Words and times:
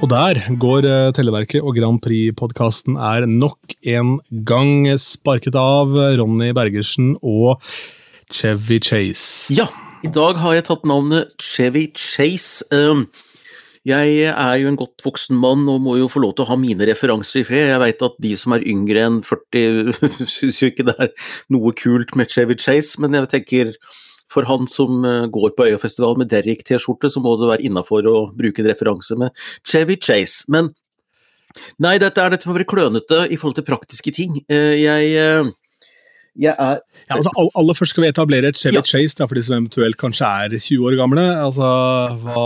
Og 0.00 0.08
der 0.08 0.38
går 0.56 0.86
eh, 0.88 1.10
Televerket, 1.12 1.60
og 1.60 1.74
Grand 1.76 1.98
Prix-podkasten 2.00 2.94
er 2.96 3.26
nok 3.28 3.74
en 3.84 4.14
gang 4.48 4.88
sparket 4.96 5.58
av. 5.60 5.92
Ronny 6.16 6.54
Bergersen 6.56 7.18
og 7.20 7.60
Chevy 8.32 8.78
Chase. 8.80 9.52
Ja, 9.52 9.66
i 10.00 10.08
dag 10.08 10.40
har 10.40 10.56
jeg 10.56 10.64
tatt 10.70 10.88
navnet 10.88 11.34
Chevy 11.36 11.90
Chase. 11.92 12.64
Um, 12.72 13.10
jeg 13.84 14.32
er 14.32 14.56
jo 14.62 14.72
en 14.72 14.80
godt 14.80 15.04
voksen 15.04 15.36
mann 15.36 15.68
og 15.68 15.84
må 15.84 15.98
jo 16.00 16.08
få 16.08 16.24
lov 16.24 16.32
til 16.38 16.46
å 16.46 16.52
ha 16.54 16.56
mine 16.60 16.88
referanser 16.88 17.42
i 17.42 17.46
fred. 17.50 17.68
Jeg 17.74 17.84
veit 17.84 18.08
at 18.08 18.16
de 18.24 18.32
som 18.40 18.56
er 18.56 18.64
yngre 18.72 19.04
enn 19.04 19.20
40 19.26 19.92
syns 20.38 20.62
jo 20.64 20.72
ikke 20.72 20.88
det 20.88 20.96
er 20.96 21.12
noe 21.52 21.76
kult 21.76 22.16
med 22.16 22.32
Chevy 22.32 22.56
Chase, 22.56 22.96
men 23.04 23.20
jeg 23.20 23.34
tenker 23.36 23.76
for 24.30 24.48
han 24.48 24.68
som 24.70 25.04
uh, 25.06 25.26
går 25.32 25.54
på 25.56 25.68
Øyafestivalen 25.70 26.22
med 26.22 26.30
Derrick-T-skjorte, 26.32 27.10
så 27.10 27.22
må 27.22 27.36
det 27.40 27.50
være 27.50 27.66
innafor 27.66 28.06
å 28.06 28.18
bruke 28.36 28.62
en 28.62 28.70
referanse 28.70 29.18
med 29.20 29.34
Chevy 29.66 29.98
Chase. 30.00 30.46
Men 30.52 30.72
nei, 31.82 31.96
dette 32.02 32.22
er 32.22 32.34
dette 32.34 32.46
for 32.46 32.54
å 32.54 32.60
være 32.60 32.70
klønete 32.70 33.24
i 33.28 33.40
forhold 33.40 33.58
til 33.58 33.66
praktiske 33.66 34.14
ting. 34.16 34.38
Uh, 34.50 34.76
jeg 34.78 35.16
uh, 35.18 35.50
jeg 36.38 36.54
er 36.54 36.78
ja, 36.78 37.16
altså, 37.16 37.30
Aller 37.58 37.74
først 37.74 37.92
skal 37.92 38.04
vi 38.04 38.10
etablere 38.12 38.50
et 38.52 38.58
Chevy 38.58 38.78
ja. 38.78 38.84
Chase, 38.86 39.16
da, 39.18 39.26
for 39.26 39.34
de 39.34 39.42
som 39.42 39.56
eventuelt 39.56 39.98
kanskje 39.98 40.28
er 40.44 40.54
20 40.54 40.86
år 40.86 40.96
gamle. 41.00 41.24
Altså, 41.42 41.66
hva, 42.22 42.44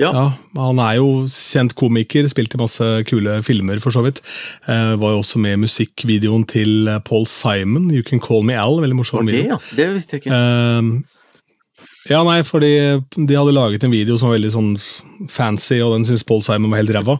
ja. 0.00 0.10
ja. 0.16 0.24
Han 0.56 0.80
er 0.82 0.96
jo 0.96 1.10
kjent 1.30 1.76
komiker, 1.78 2.26
spilt 2.32 2.56
i 2.56 2.60
masse 2.60 2.88
kule 3.10 3.38
filmer, 3.46 3.82
for 3.84 3.94
så 3.94 4.02
vidt. 4.06 4.22
Eh, 4.64 4.94
var 4.98 5.14
jo 5.14 5.20
også 5.20 5.42
med 5.44 5.58
i 5.58 5.60
musikkvideoen 5.66 6.48
til 6.48 6.88
Paul 7.04 7.28
Simon, 7.28 7.92
'You 7.92 8.06
Can 8.06 8.24
Call 8.24 8.46
Me 8.48 8.56
Al'. 8.56 8.80
Veldig 8.80 8.96
morsom 8.96 9.28
video. 9.28 9.44
Det, 9.44 9.52
ja. 9.52 9.60
det 9.82 9.88
visste 9.98 10.16
jeg 10.16 10.24
ikke. 10.24 10.40
Eh, 10.40 11.17
ja, 12.08 12.22
nei, 12.24 12.38
fordi 12.46 12.72
de 13.14 13.36
hadde 13.36 13.54
laget 13.56 13.84
en 13.84 13.92
video 13.92 14.16
som 14.18 14.30
var 14.30 14.38
veldig 14.38 14.52
sånn 14.54 14.70
fancy, 15.32 15.80
og 15.84 15.94
den 15.96 16.06
syntes 16.08 16.26
Paul 16.28 16.40
Simon 16.44 16.72
var 16.72 16.82
helt 16.82 16.94
ræva. 16.96 17.18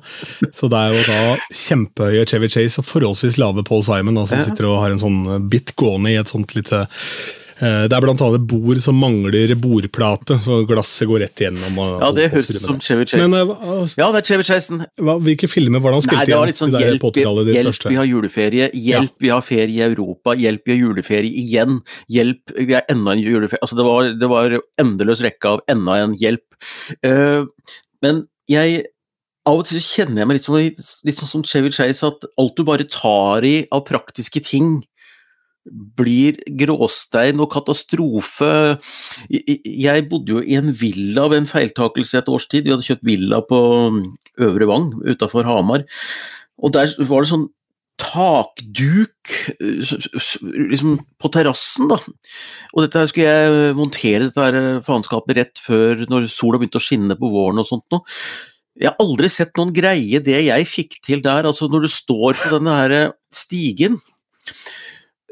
Så 0.57 0.71
det 0.73 0.79
er 0.79 0.97
jo 0.97 1.03
da 1.09 1.35
kjempehøye 1.65 2.29
Chevy 2.29 2.49
Chase 2.53 2.83
og 2.83 2.89
forholdsvis 2.89 3.41
lave 3.41 3.67
Paul 3.69 3.85
Simon 3.87 4.17
da, 4.21 4.25
som 4.31 4.45
sitter 4.47 4.71
og 4.71 4.81
har 4.85 4.95
en 4.95 5.03
sånn 5.03 5.21
bit 5.53 5.75
gående 5.79 6.15
i 6.15 6.21
et 6.21 6.33
sånt 6.33 6.57
lite 6.57 6.87
Eh, 6.87 7.48
det 7.59 7.97
er 7.97 8.05
bl.a. 8.05 8.29
bord 8.39 8.81
som 8.83 8.99
mangler 9.03 9.55
bordplate, 9.59 10.37
så 10.43 10.61
glasset 10.69 11.09
går 11.11 11.25
rett 11.25 11.43
igjennom. 11.43 11.79
Og, 11.83 11.95
ja, 12.05 12.11
det 12.15 12.29
høres 12.35 12.51
ut 12.55 12.61
som 12.63 12.81
Chevy 12.83 13.07
Chase. 13.09 13.25
Men, 13.25 13.55
uh, 13.59 13.83
ja, 13.99 14.11
det 14.15 14.21
er 14.23 14.29
Chevy 14.29 14.47
Chasen. 14.47 14.85
Hvilke 15.27 15.51
filmer 15.51 15.83
var 15.83 15.95
det 15.95 16.01
han 16.01 16.07
spilte 16.07 16.21
Nei, 16.21 16.29
det 16.31 16.39
var 16.39 16.53
litt 16.53 16.61
sånn, 16.61 16.77
Hjelp, 16.79 17.09
hjelp, 17.19 17.51
hjelp 17.55 17.89
vi 17.89 17.99
har 17.99 18.07
juleferie, 18.09 18.69
hjelp, 18.75 19.15
ja. 19.17 19.23
vi 19.25 19.33
har 19.33 19.47
ferie 19.47 19.75
i 19.75 19.87
Europa, 19.89 20.37
hjelp, 20.39 20.63
vi 20.67 20.77
har 20.77 20.85
juleferie 20.85 21.43
igjen, 21.43 21.81
hjelp, 22.13 22.55
vi 22.55 22.77
har 22.77 22.87
enda 22.93 23.17
en 23.17 23.25
juleferie 23.25 23.65
Altså, 23.65 23.79
det 23.81 23.89
var, 23.89 24.13
det 24.21 24.31
var 24.31 24.55
endeløs 24.81 25.25
rekke 25.25 25.57
av 25.57 25.65
enda 25.73 25.99
en 26.05 26.15
hjelp. 26.19 26.47
Uh, 27.03 27.49
men 28.05 28.27
jeg 28.49 28.85
av 29.49 29.63
og 29.63 29.67
til 29.69 29.81
kjenner 29.83 30.23
jeg 30.23 30.29
meg 30.29 30.39
litt, 30.39 30.47
sånn, 30.47 31.03
litt 31.09 31.21
som 31.21 31.45
Chevy 31.47 31.73
Chase, 31.75 32.11
at 32.11 32.27
alt 32.41 32.57
du 32.59 32.65
bare 32.69 32.87
tar 32.91 33.47
i 33.49 33.57
av 33.75 33.85
praktiske 33.89 34.43
ting, 34.45 34.79
blir 35.71 36.39
gråstein 36.61 37.41
og 37.43 37.51
katastrofe. 37.53 38.53
Jeg 39.29 40.09
bodde 40.11 40.37
jo 40.37 40.43
i 40.43 40.57
en 40.59 40.73
villa 40.77 41.29
ved 41.29 41.43
en 41.43 41.51
feiltakelse 41.51 42.23
et 42.23 42.33
års 42.33 42.49
tid. 42.51 42.67
Vi 42.67 42.75
hadde 42.75 42.87
kjøpt 42.87 43.07
villa 43.07 43.43
på 43.45 43.61
Øvre 44.49 44.69
Vang 44.71 44.91
utafor 45.05 45.47
Hamar. 45.49 45.87
Og 46.59 46.75
der 46.75 46.91
var 47.09 47.23
det 47.23 47.33
sånn 47.33 47.49
takduk 47.99 49.33
liksom 49.59 50.99
på 51.19 51.31
terrassen, 51.35 51.91
da. 51.91 51.99
Og 52.75 52.85
dette 52.85 53.03
skulle 53.11 53.33
jeg 53.33 53.75
montere 53.79 54.29
dette 54.29 54.45
her 54.45 54.79
faenskapet 54.87 55.41
rett 55.41 55.63
før 55.63 56.05
når 56.11 56.29
sola 56.31 56.61
begynte 56.61 56.79
å 56.79 56.85
skinne 56.85 57.19
på 57.19 57.31
våren 57.33 57.59
og 57.63 57.67
sånt 57.69 57.87
noe. 57.95 58.07
Jeg 58.79 58.93
har 58.93 59.03
aldri 59.03 59.31
sett 59.33 59.57
noen 59.59 59.73
greie 59.75 60.21
det 60.23 60.39
jeg 60.47 60.71
fikk 60.71 61.01
til 61.03 61.23
der. 61.25 61.49
Altså 61.51 61.67
når 61.71 61.87
du 61.87 61.91
står 61.91 62.39
på 62.39 62.53
denne 62.55 62.77
her 62.79 62.95
stigen 63.35 63.99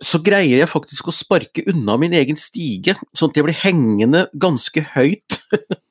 så 0.04 0.20
greier 0.24 0.60
jeg 0.60 0.68
faktisk 0.68 1.08
å 1.08 1.14
sparke 1.14 1.64
unna 1.70 1.96
min 2.00 2.14
egen 2.16 2.36
stige, 2.36 2.96
sånn 3.16 3.32
at 3.32 3.38
jeg 3.38 3.46
blir 3.46 3.60
hengende 3.62 4.26
ganske 4.36 4.84
høyt. 4.96 5.40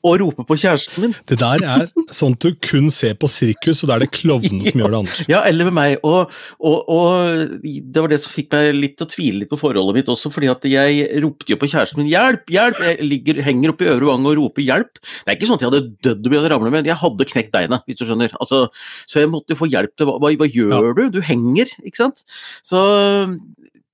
og 0.00 0.18
rope 0.22 0.44
på 0.46 0.56
kjæresten 0.60 1.04
min. 1.04 1.14
Det 1.28 1.38
der 1.40 1.62
er 1.66 1.86
sånt 2.14 2.42
du 2.42 2.54
kun 2.62 2.90
ser 2.94 3.16
på 3.18 3.28
sirkus, 3.30 3.82
og 3.82 3.90
da 3.90 3.96
er 3.96 4.04
det 4.06 4.12
klovnene 4.14 4.70
som 4.70 4.80
gjør 4.82 4.94
det 4.94 5.00
andre. 5.02 5.26
Ja, 5.32 5.42
eller 5.48 5.68
med 5.68 5.76
meg. 5.78 5.96
Og, 6.06 6.32
og, 6.60 6.92
og, 6.92 7.56
det 7.64 8.04
var 8.04 8.12
det 8.12 8.20
som 8.22 8.34
fikk 8.34 8.52
meg 8.54 8.70
litt 8.76 8.96
til 9.00 9.08
å 9.08 9.12
tvile 9.12 9.42
litt 9.42 9.52
på 9.52 9.60
forholdet 9.60 9.98
mitt 10.00 10.12
også, 10.12 10.32
fordi 10.34 10.50
at 10.52 10.66
jeg 10.70 11.08
ropte 11.24 11.52
jo 11.52 11.60
på 11.60 11.70
kjæresten 11.72 12.02
min 12.02 12.10
'hjelp, 12.12 12.46
hjelp', 12.52 12.82
jeg 12.90 13.10
ligger, 13.10 13.42
henger 13.46 13.74
oppe 13.74 13.86
i 13.86 13.90
øvre 13.92 14.12
gang 14.12 14.30
og 14.30 14.38
roper 14.40 14.66
'hjelp'. 14.66 15.02
Det 15.02 15.32
er 15.32 15.38
ikke 15.38 15.50
sånn 15.50 15.60
at 15.60 15.66
jeg 15.66 15.72
hadde 15.72 15.84
dødd 16.06 16.26
om 16.26 16.36
jeg 16.36 16.42
hadde 16.42 16.54
ramlet 16.54 16.74
med, 16.74 16.90
jeg 16.90 17.02
hadde 17.02 17.30
knekt 17.32 17.52
beinet, 17.54 17.86
hvis 17.86 18.00
du 18.00 18.06
skjønner. 18.06 18.34
Altså, 18.40 18.66
så 19.06 19.22
jeg 19.22 19.32
måtte 19.32 19.58
få 19.58 19.70
hjelp 19.70 19.94
til 19.96 20.10
hva, 20.10 20.18
hva, 20.22 20.32
hva 20.40 20.48
gjør 20.50 20.90
ja. 20.90 20.96
du? 20.96 21.04
Du 21.18 21.22
henger, 21.24 21.70
ikke 21.84 22.04
sant? 22.06 22.24
Så 22.66 22.82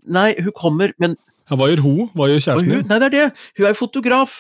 Nei, 0.02 0.32
hun 0.42 0.50
kommer, 0.56 0.90
men 0.98 1.14
ja, 1.50 1.56
Hva 1.58 1.68
gjør 1.70 1.82
hun? 1.84 2.08
Hva 2.16 2.26
gjør 2.30 2.40
kjæresten 2.40 2.72
din? 2.72 2.86
Nei, 2.88 2.98
det 3.02 3.08
er 3.10 3.14
det. 3.14 3.26
Hun 3.58 3.68
er 3.68 3.76
fotograf. 3.76 4.38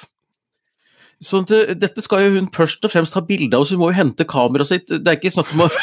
Så 1.22 1.42
det, 1.46 1.78
dette 1.78 2.02
skal 2.02 2.24
jo 2.24 2.34
hun 2.34 2.48
først 2.54 2.82
og 2.86 2.92
fremst 2.92 3.14
ha 3.14 3.22
bilde 3.26 3.54
av, 3.54 3.64
så 3.64 3.76
hun 3.76 3.84
må 3.84 3.92
jo 3.92 3.98
hente 4.00 4.26
kameraet 4.28 4.72
sitt. 4.72 4.90
Det 4.90 5.06
er 5.06 5.18
ikke 5.20 5.34
snakk 5.34 5.52
om 5.54 5.66
å 5.66 5.70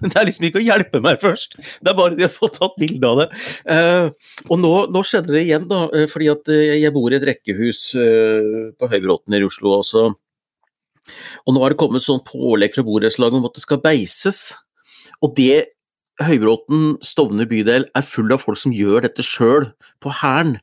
Det 0.00 0.14
er 0.16 0.26
liksom 0.26 0.46
ikke 0.48 0.60
å 0.60 0.64
hjelpe 0.64 1.00
meg 1.04 1.20
først, 1.22 1.56
det 1.84 1.90
er 1.90 1.96
bare 1.98 2.16
de 2.16 2.24
har 2.24 2.32
fått 2.32 2.56
tatt 2.58 2.76
bilde 2.80 3.04
av 3.08 3.20
det. 3.20 3.26
Uh, 3.68 4.06
og 4.48 4.60
nå, 4.62 4.72
nå, 4.94 5.02
skjedde 5.06 5.34
det 5.34 5.44
igjen, 5.44 5.66
da, 5.70 5.84
eh, 5.94 6.06
fordi 6.10 6.30
at 6.32 6.50
eh, 6.54 6.78
jeg 6.80 6.94
bor 6.94 7.12
i 7.12 7.18
et 7.18 7.26
rekkehus 7.28 7.82
uh, 7.98 8.70
på 8.78 8.88
Høybråten 8.90 9.36
i 9.36 9.42
Oslo 9.46 9.76
også. 9.76 10.06
Og 11.44 11.54
nå 11.54 11.62
har 11.62 11.74
det 11.74 11.80
kommet 11.80 12.04
sånn 12.04 12.24
pålegg 12.26 12.74
fra 12.76 12.86
borettslaget 12.86 13.38
om 13.38 13.48
at 13.48 13.58
det 13.58 13.64
skal 13.64 13.82
beises. 13.84 14.40
Og 15.24 15.34
det 15.38 15.68
Høybråten, 16.18 16.96
Stovner 17.04 17.46
bydel, 17.46 17.86
er 17.94 18.06
full 18.06 18.32
av 18.34 18.42
folk 18.42 18.58
som 18.58 18.74
gjør 18.74 19.04
dette 19.06 19.22
sjøl, 19.22 19.70
på 20.02 20.10
hæren. 20.22 20.56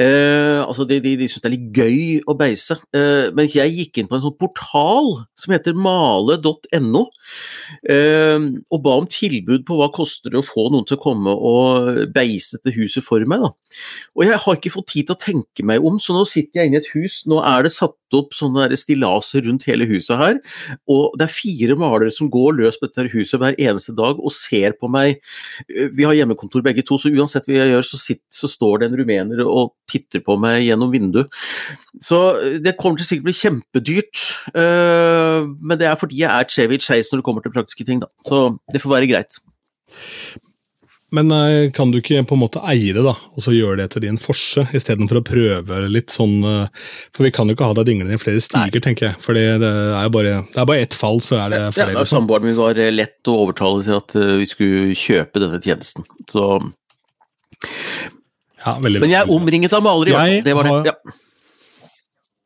Eh, 0.00 0.58
altså 0.58 0.82
de, 0.90 0.96
de, 0.98 1.12
de 1.20 1.26
syns 1.30 1.44
det 1.44 1.50
er 1.50 1.54
litt 1.54 1.76
gøy 1.78 1.98
å 2.26 2.34
beise. 2.38 2.76
Eh, 2.96 3.30
men 3.36 3.46
jeg 3.50 3.74
gikk 3.76 4.00
inn 4.00 4.08
på 4.10 4.18
en 4.18 4.24
sånn 4.24 4.36
portal 4.40 5.10
som 5.38 5.54
heter 5.54 5.76
male.no, 5.78 7.04
eh, 7.94 8.48
og 8.74 8.82
ba 8.84 8.96
om 8.98 9.06
tilbud 9.10 9.62
på 9.68 9.78
hva 9.78 9.90
koster 9.94 10.34
det 10.34 10.40
å 10.42 10.46
få 10.46 10.66
noen 10.72 10.86
til 10.88 10.98
å 10.98 11.04
komme 11.04 11.34
og 11.34 12.02
beise 12.14 12.58
til 12.64 12.74
huset 12.80 13.06
for 13.06 13.22
meg. 13.28 13.44
Da. 13.44 13.52
Og 14.18 14.26
jeg 14.26 14.40
har 14.42 14.58
ikke 14.58 14.74
fått 14.74 14.90
tid 14.96 15.08
til 15.08 15.16
å 15.16 15.22
tenke 15.22 15.66
meg 15.66 15.84
om, 15.86 16.00
så 16.02 16.16
nå 16.16 16.24
sitter 16.28 16.62
jeg 16.62 16.72
inne 16.72 16.80
i 16.80 16.82
et 16.82 16.90
hus. 16.96 17.22
Nå 17.30 17.38
er 17.46 17.66
det 17.66 17.74
satt 17.74 17.98
opp 18.14 18.34
sånne 18.36 18.68
stillaser 18.78 19.42
rundt 19.46 19.66
hele 19.66 19.86
huset 19.90 20.18
her, 20.20 20.36
og 20.90 21.16
det 21.18 21.26
er 21.26 21.34
fire 21.34 21.78
malere 21.78 22.12
som 22.14 22.30
går 22.32 22.58
løs 22.60 22.78
på 22.78 22.86
dette 22.88 23.08
huset 23.14 23.40
hver 23.42 23.56
eneste 23.58 23.94
dag 23.96 24.20
og 24.20 24.34
ser 24.34 24.76
på 24.78 24.90
meg. 24.92 25.22
Eh, 25.68 25.90
vi 25.94 26.06
har 26.06 26.16
hjemmekontor 26.18 26.64
begge 26.66 26.84
to, 26.86 26.98
så 27.00 27.10
uansett 27.10 27.48
hva 27.48 27.58
jeg 27.58 27.74
gjør, 27.74 27.88
så, 27.88 28.00
sitter, 28.00 28.26
så 28.42 28.50
står 28.50 28.82
det 28.82 28.90
en 28.90 28.98
rumener 29.00 29.42
og 29.46 29.74
titter 29.90 30.22
på 30.24 30.36
meg 30.40 30.62
gjennom 30.66 30.92
vinduet. 30.92 31.32
Så 32.02 32.20
eh, 32.40 32.60
det 32.64 32.76
kommer 32.80 33.00
til 33.00 33.08
sikkert 33.08 33.28
bli 33.28 33.36
kjempedyrt, 33.38 34.22
uh, 34.54 35.50
men 35.60 35.80
det 35.80 35.90
er 35.90 35.98
fordi 36.00 36.22
jeg 36.22 36.30
er 36.30 36.48
Chevy 36.50 36.80
Chase 36.80 37.12
når 37.12 37.22
det 37.22 37.26
kommer 37.28 37.44
til 37.44 37.54
praktiske 37.54 37.86
ting, 37.86 38.02
da. 38.02 38.10
Så 38.26 38.46
det 38.72 38.82
får 38.82 38.96
være 38.96 39.10
greit. 39.12 39.38
Men 41.14 41.30
uh, 41.30 41.70
kan 41.70 41.92
du 41.92 42.00
ikke 42.00 42.24
på 42.26 42.34
en 42.34 42.42
måte 42.42 42.62
eie 42.66 42.94
det, 42.96 43.04
da, 43.06 43.12
og 43.14 43.44
så 43.44 43.54
gjøre 43.54 43.82
det 43.82 43.90
til 43.94 44.06
din 44.06 44.18
forse, 44.20 44.64
istedenfor 44.74 45.20
å 45.20 45.26
prøve 45.26 45.84
litt 45.86 46.10
sånn 46.14 46.40
For 47.14 47.26
vi 47.26 47.30
kan 47.34 47.46
jo 47.46 47.54
ikke 47.54 47.68
ha 47.70 47.76
deg 47.78 47.86
dinglende 47.90 48.16
i 48.16 48.22
flere 48.22 48.42
stiger, 48.42 48.80
Nei. 48.80 48.84
tenker 48.88 49.10
jeg. 49.10 49.20
For 49.22 49.38
det, 49.38 49.46
er 49.62 50.08
jo 50.08 50.14
bare, 50.16 50.40
det 50.50 50.66
bare 50.72 50.88
ett 50.88 50.96
fall, 50.98 51.22
så 51.22 51.38
er 51.44 51.54
det 51.54 51.62
flere. 51.76 51.92
Ja, 51.94 52.00
liksom. 52.00 52.24
Samboeren 52.24 52.48
min 52.48 52.58
var 52.58 52.80
lett 52.96 53.30
å 53.30 53.38
overtale 53.44 53.84
til 53.86 54.00
at 54.00 54.18
vi 54.40 54.50
skulle 54.50 54.98
kjøpe 54.98 55.44
denne 55.44 55.62
tjenesten. 55.62 56.08
Så 56.32 56.48
ja, 58.64 58.78
veldig, 58.80 59.04
Men 59.04 59.12
jeg 59.12 59.20
er 59.20 59.34
omringet 59.34 59.76
av 59.76 59.84
malere, 59.84 60.24
i 60.30 60.40
Det 60.44 60.56
var 60.56 60.70
det. 60.70 60.92
Ja. 60.92 61.20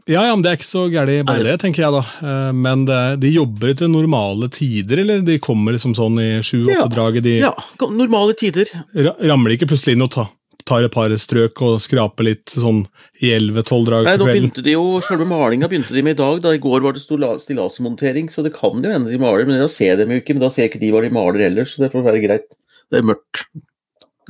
Ja, 0.09 0.23
ja, 0.25 0.33
men 0.33 0.43
Det 0.43 0.51
er 0.51 0.57
ikke 0.57 0.65
så 0.65 0.87
gærent 0.89 1.29
bare 1.29 1.45
det, 1.45 1.59
tenker 1.61 1.85
jeg 1.85 1.93
da. 1.93 2.01
Eh, 2.25 2.53
men 2.57 2.87
det, 2.89 3.01
de 3.21 3.35
jobber 3.35 3.75
etter 3.75 3.91
normale 3.93 4.49
tider, 4.53 5.03
eller 5.03 5.21
de 5.27 5.37
kommer 5.45 5.77
liksom 5.77 5.93
sånn 5.99 6.17
i 6.23 6.31
sju-åtte-draget? 6.41 7.27
De, 7.27 7.35
ja, 7.43 7.53
normale 7.85 8.33
tider. 8.39 8.73
Ramler 8.97 9.53
de 9.53 9.59
ikke 9.59 9.69
plutselig 9.75 9.99
inn 9.99 10.07
og 10.07 10.15
tar, 10.15 10.31
tar 10.65 10.87
et 10.87 10.95
par 10.95 11.13
strøk 11.13 11.61
og 11.67 11.77
skraper 11.85 12.31
litt 12.31 12.57
sånn 12.57 12.87
i 13.21 13.35
elleve-tolv 13.37 13.85
drag 13.91 14.09
Nei, 14.09 14.17
da 14.21 14.31
begynte 14.31 14.65
de 14.65 14.79
jo, 14.79 14.87
Selve 15.05 15.29
malinga 15.29 15.69
begynte 15.69 15.93
de 15.93 16.07
med 16.07 16.17
i 16.17 16.23
dag. 16.23 16.41
da 16.47 16.57
I 16.57 16.65
går 16.65 16.89
var 16.89 16.97
det 16.97 17.05
stillasmontering, 17.05 18.33
så 18.33 18.47
det 18.47 18.57
kan 18.57 18.81
jo 18.81 18.97
hende 18.97 19.13
de 19.13 19.21
maler. 19.21 19.45
Men 19.45 19.61
da 19.61 19.69
ser 19.69 20.01
de 20.01 20.09
jo 20.09 20.25
ikke, 20.25 20.39
men 20.39 20.47
da 20.47 20.55
ser 20.57 20.73
ikke 20.73 20.81
de 20.81 20.95
hva 20.97 21.05
de 21.05 21.13
maler 21.21 21.51
heller, 21.51 21.69
så 21.69 21.85
det 21.85 21.93
får 21.93 22.09
være 22.09 22.25
greit. 22.25 22.61
Det 22.89 23.03
er 23.03 23.11
mørkt. 23.13 23.45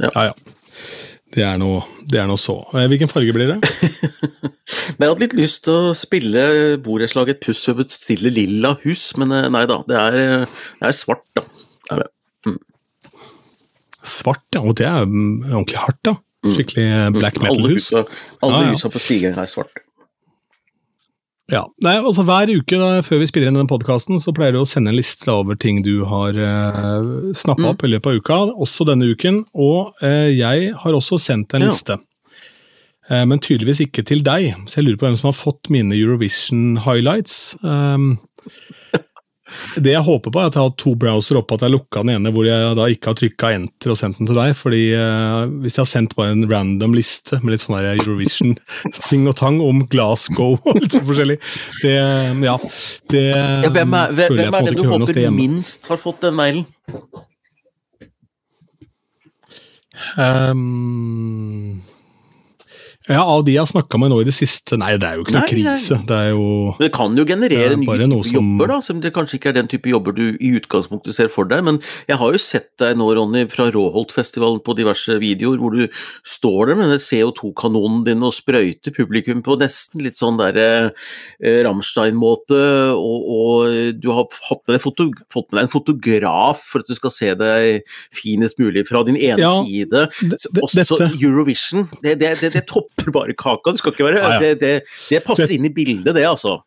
Ja, 0.02 0.11
ja. 0.11 0.31
ja. 0.32 0.57
Det 1.35 1.45
er 1.45 1.59
noe, 1.61 1.83
det 2.09 2.23
er 2.23 2.29
noe 2.29 2.41
så. 2.41 2.57
Eh, 2.73 2.87
hvilken 2.89 3.11
farge 3.11 3.35
blir 3.37 3.51
det? 3.53 3.59
jeg 4.99 5.03
hadde 5.03 5.21
litt 5.21 5.37
lyst 5.37 5.67
til 5.67 5.91
å 5.91 5.97
spille 5.97 6.45
borettslaget 6.85 7.37
et 7.37 7.49
puss 7.51 7.61
og 7.69 7.83
bestille 7.83 7.99
stille 8.01 8.33
lilla 8.33 8.75
hus, 8.85 9.11
men 9.21 9.35
eh, 9.37 9.51
nei 9.53 9.67
da. 9.69 9.83
Det 9.89 9.99
er, 9.99 10.47
det 10.47 10.89
er 10.89 10.97
svart, 10.97 11.27
da. 11.37 11.45
Er 11.93 12.07
mm. 12.49 12.57
Svart, 14.09 14.47
ja. 14.57 14.65
Og 14.65 14.79
det 14.81 14.89
er 14.89 15.05
mm, 15.05 15.51
ordentlig 15.53 15.83
hardt, 15.83 16.01
da. 16.09 16.17
Mm. 16.47 16.55
Skikkelig 16.55 16.89
black 17.19 17.43
metal-hus. 17.43 17.91
Alle 17.93 18.07
husa, 18.07 18.25
alle 18.47 18.63
ja, 18.63 18.71
ja. 18.71 18.79
husa 18.79 18.93
på 18.95 19.03
Stigeren 19.03 19.43
er 19.43 19.51
svart. 19.51 19.85
Ja, 21.49 21.62
nei, 21.81 21.95
altså 21.97 22.25
Hver 22.29 22.50
uke 22.53 22.77
da, 22.77 22.89
før 23.00 23.23
vi 23.23 23.27
spiller 23.31 23.49
inn 23.49 23.56
denne 23.56 23.71
podkasten, 23.71 24.19
så 24.21 24.35
pleier 24.37 24.53
du 24.53 24.61
å 24.61 24.67
sende 24.69 24.91
en 24.93 24.99
liste 24.99 25.31
over 25.33 25.56
ting 25.56 25.79
du 25.87 26.03
har 26.05 26.37
eh, 26.37 27.06
snappa 27.33 27.62
Mm. 27.65 27.71
opp 27.71 27.85
i 27.85 27.89
løpet 27.95 28.11
av 28.11 28.19
uka, 28.21 28.39
også 28.67 28.85
denne 28.91 29.09
uken. 29.09 29.39
Og 29.56 29.95
eh, 30.05 30.29
jeg 30.37 30.75
har 30.77 30.93
også 30.99 31.17
sendt 31.19 31.55
en 31.56 31.65
Ja. 31.65 31.71
liste, 31.73 31.97
eh, 33.09 33.25
men 33.25 33.39
tydeligvis 33.41 33.81
ikke 33.87 34.05
til 34.05 34.21
deg. 34.21 34.50
Så 34.69 34.77
jeg 34.83 34.85
lurer 34.91 35.00
på 35.00 35.09
hvem 35.09 35.17
som 35.17 35.31
har 35.33 35.39
fått 35.41 35.71
mine 35.73 35.97
Eurovision 35.97 36.77
highlights. 36.85 37.56
Um, 37.65 38.19
det 39.77 39.95
jeg 39.95 40.05
håper 40.05 40.33
på, 40.33 40.41
er 40.41 40.50
at 40.50 40.56
jeg 40.59 40.67
har 40.67 40.75
to 40.81 40.95
browser 40.99 41.39
oppe, 41.41 41.56
at 41.56 41.65
jeg 41.67 41.75
lukka 41.75 42.03
den 42.05 42.15
ene 42.17 42.33
hvor 42.35 42.47
jeg 42.49 42.77
da 42.79 42.89
ikke 42.93 43.12
har 43.12 43.19
trykka 43.19 43.53
enter 43.56 43.95
og 43.95 44.00
sendt 44.00 44.21
den 44.21 44.31
til 44.31 44.39
deg. 44.39 44.55
fordi 44.59 44.83
eh, 44.97 45.55
hvis 45.62 45.79
jeg 45.79 45.85
har 45.85 45.91
sendt 45.93 46.17
bare 46.19 46.35
en 46.37 46.45
random 46.50 46.97
liste 46.97 47.41
med 47.43 47.55
litt 47.55 47.65
sånn 47.65 47.79
Eurovision-ting 47.79 49.27
og 49.31 49.39
tang 49.41 49.61
om 49.65 49.85
Glasgow 49.91 50.59
og 50.59 50.83
litt 50.83 50.97
sånn 50.97 51.09
forskjellig, 51.09 51.39
det 51.83 51.97
Ja. 52.49 52.59
Det 53.09 53.25
Ja, 53.29 53.71
hvem 53.73 53.95
er, 53.97 54.12
hvem, 54.12 54.37
jeg 54.37 54.50
hvem 54.50 54.59
er 54.59 54.69
det 54.69 54.77
du 54.77 54.85
håper 54.89 55.25
minst 55.33 55.89
har 55.89 56.01
fått 56.01 56.23
den 56.25 56.37
mailen? 56.39 56.67
Um, 60.17 61.83
ja, 63.08 63.22
av 63.25 63.44
de 63.46 63.55
jeg 63.55 63.62
har 63.62 63.70
snakka 63.70 63.99
med 64.00 64.10
nå 64.12 64.20
i 64.20 64.26
det 64.28 64.34
siste 64.37 64.76
Nei, 64.78 64.93
det 65.00 65.08
er 65.08 65.16
jo 65.19 65.25
ikke 65.25 65.34
noe 65.37 65.44
Nei, 65.46 65.62
nei. 65.62 65.75
krise. 65.75 65.99
Det 66.08 66.16
er 66.19 66.28
jo 66.34 66.44
Men 66.78 66.84
Det 66.87 66.90
kan 66.93 67.16
jo 67.16 67.25
generere 67.25 67.72
er 67.72 67.76
nye 67.76 67.87
type 67.87 68.08
typer 68.08 68.25
som- 68.28 68.34
jobber, 68.38 68.66
da, 68.69 68.81
selv 68.84 68.96
om 68.96 69.00
det 69.02 69.12
kanskje 69.16 69.38
ikke 69.38 69.49
er 69.49 69.56
den 69.58 69.69
type 69.69 69.88
jobber 69.88 70.12
du 70.16 70.25
i 70.37 70.50
utgangspunktet 70.60 71.14
ser 71.16 71.28
for 71.32 71.44
deg. 71.49 71.64
Men 71.64 71.81
jeg 72.08 72.16
har 72.20 72.32
jo 72.32 72.38
sett 72.38 72.69
deg 72.78 72.96
nå, 72.96 73.08
Ronny, 73.16 73.46
fra 73.50 73.70
Råholtfestivalen 73.72 74.60
på 74.64 74.76
diverse 74.76 75.19
videoer, 75.19 75.58
hvor 75.58 75.72
du 75.75 75.88
står 76.25 76.66
der 76.69 76.75
med 76.76 76.90
den 76.93 76.99
CO2-kanonen 77.02 78.05
din 78.05 78.22
og 78.22 78.34
sprøyter 78.37 78.93
publikum 78.94 79.43
på 79.43 79.56
nesten 79.58 80.02
litt 80.05 80.16
sånn 80.19 80.37
derre 80.38 80.93
eh, 81.43 81.62
Rammstein-måte, 81.64 82.60
og, 82.94 83.28
og 83.28 84.00
du 84.00 84.10
har 84.12 84.26
fått 84.32 84.62
med 84.69 84.81
fått 84.82 85.00
med 85.52 85.58
deg 85.58 85.64
en 85.66 85.72
fotograf 85.72 86.60
for 86.72 86.81
at 86.84 86.88
du 86.90 86.94
skal 86.99 87.10
se 87.14 87.32
deg 87.38 87.82
finest 88.14 88.58
mulig 88.60 88.87
fra 88.88 89.02
din 89.06 89.16
ene 89.16 89.40
Ja, 89.43 89.55
side. 89.64 90.06
også, 90.62 90.84
så 90.84 90.99
dette 90.99 91.10
Eurovision, 91.22 91.88
det, 92.02 92.19
det, 92.20 92.34
det, 92.40 92.52
det 92.56 92.64
topper 92.69 92.98
bare 93.15 93.35
kaka. 93.39 93.73
Det 93.75 93.79
skal 93.83 93.93
ikke 93.95 94.09
være 94.09 94.23
Ja, 94.23 94.33
ja. 94.35 94.41
Det, 94.43 94.53
det, 94.61 94.73
det 95.11 95.23
passer 95.27 95.50
inn 95.55 95.67
i 95.69 95.75
bildet, 95.75 96.15
det, 96.15 96.27
altså. 96.29 96.59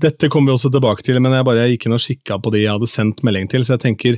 Dette 0.00 0.30
kommer 0.32 0.48
vi 0.48 0.56
også 0.56 0.70
tilbake 0.72 1.04
til, 1.04 1.18
men 1.20 1.34
jeg 1.36 1.44
bare 1.44 1.66
gikk 1.68 1.84
inn 1.84 1.92
og 1.92 2.00
kikka 2.00 2.38
på 2.40 2.52
de 2.54 2.62
jeg 2.62 2.72
hadde 2.72 2.88
sendt 2.88 3.18
melding 3.26 3.50
til, 3.52 3.66
så 3.66 3.74
jeg 3.74 3.82
tenker 3.82 4.16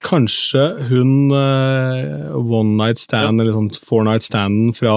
kanskje 0.00 0.62
hun 0.88 1.10
uh, 1.34 2.32
one 2.38 2.78
night 2.78 2.96
stand, 3.02 3.42
eller 3.42 3.52
sånn 3.52 3.68
four 3.76 4.06
night 4.08 4.24
standen 4.24 4.72
fra 4.72 4.94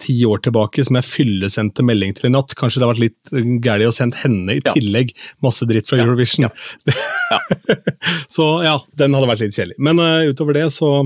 ti 0.00 0.14
år 0.24 0.40
tilbake 0.46 0.80
som 0.86 0.96
jeg 0.96 1.04
fyllesendte 1.04 1.84
melding 1.84 2.14
til 2.16 2.30
i 2.30 2.32
natt, 2.32 2.54
kanskje 2.56 2.80
det 2.80 2.86
har 2.86 2.94
vært 2.94 3.02
litt 3.04 3.34
gærent 3.66 3.90
å 3.90 3.92
sende 3.92 4.16
henne 4.22 4.56
i 4.56 4.62
Ja. 4.64 4.72
tillegg 4.72 5.12
masse 5.44 5.68
dritt 5.68 5.90
fra 5.90 5.98
Ja, 6.00 6.06
Eurovision. 6.08 6.48
så 8.36 8.46
ja, 8.64 8.78
den 8.96 9.12
hadde 9.12 9.28
vært 9.28 9.44
litt 9.44 9.58
kjedelig. 9.60 9.76
Men 9.76 10.00
uh, 10.00 10.24
utover 10.30 10.56
det 10.56 10.70
så 10.72 11.02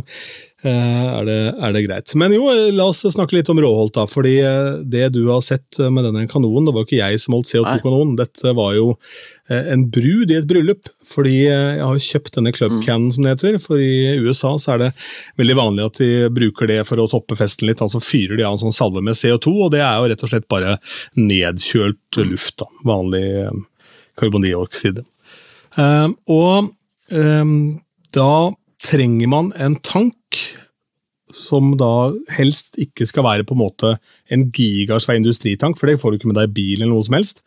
er, 0.71 1.27
det, 1.29 1.39
er 1.61 1.75
det 1.77 1.83
greit. 1.85 2.15
Men 2.19 2.33
jo, 2.33 2.47
eh, 2.53 2.71
la 2.73 2.87
oss 2.89 3.03
snakke 3.05 3.37
litt 3.37 3.51
om 3.53 3.61
Råholt, 3.61 3.95
da. 3.97 4.07
fordi 4.09 4.39
eh, 4.41 4.81
det 4.81 5.11
du 5.17 5.23
har 5.29 5.43
sett 5.45 5.79
eh, 5.79 5.91
med 5.93 6.07
denne 6.09 6.25
kanonen, 6.31 6.65
det 6.69 6.75
var 6.75 6.85
jo 6.85 6.89
ikke 6.89 7.01
jeg 7.01 7.21
som 7.23 7.37
holdt 7.37 7.51
CO2-kanonen. 7.51 8.15
Dette 8.21 8.55
var 8.57 8.73
jo 8.79 8.87
eh, 9.51 9.71
en 9.75 9.85
brud 9.93 10.33
i 10.33 10.39
et 10.39 10.49
bryllup. 10.49 10.89
Fordi 11.05 11.37
eh, 11.51 11.77
jeg 11.79 11.85
har 11.85 12.03
kjøpt 12.09 12.39
denne 12.39 12.55
Club 12.57 12.79
Cannon, 12.87 13.13
som 13.13 13.27
det 13.27 13.35
heter. 13.35 13.61
For 13.63 13.83
i 13.83 14.17
USA 14.25 14.55
så 14.61 14.75
er 14.75 14.83
det 14.87 14.91
veldig 15.43 15.59
vanlig 15.61 15.87
at 15.91 16.01
de 16.01 16.11
bruker 16.41 16.73
det 16.73 16.81
for 16.89 17.03
å 17.03 17.09
toppe 17.13 17.39
festen 17.41 17.69
litt. 17.69 17.85
Altså 17.85 18.03
fyrer 18.03 18.41
de 18.41 18.49
av 18.49 18.57
en 18.57 18.65
sånn 18.65 18.77
salve 18.77 19.05
med 19.05 19.19
CO2, 19.21 19.55
og 19.67 19.73
det 19.77 19.85
er 19.85 20.01
jo 20.01 20.11
rett 20.13 20.27
og 20.27 20.33
slett 20.33 20.51
bare 20.51 20.79
nedkjølt 21.21 22.25
luft. 22.25 22.57
da, 22.63 22.71
Vanlig 22.89 23.25
eh, 23.45 23.63
karbondioksid. 24.21 25.05
Eh, 25.77 26.09
og 26.31 26.71
eh, 27.13 27.57
da 28.15 28.31
trenger 28.85 29.31
man 29.33 29.53
en 29.61 29.77
tank 29.85 30.41
som 31.35 31.73
da 31.81 32.13
helst 32.37 32.77
ikke 32.81 33.07
skal 33.09 33.27
være 33.27 33.47
på 33.49 33.57
en 33.57 33.63
måte 33.65 33.95
en 34.33 34.47
gigasvær 34.55 35.19
industritank, 35.19 35.79
for 35.81 35.91
det 35.91 35.99
får 36.03 36.13
du 36.13 36.21
ikke 36.21 36.31
med 36.31 36.39
deg 36.39 36.51
i 36.51 36.57
bil 36.59 36.83
eller 36.83 36.93
noe 36.93 37.07
som 37.07 37.17
helst. 37.19 37.43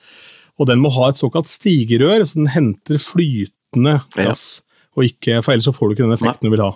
Og 0.58 0.68
den 0.70 0.82
må 0.82 0.92
ha 0.96 1.12
et 1.12 1.20
såkalt 1.20 1.50
stigerør, 1.50 2.26
så 2.26 2.42
den 2.42 2.52
henter 2.52 3.00
flytende 3.02 4.00
gass. 4.18 4.64
Og 4.98 5.06
ikke, 5.12 5.40
for 5.46 5.54
ellers 5.54 5.70
så 5.70 5.76
får 5.76 5.88
du 5.88 5.96
ikke 5.96 6.08
den 6.08 6.18
effekten 6.18 6.50
du 6.50 6.56
vil 6.56 6.66
ha. 6.66 6.74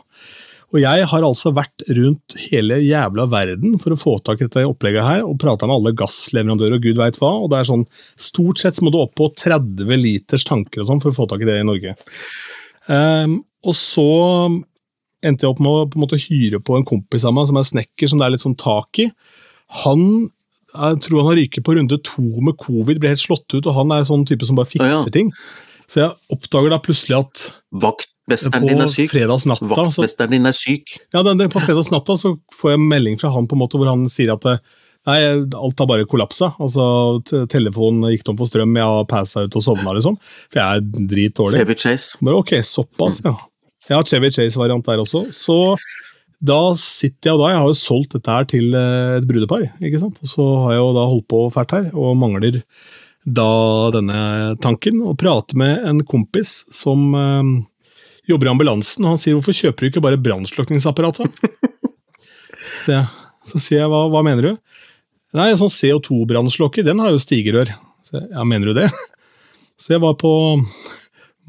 Og 0.71 0.79
jeg 0.79 1.07
har 1.11 1.25
altså 1.27 1.51
vært 1.51 1.83
rundt 1.97 2.37
hele 2.45 2.77
jævla 2.79 3.25
verden 3.31 3.75
for 3.81 3.91
å 3.91 3.99
få 3.99 4.13
tak 4.23 4.39
i 4.39 4.47
dette 4.47 4.63
opplegget 4.63 5.03
her, 5.03 5.23
og 5.27 5.39
prata 5.41 5.67
med 5.67 5.81
alle 5.81 5.95
gassleverandører 5.99 6.77
og 6.77 6.85
gud 6.85 7.01
veit 7.01 7.19
hva, 7.19 7.33
og 7.41 7.51
det 7.51 7.59
er 7.59 7.67
sånn 7.67 7.83
Stort 8.15 8.61
sett 8.61 8.77
så 8.77 8.85
må 8.85 8.93
du 8.93 9.01
opp 9.01 9.17
på 9.19 9.27
30 9.35 9.99
liters 9.99 10.47
tanker 10.47 10.83
og 10.83 10.87
sånn 10.87 11.03
for 11.03 11.11
å 11.11 11.17
få 11.17 11.27
tak 11.27 11.43
i 11.43 11.49
det 11.49 11.57
i 11.59 11.67
Norge. 11.67 11.97
Ehm, 12.93 13.41
og 13.61 13.77
så 13.77 14.09
endte 15.21 15.45
jeg 15.45 15.53
opp 15.53 15.61
med 15.61 15.71
å 15.71 15.87
på 15.89 15.99
en 15.99 16.03
måte 16.05 16.19
hyre 16.23 16.61
på 16.65 16.77
en 16.77 16.85
kompis 16.87 17.25
av 17.29 17.35
meg 17.37 17.49
som 17.49 17.59
er 17.61 17.67
snekker, 17.67 18.09
som 18.09 18.21
det 18.21 18.27
er 18.27 18.35
litt 18.35 18.43
sånn 18.43 18.57
tak 18.59 19.03
i. 19.03 19.09
Han 19.83 20.29
jeg 20.71 21.01
tror 21.03 21.19
han 21.19 21.33
har 21.33 21.39
ryket 21.41 21.65
på 21.67 21.75
runde 21.75 21.97
to 22.07 22.23
med 22.45 22.55
covid, 22.61 23.01
ble 23.01 23.11
helt 23.11 23.19
slått 23.19 23.49
ut, 23.51 23.65
og 23.65 23.75
han 23.75 23.91
er 23.91 24.07
sånn 24.07 24.23
type 24.27 24.47
som 24.47 24.55
bare 24.55 24.69
fikser 24.71 25.01
Å, 25.01 25.01
ja. 25.03 25.13
ting. 25.13 25.33
Så 25.91 26.05
jeg 26.05 26.13
oppdager 26.31 26.71
da 26.71 26.79
plutselig 26.83 27.17
at 27.17 27.41
Vaktmesteren 27.83 28.69
din 28.69 28.79
er 28.79 28.91
syk. 28.91 29.11
Vaktmesteren 29.11 30.31
din 30.31 30.47
er 30.47 30.55
syk. 30.55 30.95
ja, 31.11 31.25
den, 31.27 31.41
den, 31.41 31.51
på 31.51 31.59
fredagsnatta 31.63 32.15
så 32.19 32.37
får 32.55 32.77
jeg 32.77 32.85
melding 32.85 33.19
fra 33.19 33.33
han 33.35 33.49
på 33.51 33.57
en 33.57 33.63
måte 33.65 33.81
hvor 33.81 33.91
han 33.91 34.07
sier 34.11 34.33
at 34.37 34.47
Nei, 35.09 35.17
alt 35.57 35.79
har 35.81 35.87
bare 35.89 36.05
kollapsa. 36.05 36.51
Altså, 36.61 36.83
Telefonen 37.49 38.05
gikk 38.13 38.21
tom 38.27 38.35
for 38.37 38.45
strøm, 38.45 38.75
jeg 38.77 38.85
har 38.85 39.07
passa 39.09 39.47
ut 39.47 39.55
og 39.57 39.63
sovna, 39.65 39.95
liksom. 39.97 40.19
For 40.53 40.61
jeg 40.61 40.77
er 40.77 41.07
dritdårlig. 41.09 41.57
Chevy 41.63 41.75
Chase. 41.81 42.19
Bare 42.21 42.37
ok, 42.43 42.53
såpass, 42.61 43.17
ja. 43.25 43.33
Jeg 43.89 43.97
har 43.97 44.07
Chevy 44.07 44.29
Chase-variant 44.31 44.85
der 44.85 45.01
også. 45.01 45.25
Så 45.33 45.57
da 46.41 46.59
sitter 46.77 47.29
jeg 47.29 47.37
og 47.37 47.41
da, 47.43 47.49
jeg 47.51 47.61
har 47.61 47.69
jo 47.69 47.77
solgt 47.77 48.15
dette 48.15 48.33
her 48.33 48.47
til 48.49 48.77
eh, 48.77 49.17
et 49.19 49.27
brudepar, 49.29 49.67
ikke 49.81 50.01
sant. 50.01 50.21
Og 50.23 50.29
så 50.29 50.45
har 50.63 50.75
jeg 50.75 50.81
jo 50.81 50.93
da 50.97 51.07
holdt 51.11 51.27
på 51.29 51.41
fælt 51.53 51.75
her, 51.77 51.89
og 51.93 52.17
mangler 52.17 52.61
da 53.21 53.49
denne 53.93 54.21
tanken, 54.63 55.03
og 55.05 55.19
prater 55.21 55.59
med 55.61 55.85
en 55.85 56.01
kompis 56.09 56.63
som 56.73 57.11
øh, 57.13 57.51
jobber 58.29 58.49
i 58.49 58.53
ambulansen, 58.55 59.05
og 59.05 59.15
han 59.15 59.21
sier 59.21 59.37
hvorfor 59.37 59.53
kjøper 59.53 59.85
du 59.85 59.91
ikke 59.91 60.03
bare 60.03 60.21
brannslukningsapparatet? 60.21 61.29
Så, 62.81 63.59
sier 63.61 63.83
jeg 63.83 63.91
hva, 63.91 64.07
hva 64.09 64.23
mener 64.25 64.45
du? 64.45 64.57
Nei, 65.37 65.51
sånn 65.57 65.69
CO2-brannslokker, 65.71 66.85
den 66.85 66.99
har 67.01 67.13
jo 67.13 67.21
stigerør. 67.21 67.69
Så 68.01 68.17
jeg, 68.17 68.25
ja, 68.33 68.45
mener 68.47 68.71
du 68.71 68.79
det? 68.81 68.89
Så 69.81 69.93
jeg 69.95 70.01
var 70.03 70.17
på 70.21 70.31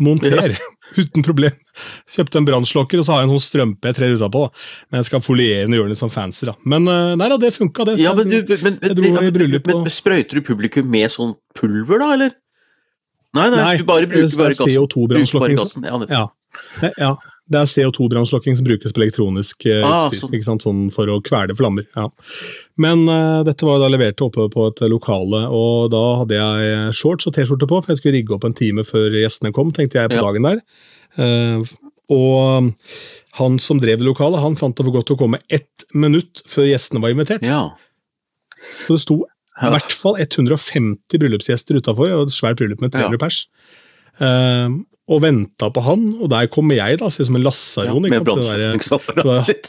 monter, 0.02 0.52
uten 0.98 1.24
problem. 1.24 1.54
Kjøpte 2.12 2.38
en 2.40 2.46
brannslokker, 2.48 3.00
og 3.00 3.06
så 3.06 3.14
har 3.14 3.22
jeg 3.22 3.30
en 3.30 3.34
sånn 3.36 3.44
strømpe 3.46 3.90
jeg 3.90 3.96
trer 3.98 4.14
utapå. 4.18 4.42
Men 4.90 5.00
jeg 5.02 5.08
skal 5.10 5.24
foliere 5.24 5.64
den 5.66 5.74
og 5.74 5.80
gjøre 5.80 5.88
den 5.90 5.94
litt 5.96 6.02
sånn 6.02 6.12
fancy. 6.14 6.46
da. 6.48 6.54
Men 6.68 6.86
eh, 6.92 7.14
nei 7.20 7.28
da, 7.32 7.38
det 7.40 7.52
funka, 7.56 7.86
det. 7.88 7.96
Så 7.98 8.06
Ja, 8.06 8.14
men, 8.18 8.28
du, 8.28 8.54
men, 8.62 8.78
jeg 8.82 8.96
dro 8.98 9.12
i 9.22 9.34
bryllup 9.38 9.72
og- 9.74 9.90
sprøyter 9.92 10.40
du 10.40 10.42
publikum 10.46 10.88
med 10.92 11.10
sånn 11.14 11.34
pulver, 11.58 11.98
da, 12.02 12.12
eller? 12.18 12.32
Nei, 13.32 13.46
nei, 13.48 13.60
Nei, 13.64 13.76
du 13.80 13.84
bare 13.88 14.06
bruker 14.06 14.28
er 14.28 14.38
bare 14.42 14.52
gassen. 14.52 14.68
CO2-brannslokking. 14.76 15.56
Ja, 16.12 16.26
Ja. 16.82 16.90
Ja. 17.00 17.14
Det 17.50 17.58
er 17.58 17.66
CO2-brannslokking 17.68 18.54
som 18.56 18.64
brukes 18.64 18.92
på 18.94 19.00
elektronisk 19.02 19.66
eh, 19.66 19.82
Ah, 19.84 20.06
utstyr. 20.08 20.40
sånn. 20.46 20.60
Sånn 20.62 20.82
for 20.94 21.10
å 21.10 21.20
kvele 21.20 21.56
flammer. 21.58 21.84
Ja. 21.96 22.06
Men 22.80 23.02
eh, 23.10 23.42
dette 23.44 23.66
var 23.66 23.80
da 23.82 23.88
levert 23.90 24.22
oppe 24.24 24.46
på 24.48 24.68
et 24.70 24.80
lokale, 24.88 25.42
og 25.50 25.90
da 25.92 26.02
hadde 26.22 26.38
jeg 26.38 26.92
shorts 26.94 27.26
og 27.26 27.34
T-skjorte 27.34 27.66
på, 27.68 27.80
for 27.82 27.92
jeg 27.92 27.98
skulle 28.00 28.14
rigge 28.20 28.36
opp 28.36 28.44
en 28.48 28.54
time 28.56 28.84
før 28.86 29.10
gjestene 29.18 29.52
kom, 29.52 29.72
tenkte 29.74 29.98
jeg 30.00 30.08
på 30.14 30.20
Ja. 30.20 30.22
dagen 30.22 30.42
der. 30.42 30.62
Eh, 31.18 31.74
og 32.12 32.72
han 33.38 33.58
som 33.58 33.80
drev 33.80 33.98
det 33.98 34.06
lokalet, 34.06 34.40
han 34.40 34.54
fant 34.56 34.76
det 34.76 34.84
for 34.86 34.92
godt 34.92 35.10
å 35.14 35.18
komme 35.18 35.38
ett 35.50 35.84
minutt 35.94 36.42
før 36.46 36.70
gjestene 36.70 37.00
var 37.02 37.10
invitert. 37.10 37.42
ja. 37.42 37.70
Så 38.86 38.94
det 38.94 39.00
sto 39.02 39.14
i 39.62 39.68
hvert 39.68 39.92
fall 39.92 40.14
150 40.22 41.18
bryllupsgjester 41.18 41.74
utafor, 41.82 42.12
og 42.14 42.28
et 42.28 42.34
svært 42.34 42.56
bryllup 42.60 42.80
med 42.80 42.92
300 42.94 43.18
Ja. 43.18 43.18
pers. 43.18 43.46
Eh, 44.20 44.68
og 45.12 45.22
venta 45.24 45.68
på 45.72 45.84
han, 45.86 46.06
og 46.20 46.30
der 46.32 46.48
kommer 46.52 46.78
jeg, 46.78 47.00
da, 47.02 47.10
ser 47.12 47.26
ut 47.26 47.30
som 47.32 47.38
en 47.40 47.44
ja 47.46 47.94
med? 48.00 48.24
Brannslukningsapparatet 48.24 49.68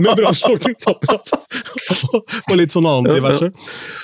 med 0.00 0.16
brannslukningsapparat 0.16 1.34
og 2.48 2.56
litt 2.56 2.72
sånn 2.72 2.88
annet 2.88 3.18
diverse. 3.18 3.50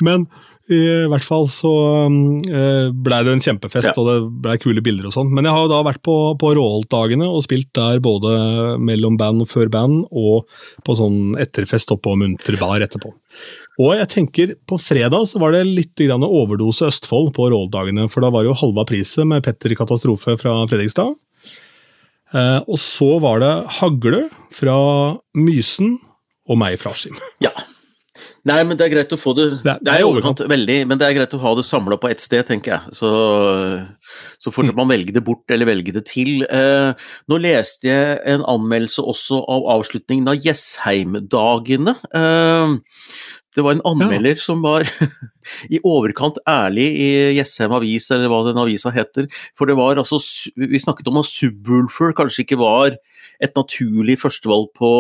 Men 0.04 0.26
i 0.68 0.78
hvert 1.08 1.24
fall 1.24 1.46
så 1.48 1.70
eh, 2.04 2.90
blei 2.92 3.22
det 3.24 3.32
en 3.32 3.40
kjempefest, 3.40 3.88
Ja. 3.88 3.94
og 3.96 4.08
det 4.10 4.16
blei 4.44 4.56
kule 4.60 4.82
bilder 4.84 5.08
og 5.08 5.14
sånn. 5.14 5.30
Men 5.32 5.48
jeg 5.48 5.56
har 5.56 5.64
jo 5.64 5.70
da 5.72 5.78
vært 5.86 6.02
på, 6.04 6.16
på 6.40 6.50
Råholt-dagene 6.58 7.24
og 7.24 7.40
spilt 7.46 7.70
der 7.78 8.02
både 8.04 8.76
mellom 8.76 9.16
band 9.20 9.46
og 9.46 9.48
før 9.48 9.72
band, 9.72 10.02
og 10.12 10.44
på 10.84 10.98
sånn 10.98 11.38
etterfest 11.40 11.94
oppå 11.96 12.18
Munter 12.20 12.60
bar 12.60 12.84
etterpå. 12.84 13.14
Og 13.78 13.92
jeg 13.94 14.08
tenker, 14.10 14.52
på 14.66 14.74
fredag 14.82 15.22
så 15.30 15.38
var 15.38 15.52
det 15.54 15.62
litt 15.68 15.94
grann 16.02 16.24
overdose 16.26 16.88
Østfold 16.90 17.30
på 17.36 17.46
Råholt-dagene, 17.52 18.08
for 18.10 18.24
da 18.24 18.30
var 18.34 18.42
det 18.42 18.50
jo 18.50 18.58
halva 18.64 18.82
priset 18.88 19.22
med 19.30 19.44
Petter 19.46 19.76
Katastrofe 19.78 20.34
fra 20.40 20.56
Fredrikstad. 20.66 21.14
Eh, 22.34 22.58
og 22.66 22.76
så 22.82 23.14
var 23.22 23.38
det 23.40 23.52
Hagle 23.78 24.24
fra 24.52 24.74
Mysen 25.38 25.94
og 26.50 26.58
meg 26.60 26.78
fra 26.82 26.90
Askim. 26.96 27.16
Ja. 27.46 27.54
Nei, 28.48 28.62
men 28.64 28.78
det 28.78 28.86
er 28.86 28.90
greit 28.94 29.12
å 29.12 29.18
få 29.20 29.32
det 29.36 29.44
Det 29.62 29.68
er- 29.74 29.80
Det 29.84 29.92
er 29.92 30.04
overkant 30.06 30.40
veldig, 30.48 30.76
men 30.88 30.98
det 30.98 31.06
er 31.06 31.14
greit 31.14 31.34
å 31.36 31.40
ha 31.42 31.50
det 31.58 31.64
samla 31.68 31.98
på 32.00 32.08
ett 32.10 32.20
sted, 32.22 32.46
tenker 32.48 32.72
jeg. 32.74 32.94
Så, 32.96 33.08
så 34.42 34.50
får 34.54 34.70
man 34.74 34.88
velge 34.90 35.12
det 35.14 35.22
bort 35.26 35.50
eller 35.54 35.68
velge 35.68 35.92
det 35.94 36.04
til. 36.08 36.42
Eh, 36.48 36.94
nå 37.28 37.38
leste 37.42 37.90
jeg 37.90 38.18
en 38.32 38.42
anmeldelse 38.48 39.04
også 39.04 39.38
av 39.52 39.66
avslutningen 39.76 40.30
av 40.32 40.40
Jessheim-dagene. 40.42 41.94
Eh, 42.14 42.74
det 43.56 43.62
var 43.64 43.72
en 43.76 43.82
anmelder 43.88 44.36
som 44.38 44.60
var 44.62 44.84
i 45.74 45.78
overkant 45.84 46.36
ærlig 46.48 46.88
i 47.00 47.08
Jessheim 47.38 47.72
Avis, 47.72 48.10
eller 48.12 48.28
hva 48.28 48.42
den 48.46 48.60
avisa 48.60 48.90
heter. 48.94 49.26
For 49.56 49.66
det 49.66 49.76
var 49.78 49.96
altså 49.96 50.18
Vi 50.56 50.78
snakket 50.82 51.08
om 51.08 51.16
at 51.22 51.26
Subwoolfer 51.30 52.12
kanskje 52.18 52.44
ikke 52.44 52.58
var 52.60 52.96
et 53.40 53.54
naturlig 53.56 54.18
førstevalg 54.20 54.68
på 54.76 54.92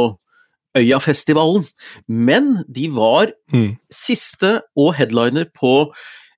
Øyafestivalen, 0.78 1.64
men 2.08 2.62
de 2.68 2.88
var 2.94 3.32
Mm. 3.52 3.76
siste 3.92 4.60
og 4.76 4.94
headliner 4.94 5.46
på 5.56 5.90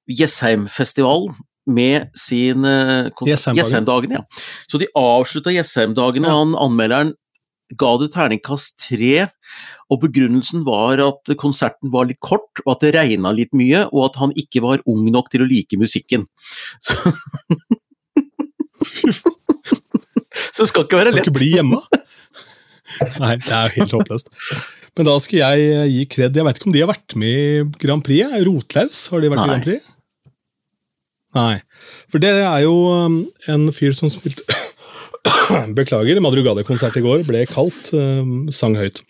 Jessheimfestivalen 0.09 1.35
med 1.67 2.09
sin 2.19 2.65
eh, 2.65 3.11
Jessheimdagen. 3.27 3.59
Jessheimdagene. 3.59 4.21
Ja. 4.21 4.45
Så 4.71 4.79
de 4.81 4.89
avslutta 4.97 5.53
Jessheimdagene, 5.55 6.27
Ja. 6.27 6.39
han 6.39 6.55
anmelderen 6.59 7.13
ga 7.79 7.91
det 8.01 8.11
terningkast 8.15 8.79
tre, 8.89 9.29
og 9.91 10.01
begrunnelsen 10.05 10.65
var 10.67 11.03
at 11.05 11.33
konserten 11.41 11.93
var 11.95 12.09
litt 12.09 12.21
kort, 12.25 12.63
og 12.65 12.75
at 12.75 12.85
det 12.85 12.95
regna 12.97 13.33
litt 13.35 13.53
mye, 13.57 13.87
og 13.91 14.11
at 14.11 14.21
han 14.23 14.35
ikke 14.39 14.63
var 14.65 14.83
ung 14.91 15.07
nok 15.13 15.31
til 15.33 15.45
å 15.45 15.51
like 15.51 15.79
musikken. 15.81 16.27
Så, 16.83 16.95
så 20.55 20.63
det 20.65 20.71
skal 20.71 20.87
ikke 20.87 21.01
være 21.01 21.15
lett. 21.15 21.25
Skal 21.25 21.31
ikke 21.31 21.39
bli 21.39 21.55
hjemme. 21.55 21.81
Nei, 23.21 23.35
det 23.39 23.55
er 23.55 23.69
jo 23.69 23.77
helt 23.81 23.97
håpløst. 23.99 24.31
Men 24.99 25.07
da 25.07 25.15
skal 25.23 25.39
jeg 25.39 25.71
eh, 25.71 25.87
gi 25.89 26.03
kred. 26.11 26.37
Jeg 26.37 26.47
vet 26.47 26.59
ikke 26.59 26.69
om 26.69 26.75
de 26.75 26.83
har 26.83 26.91
vært 26.91 27.15
med 27.21 27.31
i 27.31 27.63
Grand 27.81 28.05
Prix. 28.05 28.35
Rotlaus, 28.47 29.07
har 29.13 29.23
de 29.23 29.31
vært 29.33 29.41
Nei. 29.41 29.47
i 29.47 29.53
Grand 29.53 29.67
Prix? 29.69 29.91
Nei. 31.39 31.55
For 32.11 32.23
det 32.23 32.33
er 32.43 32.59
jo 32.65 32.75
um, 32.91 33.21
en 33.53 33.69
fyr 33.75 33.95
som 33.97 34.11
spilte 34.11 34.43
Beklager, 35.79 36.21
Madrugada-konsert 36.25 36.97
i 36.97 37.03
går 37.05 37.25
ble 37.29 37.45
kaldt. 37.51 37.93
Um, 37.97 38.49
sang 38.55 38.77
høyt. 38.79 39.03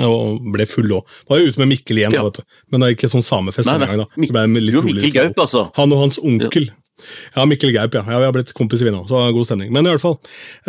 Og 0.00 0.40
ble 0.54 0.64
full 0.66 0.88
òg. 0.96 1.18
Var 1.28 1.42
jo 1.42 1.50
ute 1.52 1.60
med 1.60 1.70
Mikkel 1.74 2.00
igjen, 2.00 2.14
Ja. 2.16 2.24
men 2.72 2.80
det 2.80 2.86
er 2.86 2.94
ikke 2.96 3.10
sånn 3.12 3.24
samefest 3.24 3.68
denne 3.68 3.86
gangen. 3.86 4.06
da. 4.06 4.08
Det 4.16 4.32
ble 4.32 4.46
litt 4.62 4.78
jo, 4.78 4.82
Mikkel 4.86 5.12
Gaup, 5.12 5.42
altså. 5.44 5.66
han 5.76 5.92
og 5.92 6.00
hans 6.06 6.18
onkel. 6.22 6.70
Ja, 7.34 7.44
Mikkel 7.44 7.72
Gaup, 7.74 7.94
ja. 7.98 8.02
ja. 8.06 8.18
Vi 8.22 8.26
har 8.28 8.32
blitt 8.32 8.52
kompiser, 8.56 8.86
vi 8.88 8.94
nå, 8.94 9.02
så 9.10 9.20
god 9.34 9.46
stemning. 9.48 9.72
Men 9.74 9.86
i 9.86 9.92
hvert 9.92 10.02
fall. 10.02 10.16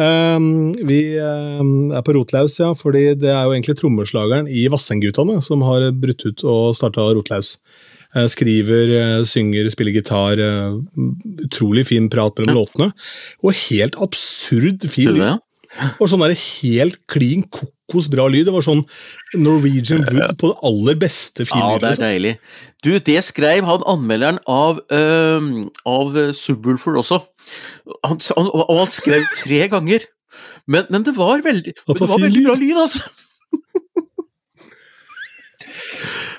ehm, 0.01 0.73
vi 0.89 0.99
ehm, 1.21 1.93
er 1.95 2.01
på 2.05 2.15
Rotlaus, 2.17 2.57
ja, 2.59 2.73
fordi 2.77 3.07
det 3.21 3.29
er 3.31 3.45
jo 3.45 3.53
egentlig 3.55 3.77
trommeslageren 3.79 4.49
i 4.51 4.65
Vassendgutane 4.73 5.37
som 5.45 5.61
har 5.67 5.91
brutt 5.93 6.25
ut 6.25 6.43
og 6.43 6.75
starta 6.77 7.05
Rotlaus. 7.13 7.55
Eh, 8.15 8.27
skriver, 8.31 8.91
eh, 8.95 9.23
synger, 9.27 9.67
spiller 9.73 9.91
gitar. 9.97 10.39
eh, 10.39 10.77
utrolig 11.45 11.85
fin 11.87 12.09
prat 12.09 12.37
mellom 12.39 12.61
låtene. 12.61 12.91
Og 13.43 13.53
helt 13.69 13.95
absurd 13.99 14.87
fin 14.89 15.11
lyd. 15.13 15.25
ja. 15.25 15.37
Og 15.99 16.07
sånn 16.07 16.21
der 16.23 16.31
helt 16.31 17.01
klin 17.11 17.43
kokos 17.51 18.07
bra 18.07 18.29
lyd. 18.31 18.45
Det 18.47 18.53
var 18.55 18.63
sånn 18.63 18.85
Norwegian 19.35 20.05
Wood 20.07 20.37
på 20.39 20.53
det 20.53 20.57
aller 20.69 20.95
beste 20.95 21.43
fin 21.43 21.59
Ja, 21.59 21.73
det 21.75 21.83
er 21.83 21.91
liksom. 21.91 22.05
deilig. 22.05 22.33
Du, 22.85 22.89
det 22.99 23.23
skrev 23.27 23.67
han 23.67 23.83
anmelderen 23.83 24.39
av, 24.47 24.79
øhm, 24.87 25.69
av 25.85 26.15
øh, 26.15 26.31
Subwoolfer 26.31 26.95
også. 27.01 27.19
Han, 28.07 28.21
han, 28.37 28.47
og 28.55 28.79
han 28.79 28.93
skrev 28.93 29.27
tre 29.35 29.67
ganger. 29.67 30.07
Men, 30.65 30.87
men 30.89 31.03
det 31.03 31.17
var 31.17 31.43
veldig, 31.43 31.75
det 31.75 32.07
var 32.07 32.19
veldig 32.23 32.39
lyd. 32.39 32.47
bra 32.47 32.55
lyd, 32.55 32.79
altså. 32.85 33.11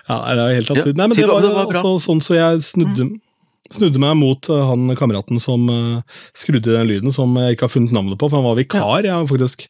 Ja, 0.09 0.19
det 0.39 0.43
er 0.43 0.59
helt 0.61 0.71
absurd. 0.71 0.93
Ja, 0.95 0.99
Nei, 1.03 1.07
men 1.11 1.17
det 1.17 1.23
det, 1.25 1.31
var, 1.33 1.41
det 1.43 1.55
var. 1.55 1.65
Mm. 1.67 1.77
altså 1.81 1.95
sånn 2.07 2.21
så 2.23 2.37
jeg 2.37 2.61
snudde, 2.63 3.07
snudde 3.75 3.99
meg 3.99 4.13
mot 4.21 4.47
eh, 4.55 4.61
han 4.69 4.93
kameraten 4.95 5.41
som 5.43 5.65
uh, 5.67 6.19
skrudde 6.39 6.71
den 6.77 6.87
lyden, 6.87 7.11
som 7.11 7.33
jeg 7.41 7.57
ikke 7.57 7.67
har 7.67 7.73
funnet 7.73 7.91
navnet 7.97 8.15
på, 8.21 8.29
for 8.31 8.39
han 8.39 8.47
var 8.47 8.55
vikar. 8.61 9.03
Jeg 9.03 9.11
har 9.11 9.27
faktisk 9.27 9.65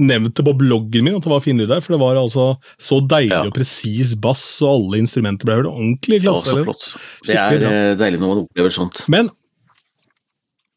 nevnt 0.00 0.32
det 0.38 0.46
på 0.48 0.54
bloggen 0.56 1.04
min 1.04 1.18
at 1.18 1.26
det 1.28 1.32
var 1.34 1.44
fin 1.44 1.60
lyd 1.60 1.68
der, 1.68 1.84
for 1.84 1.92
det 1.92 2.00
var 2.00 2.16
altså 2.22 2.46
så 2.80 3.02
deilig 3.04 3.34
Ja. 3.36 3.42
og 3.50 3.52
presis 3.58 4.14
bass, 4.16 4.46
og 4.64 4.72
alle 4.78 5.02
instrumenter 5.04 5.44
ble 5.50 5.58
hørt 5.60 5.68
ordentlig 5.68 6.22
i 6.22 6.24
Det 6.24 6.30
var 6.30 6.40
klasse. 6.40 6.56
så 6.56 6.64
flott. 6.64 6.88
Det 7.28 7.36
er 7.36 7.60
ja. 7.60 7.68
øh, 7.92 7.92
deilig 8.00 8.22
når 8.24 8.32
man 8.32 8.42
opplever 8.46 8.72
sånt. 8.80 9.04
Men 9.12 9.28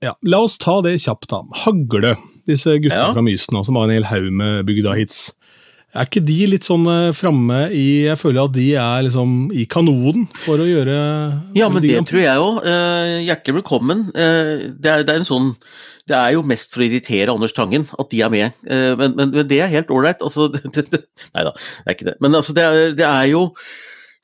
ja, 0.03 0.11
la 0.27 0.43
oss 0.43 0.57
ta 0.61 0.81
det 0.85 0.97
kjapt, 1.01 1.29
da. 1.31 1.39
Hagle, 1.63 2.11
disse 2.51 2.75
gutta 2.83 2.99
Ja. 2.99 3.13
fra 3.15 3.23
Mysen, 3.23 3.63
som 3.63 3.79
har 3.79 3.87
en 3.87 3.95
hel 3.95 4.03
haug 4.11 4.27
med 4.35 4.65
bygda 4.67 4.93
hits. 4.99 5.29
Er 5.95 6.09
ikke 6.09 6.23
de 6.27 6.37
litt 6.51 6.65
sånn 6.67 6.83
eh, 6.91 7.13
framme 7.15 7.69
i 7.71 7.85
Jeg 8.09 8.19
føler 8.19 8.43
at 8.43 8.55
de 8.57 8.65
er 8.75 9.05
liksom 9.05 9.35
i 9.55 9.63
kanonen 9.71 10.25
for 10.43 10.59
å 10.59 10.67
gjøre 10.67 10.95
Ja, 11.55 11.69
men 11.71 11.83
de 11.85 11.93
det 11.93 12.01
tror 12.09 12.19
jeg 12.19 12.41
òg. 12.43 12.57
hjertelig 13.23 13.61
velkommen. 13.61 14.01
Eh, 14.11 14.65
det, 14.75 14.91
er, 14.91 15.05
det 15.07 15.13
er 15.15 15.21
en 15.21 15.27
sånn 15.29 15.53
Det 16.05 16.17
er 16.17 16.35
jo 16.35 16.43
mest 16.43 16.75
for 16.75 16.83
å 16.83 16.87
irritere 16.89 17.31
Anders 17.31 17.55
Tangen 17.55 17.87
at 17.95 18.11
de 18.11 18.21
er 18.25 18.33
med, 18.33 18.59
Eh, 18.67 18.91
men, 18.99 19.15
men, 19.15 19.31
men 19.31 19.47
det 19.47 19.61
er 19.63 19.71
helt 19.71 19.93
ålreit. 19.93 20.19
Altså, 20.25 20.49
nei 21.35 21.47
da, 21.47 21.55
det 21.55 21.87
er 21.87 21.95
ikke 21.95 22.09
det. 22.11 22.17
Men 22.19 22.35
altså, 22.41 22.55
det 22.57 22.65
er, 22.67 22.91
det 22.99 23.07
er 23.07 23.31
jo 23.31 23.47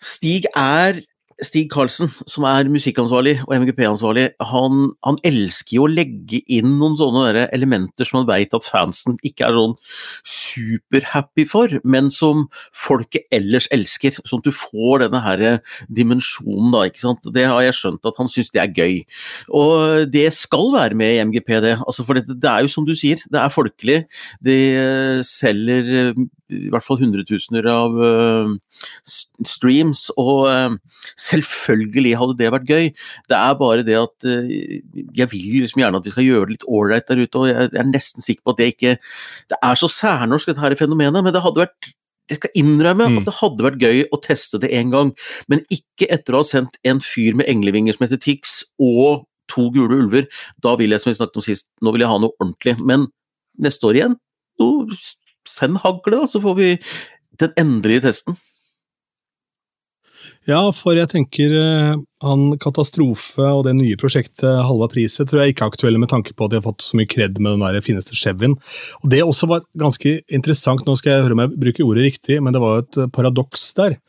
Stig 0.01 0.47
er 0.57 0.97
Stig 1.41 1.71
Karlsen, 1.73 2.11
som 2.29 2.45
er 2.45 2.69
musikkansvarlig 2.69 3.39
og 3.47 3.53
MGP-ansvarlig, 3.63 4.27
han, 4.51 4.91
han 5.05 5.17
elsker 5.25 5.79
jo 5.79 5.85
å 5.87 5.91
legge 5.91 6.41
inn 6.51 6.75
noen 6.77 6.97
sånne 6.99 7.47
elementer 7.49 8.05
som 8.05 8.19
han 8.19 8.27
veit 8.29 8.53
at 8.53 8.67
fansen 8.69 9.17
ikke 9.25 9.47
er 9.47 9.57
sånn 9.57 9.73
superhappy 10.27 11.47
for, 11.49 11.73
men 11.81 12.11
som 12.13 12.45
folket 12.77 13.25
ellers 13.33 13.69
elsker. 13.73 14.19
Sånn 14.21 14.43
at 14.43 14.49
du 14.49 14.53
får 14.55 15.05
denne 15.05 15.23
her 15.25 15.45
dimensjonen, 15.89 16.69
da. 16.75 16.85
ikke 16.89 17.03
sant? 17.07 17.31
Det 17.33 17.47
har 17.49 17.65
jeg 17.65 17.79
skjønt 17.79 18.11
at 18.11 18.21
han 18.21 18.29
syns 18.31 18.53
det 18.53 18.61
er 18.61 18.75
gøy. 18.77 19.01
Og 19.57 20.05
det 20.13 20.27
skal 20.37 20.69
være 20.75 20.99
med 20.99 21.15
i 21.15 21.23
MGP, 21.31 21.55
det. 21.65 21.73
Altså, 21.81 22.05
for 22.05 22.19
det, 22.19 22.37
det 22.37 22.51
er 22.51 22.67
jo 22.67 22.73
som 22.75 22.85
du 22.85 22.93
sier, 22.97 23.21
det 23.31 23.41
er 23.41 23.53
folkelig. 23.53 23.97
Det 24.45 24.61
selger 25.27 25.91
eh, 26.03 26.23
i 26.51 26.69
hvert 26.71 26.85
fall 26.85 26.99
hundretusener 26.99 27.67
av 27.71 27.97
eh, 28.05 28.55
streams, 29.47 30.09
og 30.21 30.49
eh, 30.51 30.75
selvfølgelig 31.19 32.13
hadde 32.19 32.37
det 32.39 32.51
vært 32.53 32.67
gøy. 32.69 32.89
Det 33.31 33.37
er 33.37 33.55
bare 33.59 33.85
det 33.87 33.97
at 33.99 34.27
eh, 34.27 34.81
jeg 35.17 35.29
vil 35.31 35.61
liksom 35.63 35.81
gjerne 35.83 36.01
at 36.01 36.05
vi 36.05 36.13
skal 36.13 36.27
gjøre 36.27 36.45
det 36.49 36.57
litt 36.57 36.67
ålreit 36.69 37.07
der 37.09 37.23
ute, 37.23 37.41
og 37.41 37.47
jeg 37.49 37.69
jeg 37.71 37.79
er 37.81 37.89
nesten 37.89 38.25
sikker 38.25 38.43
på 38.43 38.53
at 38.53 38.61
det 38.61 38.69
ikke 38.73 38.93
Det 39.51 39.57
er 39.61 39.75
så 39.75 39.87
særnorsk, 39.91 40.47
dette 40.51 40.61
her 40.63 40.75
fenomenet, 40.75 41.23
men 41.23 41.33
det 41.33 41.43
hadde 41.43 41.65
vært 41.65 41.91
jeg 42.31 42.37
skal 42.39 42.53
innrømme 42.55 43.09
Mm. 43.09 43.17
at 43.19 43.25
det 43.27 43.33
hadde 43.41 43.65
vært 43.65 43.81
gøy 43.81 43.97
å 44.07 44.21
teste 44.23 44.59
det 44.61 44.69
en 44.71 44.91
gang, 44.93 45.09
men 45.51 45.65
ikke 45.69 46.07
etter 46.09 46.33
å 46.33 46.39
ha 46.39 46.47
sendt 46.47 46.77
en 46.87 47.01
fyr 47.03 47.35
med 47.35 47.49
englevinger 47.51 47.97
som 47.97 48.05
heter 48.07 48.21
Tix, 48.23 48.63
og 48.79 49.25
to 49.51 49.69
gule 49.75 49.97
ulver. 49.99 50.27
Da 50.63 50.77
vil 50.79 50.91
jeg, 50.95 51.01
som 51.01 51.11
vi 51.11 51.17
snakket 51.17 51.41
om 51.41 51.43
sist, 51.43 51.67
nå 51.83 51.91
vil 51.91 52.05
jeg 52.05 52.07
ha 52.13 52.19
noe 52.23 52.31
ordentlig. 52.39 52.77
Men 52.79 53.09
neste 53.59 53.83
år 53.89 53.99
igjen, 53.99 54.15
send 55.49 55.81
hagle, 55.83 56.21
da, 56.21 56.27
så 56.29 56.39
får 56.39 56.55
vi 56.55 56.69
den 57.41 57.51
endelige 57.59 58.05
testen. 58.07 58.37
Ja, 60.49 60.61
for 60.73 60.97
jeg 60.97 61.11
tenker 61.11 61.53
eh, 61.53 61.99
han 62.25 62.45
Katastrofe 62.61 63.45
og 63.45 63.67
det 63.67 63.75
nye 63.77 63.97
prosjektet 64.01 64.47
Halva 64.65 64.87
priset 64.89 65.29
tror 65.29 65.43
jeg 65.43 65.53
ikke 65.53 65.67
er 65.67 65.73
aktuelle 65.75 66.01
med 66.01 66.09
tanke 66.09 66.33
på 66.33 66.47
at 66.47 66.53
de 66.53 66.57
har 66.57 66.65
fått 66.65 66.81
så 66.81 66.97
mye 66.97 67.09
kred 67.09 67.37
med 67.37 67.53
den 67.59 67.65
der 67.65 67.85
fineste 67.85 68.17
Chevyen. 68.17 68.57
Og 69.03 69.11
Det 69.13 69.21
også 69.21 69.51
var 69.51 69.67
ganske 69.77 70.15
interessant, 70.33 70.87
nå 70.87 70.97
skal 70.97 71.13
jeg 71.13 71.27
høre 71.27 71.37
om 71.37 71.43
jeg 71.45 71.61
bruker 71.61 71.85
ordet 71.85 72.07
riktig, 72.09 72.39
men 72.41 72.57
det 72.57 72.63
var 72.63 72.73
jo 72.79 72.87
et 72.87 73.01
eh, 73.03 73.11
paradoks 73.13 73.67
der. 73.77 73.99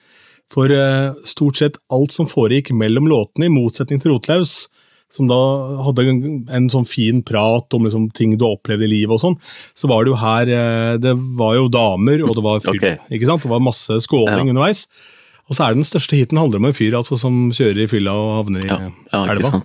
For 0.53 0.73
eh, 0.73 1.13
stort 1.29 1.61
sett 1.61 1.81
alt 1.93 2.17
som 2.17 2.29
foregikk 2.29 2.73
mellom 2.81 3.13
låtene, 3.13 3.51
i 3.51 3.53
motsetning 3.53 4.01
til 4.01 4.15
Rotlaus, 4.15 4.57
som 5.13 5.29
da 5.29 5.37
hadde 5.85 6.09
en, 6.09 6.71
sånn 6.73 6.89
fin 6.89 7.21
prat 7.29 7.77
om 7.77 7.85
liksom, 7.85 8.09
ting 8.17 8.39
du 8.41 8.47
har 8.47 8.57
opplevd 8.57 8.87
i 8.87 8.95
livet 8.95 9.19
og 9.19 9.21
sånn, 9.21 9.43
så 9.77 9.91
var 9.93 10.07
det 10.07 10.15
jo 10.15 10.21
her 10.23 10.53
Det 10.97 11.13
var 11.37 11.59
jo 11.59 11.67
damer, 11.69 12.23
og 12.25 12.33
det 12.39 12.45
var 12.47 12.63
fyr. 12.65 12.79
Okay. 12.79 12.97
ikke 13.13 13.29
sant? 13.29 13.45
Det 13.45 13.53
var 13.53 13.61
masse 13.61 14.01
skåling 14.07 14.49
Ja. 14.49 14.55
underveis. 14.55 14.87
Og 15.51 15.59
så 15.59 15.67
er 15.67 15.77
den 15.77 15.87
største 15.87 16.17
hiten 16.17 16.39
handler 16.39 16.63
om 16.63 16.69
en 16.71 16.77
fyr 16.77 16.95
altså, 16.99 17.19
som 17.21 17.51
kjører 17.55 17.85
i 17.85 17.91
fylla 17.91 18.15
og 18.17 18.35
havner 18.39 18.65
i 18.65 18.71
Ja, 18.71 18.79
ja 19.13 19.23
elva. 19.35 19.63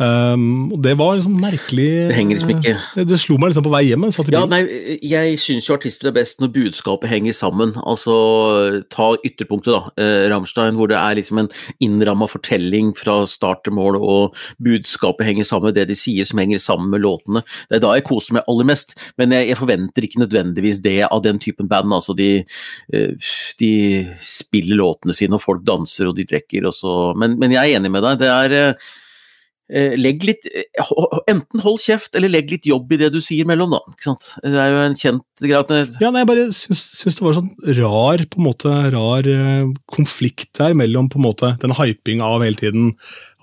Um, 0.00 0.70
og 0.72 0.78
det 0.80 0.94
var 0.96 1.18
liksom 1.18 1.34
merkelig 1.42 1.86
Det 2.08 2.14
henger 2.16 2.38
liksom 2.38 2.52
ikke 2.54 2.72
Det, 2.96 3.02
det 3.10 3.18
slo 3.20 3.34
meg 3.36 3.50
liksom 3.50 3.66
på 3.66 3.72
vei 3.74 3.82
hjem. 3.84 4.06
Jeg 4.08 4.32
Ja, 4.32 4.44
nei, 4.48 4.60
jeg 5.04 5.34
syns 5.42 5.68
jo 5.68 5.74
artister 5.76 6.08
er 6.08 6.14
best 6.16 6.40
når 6.40 6.52
budskapet 6.54 7.10
henger 7.10 7.36
sammen. 7.36 7.74
Altså, 7.84 8.14
ta 8.92 9.10
ytterpunktet, 9.26 9.74
da. 9.74 9.92
Eh, 10.00 10.28
Rammstein, 10.32 10.78
hvor 10.78 10.88
det 10.88 10.96
er 10.96 11.18
liksom 11.18 11.42
en 11.42 11.50
innramma 11.84 12.28
fortelling 12.30 12.94
fra 12.96 13.18
start 13.28 13.64
til 13.66 13.76
mål, 13.76 13.98
og 14.00 14.38
budskapet 14.62 15.28
henger 15.28 15.48
sammen 15.50 15.70
med 15.70 15.76
det 15.76 15.88
de 15.90 15.98
sier 15.98 16.28
som 16.28 16.40
henger 16.40 16.62
sammen 16.62 16.88
med 16.94 17.04
låtene. 17.04 17.44
Det 17.68 17.80
er 17.80 17.84
da 17.84 17.92
jeg 17.98 18.06
koser 18.08 18.38
meg 18.38 18.48
aller 18.48 18.70
mest, 18.72 18.96
men 19.20 19.36
jeg, 19.36 19.50
jeg 19.52 19.60
forventer 19.60 20.06
ikke 20.06 20.24
nødvendigvis 20.24 20.82
det 20.86 20.96
av 21.10 21.20
den 21.26 21.42
typen 21.42 21.68
band. 21.68 21.92
Altså, 21.98 22.16
de, 22.16 22.30
eh, 22.94 23.36
de 23.60 23.74
spiller 24.24 24.80
låtene 24.80 25.16
sine, 25.16 25.36
og 25.36 25.44
folk 25.44 25.66
danser 25.66 26.08
og 26.08 26.16
de 26.16 26.28
drikker, 26.30 26.70
og 26.70 26.76
så 26.76 26.96
Men, 27.20 27.36
men 27.40 27.52
jeg 27.52 27.72
er 27.72 27.78
enig 27.78 27.90
med 27.92 28.04
deg. 28.06 28.18
Det 28.20 28.28
er 28.30 28.56
eh, 28.56 28.68
eh, 28.70 28.90
legg 29.70 30.24
litt 30.26 30.46
eh, 30.50 30.66
Enten 31.30 31.62
hold 31.62 31.80
kjeft, 31.82 32.16
eller 32.18 32.32
legg 32.32 32.50
litt 32.50 32.66
jobb 32.66 32.90
i 32.92 32.98
det 33.00 33.12
du 33.14 33.20
sier 33.22 33.46
mellom, 33.48 33.76
da. 33.76 33.80
Ikke 33.92 34.08
sant? 34.08 34.26
Det 34.42 34.58
er 34.58 34.72
jo 34.72 34.82
en 34.82 34.98
kjent 34.98 35.44
greie 35.44 35.80
Ja, 36.02 36.10
nei, 36.10 36.24
Jeg 36.24 36.30
bare 36.32 36.46
syns, 36.56 36.82
syns 36.98 37.18
det 37.18 37.26
var 37.26 37.38
sånn 37.38 37.50
rar 37.78 38.24
på 38.26 38.40
en 38.40 38.48
måte, 38.48 38.74
rar 38.94 39.30
eh, 39.30 39.70
konflikt 39.90 40.52
der 40.58 40.76
mellom 40.78 41.10
på 41.12 41.20
en 41.20 41.28
måte 41.28 41.54
den 41.62 41.76
hyping 41.78 42.24
av 42.24 42.44
hele 42.44 42.58
tiden 42.58 42.94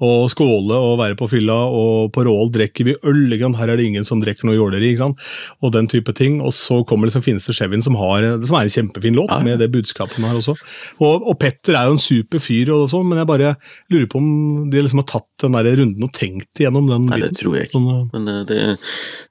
å 0.04 0.28
skåle 0.30 0.76
og 0.78 1.00
være 1.00 1.16
på 1.18 1.28
fylla, 1.32 1.56
og 1.74 2.12
på 2.14 2.24
Rål 2.28 2.52
drikker 2.54 2.86
vi 2.86 2.96
øl. 3.04 3.34
Her 3.58 3.72
er 3.74 3.78
det 3.80 3.86
ingen 3.88 4.06
som 4.06 4.20
drikker 4.22 4.46
noe 4.46 4.56
jåleri. 4.58 4.92
ikke 4.94 5.02
sant? 5.06 5.24
Og 5.66 5.72
den 5.74 5.88
type 5.90 6.14
ting. 6.14 6.40
Og 6.42 6.54
så 6.54 6.84
kommer 6.86 7.08
liksom 7.10 7.24
Fineste 7.26 7.54
Chevin, 7.58 7.82
som, 7.82 7.96
har, 7.98 8.22
som 8.46 8.56
er 8.60 8.68
en 8.68 8.74
kjempefin 8.76 9.16
låt, 9.18 9.32
Ja. 9.34 9.40
med 9.44 9.60
det 9.60 9.72
budskapet 9.74 10.16
den 10.18 10.26
har 10.30 10.36
også. 10.38 10.56
Og, 11.02 11.26
og 11.28 11.40
Petter 11.40 11.74
er 11.76 11.88
jo 11.90 11.98
en 11.98 12.02
super 12.04 12.40
fyr, 12.44 12.70
og 12.76 12.90
sånn, 12.94 13.08
men 13.10 13.18
jeg 13.24 13.28
bare 13.28 13.56
lurer 13.90 14.08
på 14.12 14.22
om 14.22 14.70
de 14.70 14.82
liksom 14.86 15.02
har 15.02 15.10
tatt 15.10 15.28
den 15.42 15.58
der 15.58 15.72
runden 15.82 16.04
og 16.08 16.14
tenkt 16.14 16.62
igjennom 16.62 16.88
den 16.90 17.06
Nei, 17.10 17.20
det 17.26 17.34
tror 17.38 17.58
jeg 17.58 17.68
ikke. 17.70 17.78
Sånn, 17.80 17.90
eh, 17.94 18.08
Men 18.14 18.28
eh, 18.34 18.44
det, 18.48 18.62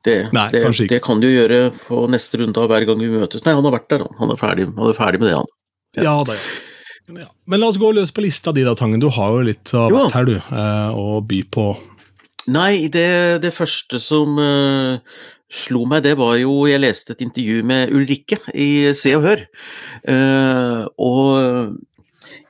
det, 0.06 0.16
Nei, 0.36 0.48
det, 0.54 0.64
ikke. 0.66 0.88
det 0.96 1.02
kan 1.06 1.20
de 1.22 1.30
jo 1.30 1.38
gjøre 1.40 1.60
på 1.86 2.04
neste 2.10 2.42
runde 2.42 2.62
av 2.62 2.70
hver 2.72 2.86
gang 2.90 2.98
vi 3.02 3.12
møtes. 3.14 3.44
Nei, 3.46 3.54
han 3.54 3.64
har 3.66 3.76
vært 3.78 3.90
der, 3.94 4.06
han. 4.06 4.16
Han 4.18 4.34
er 4.34 4.40
ferdig, 4.40 4.66
han 4.76 4.90
er 4.90 4.98
ferdig 4.98 5.22
med 5.22 5.30
det, 5.30 5.36
han. 5.38 5.52
Ja, 5.96 6.16
da, 6.28 6.34
ja. 6.36 6.65
Ja. 7.14 7.28
Men 7.46 7.62
la 7.62 7.70
oss 7.70 7.78
gå 7.80 7.92
løs 7.94 8.12
på 8.14 8.24
lista 8.24 8.52
di, 8.54 8.64
da, 8.66 8.74
Tangen. 8.78 9.02
Du 9.02 9.08
har 9.14 9.34
jo 9.34 9.46
litt 9.46 9.72
av 9.76 9.92
hvert 9.94 10.16
her, 10.16 10.28
du, 10.28 10.36
eh, 10.36 10.90
å 10.96 11.20
by 11.26 11.42
på. 11.54 11.70
Nei, 12.52 12.86
det, 12.92 13.08
det 13.42 13.54
første 13.54 13.98
som 14.02 14.38
uh, 14.38 15.00
slo 15.50 15.82
meg, 15.90 16.04
det 16.06 16.12
var 16.18 16.36
jo 16.38 16.60
Jeg 16.70 16.78
leste 16.78 17.16
et 17.16 17.24
intervju 17.26 17.64
med 17.66 17.90
Ulrikke 17.94 18.38
i 18.54 18.94
Se 18.94 19.16
og 19.18 19.26
Hør. 19.26 19.42
Uh, 20.06 20.86
og 21.02 21.82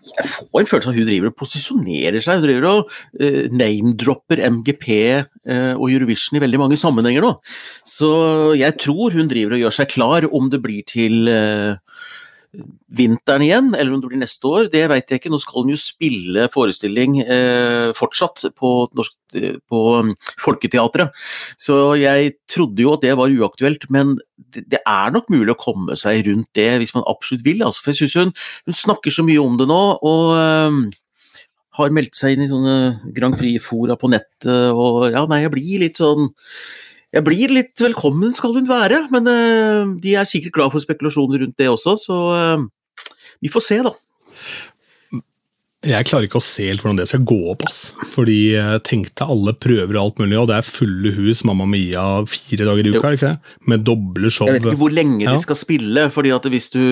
jeg 0.06 0.28
får 0.30 0.60
en 0.60 0.68
følelse 0.68 0.88
av 0.88 0.92
at 0.92 1.00
hun 1.00 1.08
driver 1.08 1.30
og 1.30 1.38
posisjonerer 1.40 2.22
seg. 2.24 2.38
Hun 2.38 2.46
driver 2.46 2.68
og 2.70 2.92
uh, 3.20 3.42
name-dropper 3.52 4.42
MGP 4.52 4.86
uh, 5.16 5.74
og 5.74 5.88
Eurovision 5.90 6.38
i 6.38 6.44
veldig 6.44 6.60
mange 6.62 6.78
sammenhenger 6.80 7.24
nå. 7.24 7.32
Så 7.88 8.10
jeg 8.58 8.76
tror 8.82 9.16
hun 9.16 9.30
driver 9.30 9.56
og 9.56 9.64
gjør 9.64 9.76
seg 9.80 9.92
klar 9.92 10.28
om 10.28 10.50
det 10.52 10.60
blir 10.62 10.84
til 10.86 11.30
eh, 11.32 11.78
vinteren 12.96 13.44
igjen, 13.44 13.70
eller 13.74 13.94
om 13.94 14.00
det 14.02 14.10
blir 14.10 14.20
neste 14.20 14.48
år, 14.48 14.68
det 14.72 14.84
vet 14.90 15.10
jeg 15.10 15.20
ikke. 15.20 15.32
Nå 15.32 15.40
skal 15.42 15.64
hun 15.64 15.72
jo 15.74 15.78
spille 15.80 16.46
forestilling 16.54 17.18
eh, 17.24 17.90
fortsatt 17.96 18.46
på, 18.56 18.72
norsk, 18.96 19.16
eh, 19.38 19.56
på 19.68 19.82
um, 20.00 20.12
Folketeatret. 20.42 21.14
Så 21.60 21.96
jeg 22.00 22.36
trodde 22.50 22.84
jo 22.84 22.94
at 22.96 23.04
det 23.04 23.16
var 23.18 23.32
uaktuelt, 23.32 23.88
men 23.92 24.16
det, 24.36 24.66
det 24.76 24.82
er 24.82 25.14
nok 25.14 25.30
mulig 25.32 25.52
å 25.54 25.60
komme 25.60 25.98
seg 25.98 26.24
rundt 26.28 26.52
det 26.56 26.70
hvis 26.82 26.94
man 26.96 27.06
absolutt 27.10 27.44
vil. 27.46 27.64
Altså, 27.66 27.84
for 27.84 27.92
jeg 27.92 28.04
synes 28.04 28.20
hun, 28.20 28.36
hun 28.68 28.80
snakker 28.84 29.14
så 29.14 29.26
mye 29.26 29.42
om 29.42 29.58
det 29.60 29.68
nå, 29.70 29.82
og 30.06 30.32
eh, 30.38 30.80
har 31.76 31.92
meldt 31.92 32.16
seg 32.16 32.34
inn 32.34 32.46
i 32.46 32.50
sånne 32.50 32.76
Grand 33.16 33.36
Prix-fora 33.36 33.98
på 34.00 34.10
nettet, 34.12 34.72
og 34.72 35.10
ja, 35.10 35.26
nei, 35.28 35.42
jeg 35.44 35.52
blir 35.52 35.82
litt 35.84 36.00
sånn 36.00 36.30
jeg 37.16 37.24
blir 37.26 37.52
litt 37.56 37.80
velkommen 37.80 38.32
skal 38.36 38.56
hun 38.58 38.68
være, 38.68 39.06
men 39.14 39.28
eh, 39.32 39.94
de 40.02 40.16
er 40.20 40.28
sikkert 40.28 40.56
glad 40.58 40.74
for 40.74 40.84
spekulasjoner 40.84 41.44
rundt 41.44 41.56
det 41.60 41.70
også, 41.72 41.96
så 42.02 42.18
eh, 42.36 42.66
vi 43.44 43.52
får 43.52 43.64
se, 43.64 43.78
da. 43.86 43.94
Jeg 45.86 46.06
klarer 46.08 46.26
ikke 46.26 46.40
å 46.40 46.42
se 46.42 46.64
helt 46.66 46.80
hvordan 46.82 46.98
det 46.98 47.04
skal 47.06 47.22
gå 47.28 47.36
opp. 47.52 47.62
ass. 47.68 47.92
Fordi 48.10 48.56
jeg 48.56 48.80
tenkte 48.88 49.26
alle 49.30 49.52
prøver 49.54 49.94
og 49.94 50.00
alt 50.00 50.22
mulig, 50.22 50.38
og 50.40 50.48
det 50.50 50.56
er 50.56 50.66
fulle 50.66 51.12
hus 51.14 51.44
Mamma 51.46 51.66
Mia 51.70 52.02
fire 52.26 52.66
dager 52.66 52.88
i 52.88 52.94
uka, 52.96 53.04
er 53.04 53.14
det 53.14 53.20
ikke 53.20 53.30
det? 53.36 53.54
Med 53.70 53.84
doble 53.86 54.32
show. 54.34 54.48
Jeg 54.50 54.56
vet 54.64 54.72
ikke 54.72 54.80
hvor 54.80 54.96
lenge 54.96 55.20
Ja. 55.22 55.36
de 55.36 55.44
skal 55.44 55.58
spille, 55.60 56.08
fordi 56.10 56.32
at 56.34 56.48
hvis 56.50 56.70
du 56.74 56.82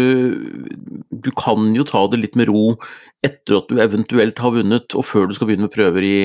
Du 1.25 1.31
kan 1.33 1.75
jo 1.75 1.83
ta 1.88 2.04
det 2.12 2.21
litt 2.21 2.37
med 2.37 2.49
ro 2.52 2.76
etter 3.25 3.57
at 3.57 3.69
du 3.73 3.81
eventuelt 3.81 4.38
har 4.38 4.52
vunnet, 4.52 4.95
og 4.95 5.04
før 5.09 5.26
du 5.26 5.35
skal 5.35 5.49
begynne 5.49 5.66
med 5.66 5.75
prøver 5.75 6.04
i 6.04 6.16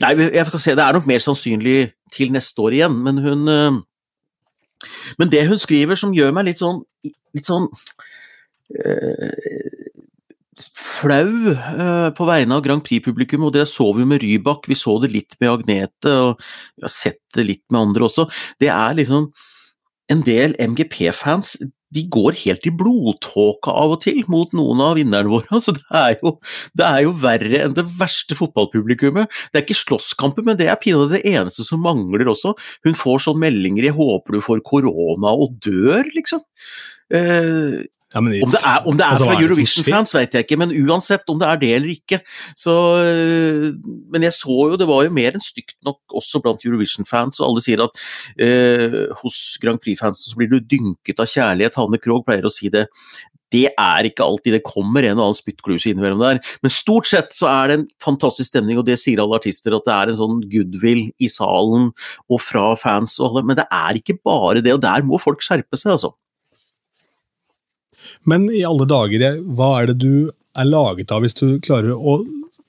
Nei, 0.00 0.14
jeg 0.32 0.46
skal 0.48 0.58
se, 0.64 0.74
det 0.74 0.82
er 0.82 0.96
nok 0.96 1.06
mer 1.06 1.22
sannsynlig 1.22 1.92
til 2.14 2.32
neste 2.34 2.62
år 2.62 2.76
igjen, 2.78 2.98
men 3.02 3.22
hun 3.24 3.48
eh, 3.52 3.82
Men 5.18 5.30
det 5.32 5.46
hun 5.48 5.58
skriver 5.58 5.98
som 5.98 6.14
gjør 6.14 6.34
meg 6.36 6.50
litt 6.50 6.60
sånn 6.60 6.82
Litt 7.36 7.48
sånn 7.48 7.66
øh, 8.76 9.86
flau 10.56 11.52
øh, 11.52 12.10
på 12.16 12.26
vegne 12.28 12.56
av 12.56 12.62
Grand 12.64 12.84
Prix-publikum, 12.84 13.44
og 13.44 13.52
det 13.52 13.66
så 13.68 13.90
vi 13.96 14.06
med 14.08 14.22
Rybak, 14.22 14.64
vi 14.70 14.78
så 14.78 14.96
det 15.02 15.10
litt 15.12 15.36
med 15.40 15.50
Agnete, 15.52 16.14
og 16.16 16.40
vi 16.40 16.86
har 16.86 16.92
sett 16.92 17.20
det 17.36 17.44
litt 17.44 17.64
med 17.68 17.82
andre 17.82 18.06
også. 18.08 18.24
Det 18.62 18.70
er 18.72 18.96
liksom 18.96 19.28
en 20.12 20.22
del 20.24 20.56
MGP-fans 20.62 21.56
de 21.96 22.04
går 22.12 22.36
helt 22.44 22.66
i 22.68 22.72
blodtåka 22.74 23.72
av 23.72 23.96
og 23.96 24.02
til 24.04 24.22
mot 24.32 24.52
noen 24.56 24.82
av 24.84 24.96
vinnerne 25.00 25.32
våre. 25.32 25.48
Altså, 25.56 25.72
det, 25.72 25.84
er 25.96 26.16
jo, 26.20 26.34
det 26.76 26.84
er 26.84 27.02
jo 27.06 27.12
verre 27.22 27.62
enn 27.64 27.76
det 27.76 27.86
verste 27.96 28.36
fotballpublikummet. 28.36 29.30
Det 29.50 29.60
er 29.60 29.64
ikke 29.64 29.78
slåsskamper, 29.78 30.44
men 30.46 30.58
det 30.60 30.68
er 30.68 30.78
pinadø 30.80 31.16
det 31.16 31.24
eneste 31.26 31.64
som 31.66 31.80
mangler 31.84 32.28
også. 32.28 32.52
Hun 32.84 32.98
får 32.98 33.24
sånne 33.24 33.46
meldinger 33.46 33.88
'jeg 33.88 33.96
håper 33.96 34.36
du 34.36 34.44
får 34.44 34.62
korona 34.66 35.32
og 35.32 35.56
dør', 35.64 36.12
liksom. 36.14 36.44
Eh, 37.14 37.86
Ja, 38.14 38.20
men, 38.22 38.36
om 38.44 38.52
det 38.54 38.60
er, 38.62 38.84
om 38.86 38.94
det 38.94 39.02
er 39.02 39.16
Altså, 39.16 39.26
fra 39.26 39.34
det 39.34 39.46
Eurovision-fans, 39.48 40.12
vet 40.14 40.34
jeg 40.36 40.46
ikke, 40.46 40.58
men 40.60 40.74
uansett 40.86 41.26
om 41.32 41.40
det 41.40 41.48
er 41.50 41.60
det 41.62 41.70
eller 41.74 41.90
ikke. 41.90 42.20
Så, 42.54 42.74
øh, 43.02 43.72
men 44.14 44.22
jeg 44.22 44.34
så 44.36 44.58
jo, 44.70 44.76
det 44.78 44.86
var 44.86 45.02
jo 45.04 45.14
mer 45.14 45.34
enn 45.34 45.42
stygt 45.42 45.74
nok 45.86 46.14
også 46.20 46.40
blant 46.44 46.62
Eurovision-fans, 46.62 47.40
og 47.40 47.48
alle 47.48 47.64
sier 47.64 47.82
at 47.82 48.02
eh, 48.38 49.00
hos 49.24 49.40
Grand 49.62 49.82
Prix-fansen 49.82 50.30
så 50.30 50.38
blir 50.38 50.52
du 50.52 50.60
dynket 50.62 51.22
av 51.22 51.30
kjærlighet. 51.32 51.78
Hanne 51.80 51.98
Krogh 52.02 52.22
pleier 52.28 52.46
å 52.46 52.52
si 52.52 52.70
det. 52.70 52.86
Det 53.54 53.68
er 53.70 54.06
ikke 54.08 54.26
alltid 54.26 54.56
det 54.56 54.64
kommer 54.66 55.06
en 55.06 55.18
og 55.20 55.28
annen 55.28 55.38
spyttkluse 55.38 55.90
innimellom 55.90 56.22
der, 56.22 56.40
men 56.62 56.72
stort 56.72 57.06
sett 57.10 57.34
så 57.34 57.46
er 57.50 57.70
det 57.70 57.76
en 57.78 57.86
fantastisk 58.02 58.50
stemning, 58.50 58.78
og 58.80 58.86
det 58.88 58.98
sier 58.98 59.22
alle 59.22 59.38
artister, 59.38 59.74
at 59.76 59.86
det 59.86 59.94
er 59.94 60.10
en 60.10 60.18
sånn 60.18 60.40
goodwill 60.50 61.04
i 61.22 61.30
salen 61.30 61.92
og 62.26 62.42
fra 62.42 62.72
fans 62.80 63.14
og 63.20 63.28
alle, 63.28 63.44
men 63.50 63.60
det 63.60 63.66
er 63.70 64.00
ikke 64.00 64.18
bare 64.26 64.62
det, 64.62 64.74
og 64.74 64.82
der 64.82 65.06
må 65.06 65.20
folk 65.22 65.46
skjerpe 65.46 65.78
seg, 65.78 65.94
altså. 65.94 66.14
Men 68.26 68.48
i 68.52 68.64
alle 68.66 68.86
dager, 68.90 69.40
hva 69.56 69.72
er 69.82 69.92
det 69.92 69.98
du 70.04 70.30
er 70.56 70.64
laget 70.68 71.12
av 71.12 71.22
hvis 71.24 71.36
du 71.38 71.46
klarer 71.64 71.92
å 71.96 72.20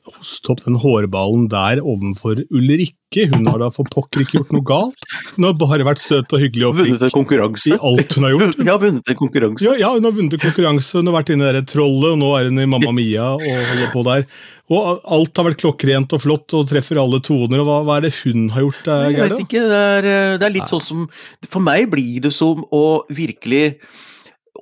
hoste 0.07 0.53
opp 0.53 0.61
den 0.63 0.77
hårballen 0.79 1.49
der 1.51 1.81
ovenfor 1.83 2.39
Ulrikke? 2.55 3.25
Hun 3.31 3.47
har 3.49 3.59
da 3.59 3.67
for 3.75 3.87
pokker 3.91 4.23
ikke 4.23 4.37
gjort 4.37 4.53
noe 4.55 4.63
galt. 4.67 5.07
Hun 5.35 5.43
har 5.47 5.55
bare 5.59 5.83
vært 5.87 5.99
søt 5.99 6.31
og 6.35 6.39
hyggelig 6.43 6.67
og 6.69 6.79
en 6.79 6.93
flink 6.95 7.13
konkurranse. 7.15 7.73
i 7.73 7.79
alt 7.89 8.15
hun 8.15 8.27
har 8.27 8.33
gjort. 8.35 8.61
Ja, 8.67 8.75
vunnet 8.79 9.11
en 9.11 9.19
konkurranse. 9.19 9.65
Ja, 9.67 9.73
ja, 9.79 9.89
hun 9.97 10.07
har 10.07 10.15
vunnet 10.15 10.39
konkurranse, 10.43 11.01
hun 11.01 11.09
har 11.11 11.17
vært 11.17 11.33
inne 11.35 11.49
i 11.51 11.55
det 11.57 11.65
trollet, 11.71 12.13
og 12.15 12.21
nå 12.23 12.31
er 12.39 12.47
hun 12.51 12.63
i 12.63 12.69
Mamma 12.71 12.93
Mia 12.95 13.27
og 13.35 13.43
holder 13.47 13.91
på 13.95 14.05
der. 14.07 14.25
Og 14.71 15.03
alt 15.17 15.39
har 15.39 15.47
vært 15.49 15.61
klokkrent 15.63 16.15
og 16.15 16.23
flott 16.23 16.55
og 16.59 16.67
treffer 16.71 16.99
alle 17.03 17.19
toner, 17.23 17.63
og 17.63 17.67
hva, 17.69 17.77
hva 17.87 17.99
er 17.99 18.07
det 18.07 18.15
hun 18.21 18.47
har 18.55 18.63
gjort? 18.67 18.87
eh, 18.95 19.05
Jeg 19.15 19.29
vet 19.31 19.43
ikke, 19.47 19.67
det 19.71 19.83
er, 19.91 20.09
eh, 20.15 20.33
det 20.39 20.47
er 20.49 20.55
litt 20.55 20.71
sånn 20.71 20.83
som 20.87 21.05
For 21.51 21.63
meg 21.63 21.87
blir 21.91 22.23
det 22.27 22.33
som 22.35 22.63
å 22.75 22.83
virkelig 23.11 23.77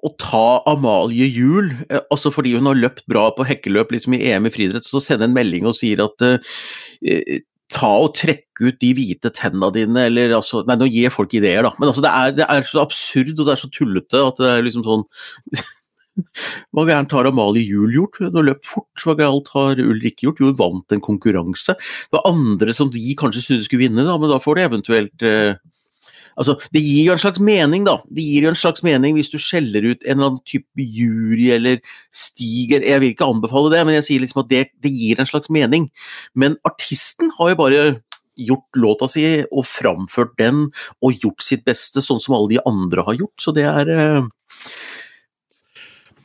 å 0.05 0.11
ta 0.21 0.45
Amalie 0.69 1.27
Juel, 1.31 1.71
eh, 1.89 2.03
altså 2.13 2.31
fordi 2.33 2.55
hun 2.57 2.69
har 2.69 2.77
løpt 2.77 3.05
bra 3.09 3.27
på 3.35 3.47
hekkeløp 3.47 3.93
liksom 3.95 4.17
i 4.17 4.23
EM 4.29 4.49
i 4.49 4.53
friidrett, 4.53 4.85
så 4.85 5.01
sende 5.03 5.29
en 5.29 5.35
melding 5.35 5.67
og 5.69 5.77
sier 5.77 6.03
at 6.05 6.25
eh, 6.25 6.55
eh, 7.05 7.43
ta 7.73 7.89
og 8.03 8.13
trekke 8.17 8.69
ut 8.69 8.81
de 8.81 8.91
hvite 8.97 9.31
tennene 9.35 9.71
dine, 9.73 10.07
eller 10.09 10.35
altså 10.37 10.61
Nei, 10.67 10.77
nå 10.79 10.89
gir 10.91 11.13
folk 11.13 11.33
ideer, 11.33 11.65
da, 11.65 11.73
men 11.79 11.89
altså 11.89 12.03
det 12.05 12.11
er, 12.11 12.35
det 12.41 12.49
er 12.51 12.67
så 12.69 12.83
absurd 12.83 13.33
og 13.33 13.47
det 13.47 13.55
er 13.55 13.63
så 13.63 13.71
tullete 13.73 14.21
at 14.21 14.41
det 14.41 14.51
er 14.51 14.67
liksom 14.67 14.85
sånn 14.85 15.07
Hva 16.71 16.85
gærent 16.87 17.11
har 17.11 17.27
Amalie 17.27 17.65
Juel 17.67 17.91
gjort? 17.91 18.21
Hun 18.21 18.37
har 18.37 18.45
løpt 18.47 18.69
fort. 18.69 19.01
Hva 19.03 19.17
gærent 19.19 19.49
har 19.51 19.81
Ulrikke 19.83 20.29
gjort? 20.29 20.37
Jo, 20.39 20.47
hun 20.47 20.59
vant 20.61 20.95
en 20.95 21.01
konkurranse. 21.03 21.75
Det 21.75 22.15
var 22.15 22.29
andre 22.29 22.71
som 22.77 22.87
de 22.87 23.01
kanskje 23.19 23.43
syntes 23.43 23.67
skulle 23.67 23.83
vinne, 23.83 24.05
da, 24.07 24.15
men 24.21 24.31
da 24.31 24.37
får 24.39 24.55
de 24.55 24.63
eventuelt 24.63 25.25
eh, 25.27 25.57
Altså, 26.35 26.57
Det 26.73 26.81
gir 26.83 27.09
jo 27.09 27.15
en 27.15 27.21
slags 27.21 27.39
mening, 27.39 27.85
da. 27.87 27.97
Det 28.11 28.23
gir 28.23 28.47
jo 28.47 28.51
en 28.51 28.59
slags 28.59 28.83
mening 28.85 29.15
hvis 29.17 29.31
du 29.31 29.37
skjeller 29.41 29.87
ut 29.91 30.03
en 30.03 30.17
eller 30.17 30.31
annen 30.31 30.43
type 30.47 30.67
jury 30.77 31.51
eller 31.55 31.79
stiger 32.13 32.83
Jeg 32.83 33.01
vil 33.01 33.13
ikke 33.13 33.29
anbefale 33.29 33.71
det, 33.73 33.85
men 33.87 33.97
jeg 33.99 34.07
sier 34.09 34.23
liksom 34.23 34.43
at 34.43 34.51
det, 34.51 34.65
det 34.83 34.91
gir 34.91 35.19
en 35.19 35.29
slags 35.29 35.51
mening. 35.53 35.89
Men 36.35 36.59
artisten 36.67 37.31
har 37.39 37.53
jo 37.53 37.61
bare 37.63 37.85
gjort 38.35 38.79
låta 38.83 39.07
si 39.07 39.23
og 39.47 39.63
framført 39.63 40.35
den 40.39 40.65
og 40.99 41.23
gjort 41.23 41.43
sitt 41.43 41.63
beste, 41.67 42.03
sånn 42.03 42.19
som 42.19 42.35
alle 42.35 42.51
de 42.55 42.63
andre 42.67 43.05
har 43.07 43.15
gjort. 43.21 43.37
Så 43.39 43.55
det 43.55 43.63
er 43.69 43.91
eh, 43.95 44.27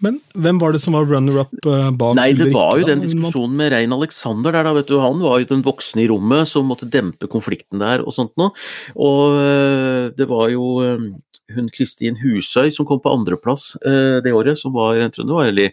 Men 0.05 0.19
hvem 0.33 0.61
var 0.61 0.75
det 0.75 0.83
som 0.83 0.97
var 0.97 1.09
runner-up 1.09 1.67
eh, 1.69 1.89
bak 2.01 2.17
Nei, 2.19 2.31
det 2.37 2.51
var 2.55 2.81
jo 2.81 2.89
den 2.89 3.03
diskusjonen 3.05 3.57
med 3.59 3.73
Rein 3.75 3.95
Alexander 3.97 4.55
der, 4.55 4.67
da, 4.67 4.75
vet 4.77 4.89
du. 4.89 4.97
Han 5.03 5.21
var 5.23 5.41
jo 5.43 5.51
den 5.51 5.65
voksne 5.67 6.05
i 6.05 6.11
rommet 6.11 6.49
som 6.49 6.69
måtte 6.71 6.89
dempe 6.91 7.29
konflikten 7.31 7.83
der 7.83 8.05
og 8.05 8.17
sånt 8.17 8.33
noe. 8.41 8.55
Og 8.97 9.37
øh, 9.41 10.07
det 10.17 10.29
var 10.31 10.49
jo 10.53 10.71
øh, 10.87 11.11
hun 11.55 11.69
Kristin 11.75 12.19
Husøy 12.21 12.71
som 12.75 12.87
kom 12.89 13.01
på 13.03 13.13
andreplass 13.13 13.75
øh, 13.83 14.21
det 14.25 14.33
året, 14.37 14.59
som 14.59 14.75
var 14.75 14.97
jeg 14.99 15.13
tror 15.15 15.27
det 15.27 15.37
var 15.37 15.47
en 15.47 15.53
veldig 15.53 15.71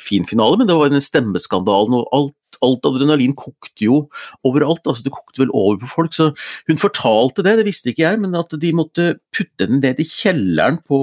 fin 0.00 0.26
finale, 0.28 0.58
men 0.58 0.68
det 0.68 0.76
var 0.76 0.92
den 0.92 1.04
stemmeskandalen 1.04 2.00
og 2.00 2.08
alt 2.16 2.36
alt 2.64 2.86
adrenalin 2.88 3.34
kokte 3.38 3.86
jo 3.86 4.02
overalt. 4.46 4.84
altså 4.86 5.06
Det 5.06 5.14
kokte 5.14 5.44
vel 5.44 5.52
over 5.56 5.80
på 5.82 5.90
folk. 5.90 6.14
Så 6.16 6.30
hun 6.68 6.80
fortalte 6.80 7.44
det, 7.46 7.56
det 7.60 7.66
visste 7.68 7.92
ikke 7.92 8.06
jeg, 8.06 8.20
men 8.22 8.36
at 8.38 8.52
de 8.60 8.72
måtte 8.76 9.08
putte 9.34 9.66
den 9.66 9.80
ned 9.84 10.00
i 10.02 10.06
kjelleren 10.06 10.80
på 10.86 11.00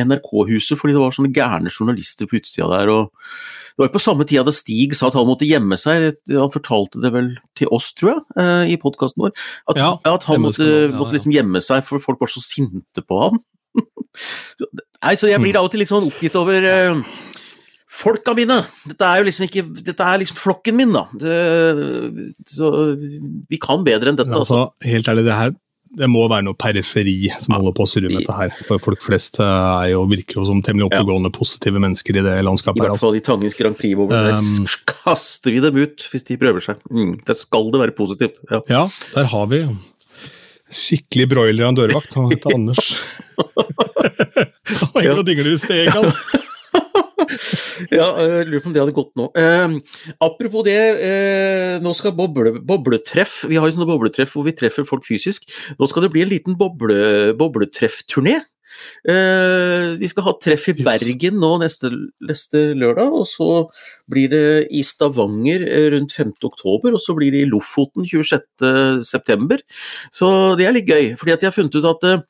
NRK-huset 0.00 0.78
fordi 0.80 0.96
det 0.96 1.02
var 1.02 1.16
sånne 1.16 1.32
gærne 1.34 1.72
journalister 1.72 2.30
på 2.30 2.40
utsida 2.40 2.68
der. 2.72 2.92
og 2.92 3.12
Det 3.12 3.84
var 3.84 3.90
jo 3.90 3.96
på 3.96 4.02
samme 4.06 4.26
tida 4.28 4.44
da 4.46 4.54
Stig 4.54 4.96
sa 4.98 5.08
at 5.10 5.18
han 5.18 5.28
måtte 5.28 5.48
gjemme 5.48 5.78
seg. 5.80 6.10
Han 6.34 6.52
fortalte 6.52 7.02
det 7.02 7.12
vel 7.14 7.30
til 7.58 7.70
oss, 7.74 7.92
tror 7.96 8.14
jeg, 8.14 8.24
eh, 8.42 8.74
i 8.74 8.80
podkasten 8.80 9.24
vår. 9.26 9.34
At, 9.70 9.80
Ja, 9.80 9.94
at 10.14 10.26
han 10.28 10.42
måtte, 10.44 10.66
ja. 10.66 10.88
Ja, 10.90 10.96
måtte 10.98 11.16
liksom 11.16 11.34
gjemme 11.34 11.62
seg, 11.64 11.84
for 11.86 12.02
folk 12.02 12.20
var 12.20 12.32
så 12.32 12.42
sinte 12.44 13.04
på 13.06 13.22
han. 13.24 13.40
Nei, 15.00 15.14
så 15.16 15.30
jeg 15.30 15.40
blir 15.40 15.56
av 15.56 15.68
og 15.68 15.72
til 15.72 15.80
litt 15.84 15.90
sånn 15.92 16.08
oppgitt 16.08 16.34
over 16.36 16.64
eh, 16.66 16.98
folka 17.90 18.34
mine. 18.38 18.60
Dette 18.86 19.06
er 19.08 19.20
jo 19.20 19.26
liksom 19.28 19.48
ikke 19.48 19.64
Dette 19.82 20.06
er 20.06 20.20
liksom 20.22 20.38
flokken 20.38 20.78
min, 20.78 20.94
da. 20.94 21.06
Det, 21.18 21.34
så 22.48 22.70
vi 23.50 23.58
kan 23.62 23.82
bedre 23.86 24.12
enn 24.12 24.20
dette, 24.20 24.30
altså. 24.30 24.66
altså, 24.66 24.90
helt 24.92 25.10
ærlig, 25.10 25.26
det 25.26 25.40
her 25.40 25.58
det 25.98 26.06
må 26.06 26.20
være 26.30 26.44
noe 26.46 26.54
periferi 26.54 27.32
som 27.42 27.56
holder 27.56 27.72
på 27.74 27.82
å 27.82 27.88
surre 27.90 28.10
med 28.12 28.20
dette 28.20 28.34
her. 28.36 28.52
For 28.62 28.78
folk 28.78 29.02
flest 29.02 29.40
eh, 29.42 29.46
er 29.48 29.88
jo, 29.90 30.04
virker 30.10 30.38
jo 30.38 30.44
som 30.46 30.60
temmelig 30.62 30.86
oppegående, 30.86 31.32
positive 31.34 31.82
mennesker 31.82 32.20
i 32.20 32.22
det 32.22 32.34
landskapet. 32.46 32.78
I 32.78 32.84
hvert 32.84 32.94
Altså. 32.94 33.08
fall 33.08 33.18
i 33.18 33.22
Tangens 33.26 33.58
Grand 33.58 33.78
Prix, 33.78 33.96
hvor 33.98 34.06
Um, 34.10 34.68
kaster 34.86 35.50
vi 35.50 35.62
dem 35.64 35.80
ut 35.82 36.04
hvis 36.12 36.26
de 36.28 36.36
prøver 36.38 36.62
seg. 36.62 36.78
Mm, 36.94 37.16
der 37.26 37.38
skal 37.38 37.72
det 37.74 37.80
være 37.82 37.96
positivt. 37.98 38.38
Ja. 38.52 38.60
Ja, 38.70 38.82
der 39.16 39.26
har 39.32 39.50
vi 39.50 39.64
skikkelig 40.70 41.26
broiler 41.32 41.66
av 41.66 41.72
en 41.72 41.80
dørvakt. 41.80 42.14
Han 42.14 42.30
heter 42.30 42.54
Anders. 42.54 42.92
Han 44.84 44.94
henger 44.94 45.18
og 45.18 45.26
dingler 45.26 45.50
i 45.56 45.58
steg, 45.58 45.90
han. 45.90 46.12
Ja, 47.98 48.08
jeg 48.20 48.48
lurer 48.48 48.62
på 48.64 48.70
om 48.70 48.76
det 48.76 48.82
hadde 48.82 48.96
gått 48.96 49.12
nå. 49.18 49.30
Eh, 49.38 49.76
apropos 50.22 50.66
det, 50.66 50.78
eh, 51.06 51.76
nå 51.82 51.94
skal 51.96 52.14
boble, 52.16 52.56
bobletreff 52.66 53.44
Vi 53.50 53.58
har 53.58 53.68
jo 53.68 53.76
sånne 53.76 53.88
bobletreff 53.90 54.36
hvor 54.36 54.46
vi 54.46 54.56
treffer 54.56 54.86
folk 54.88 55.06
fysisk. 55.08 55.48
Nå 55.80 55.90
skal 55.90 56.06
det 56.06 56.14
bli 56.14 56.24
en 56.24 56.32
liten 56.32 56.58
boble, 56.60 57.34
bobletreffturné. 57.38 58.40
Eh, 59.08 59.96
vi 60.00 60.08
skal 60.10 60.26
ha 60.26 60.34
treff 60.42 60.68
i 60.70 60.76
Bergen 60.78 61.40
nå 61.42 61.52
neste, 61.62 61.90
neste 62.26 62.62
lørdag, 62.78 63.14
og 63.22 63.26
så 63.28 63.48
blir 64.10 64.30
det 64.32 64.44
i 64.76 64.84
Stavanger 64.86 65.64
eh, 65.66 65.88
rundt 65.94 66.14
5. 66.16 66.34
oktober, 66.50 66.94
og 66.94 67.02
så 67.02 67.16
blir 67.18 67.34
det 67.34 67.44
i 67.44 67.50
Lofoten 67.50 68.06
26. 68.06 69.04
september. 69.06 69.62
Så 70.14 70.54
det 70.60 70.68
er 70.68 70.76
litt 70.76 70.90
gøy, 70.90 71.14
fordi 71.20 71.34
at 71.34 71.42
jeg 71.44 71.52
har 71.52 71.56
funnet 71.56 71.80
ut 71.80 71.90
at 71.90 72.08
eh, 72.10 72.22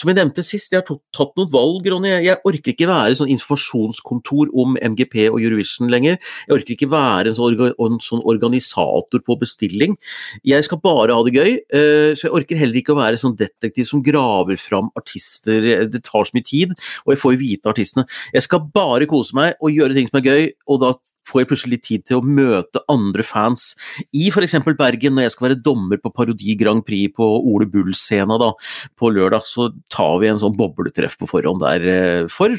som 0.00 0.08
jeg 0.08 0.16
nevnte 0.16 0.44
sist, 0.44 0.72
jeg 0.72 0.80
har 0.80 0.98
tatt 1.12 1.34
noen 1.36 1.50
valg, 1.52 1.84
Ronny. 1.92 2.12
Jeg, 2.24 2.38
orker 2.48 2.72
ikke 2.72 2.88
være 2.88 3.18
sånn 3.18 3.32
informasjonskontor 3.34 4.52
om 4.62 4.78
MGP 4.80 5.26
og 5.28 5.40
Eurovision 5.42 5.92
lenger. 5.92 6.16
Jeg 6.46 6.56
orker 6.56 6.76
ikke 6.76 6.88
være 6.92 7.34
sånn, 7.36 7.58
en 7.70 8.00
sånn 8.04 8.24
organisator 8.30 9.20
på 9.26 9.36
bestilling. 9.42 9.98
Jeg 10.46 10.64
skal 10.66 10.80
bare 10.80 11.16
ha 11.16 11.26
det 11.26 11.34
gøy, 11.36 11.52
eh, 11.76 12.12
så 12.16 12.28
jeg 12.28 12.36
orker 12.40 12.60
heller 12.62 12.80
ikke 12.80 12.96
å 12.96 13.00
være 13.02 13.20
sånn 13.20 13.36
detektiv 13.36 13.90
som 13.90 14.04
graver 14.04 14.60
fram 14.60 14.88
artister. 14.96 15.68
Det 15.92 16.02
tar 16.06 16.24
så 16.24 16.36
mye 16.36 16.48
tid, 16.48 16.72
og 17.04 17.14
jeg 17.14 17.22
får 17.22 17.36
jo 17.36 17.42
vite 17.44 17.72
artistene. 17.74 18.08
Jeg 18.32 18.48
skal 18.48 18.64
bare 18.72 19.08
kose 19.10 19.36
meg 19.36 19.60
og 19.60 19.76
gjøre 19.76 19.98
ting 19.98 20.08
som 20.08 20.22
er 20.22 20.28
gøy, 20.30 20.52
og 20.70 20.84
da 20.86 20.94
får 21.30 21.42
jeg 21.42 21.50
plutselig 21.52 21.76
litt 21.76 21.86
tid 21.86 22.06
til 22.08 22.20
å 22.20 22.24
møte 22.26 22.82
andre 22.92 23.24
fans 23.26 23.70
i 24.10 24.28
f.eks. 24.30 24.58
Bergen, 24.78 25.16
når 25.16 25.28
jeg 25.28 25.36
skal 25.36 25.48
være 25.48 25.60
dommer 25.64 26.00
på 26.02 26.12
Parodi 26.14 26.56
Grand 26.60 26.84
Prix 26.86 27.14
på 27.16 27.26
Ole 27.26 27.68
Bull-scena 27.70 28.38
da, 28.40 28.52
på 28.98 29.12
lørdag, 29.14 29.46
så 29.48 29.70
tar 29.92 30.18
vi 30.22 30.30
en 30.30 30.42
sånn 30.42 30.56
bobletreff 30.58 31.16
på 31.20 31.30
forhånd 31.30 31.62
der 31.64 31.86
eh, 31.94 32.26
for 32.32 32.56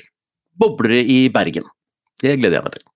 boblere 0.62 1.03
i 1.03 1.25
Bergen. 1.34 1.67
Det 2.21 2.38
gleder 2.38 2.60
jeg 2.60 2.67
meg 2.67 2.77
til. 2.77 2.88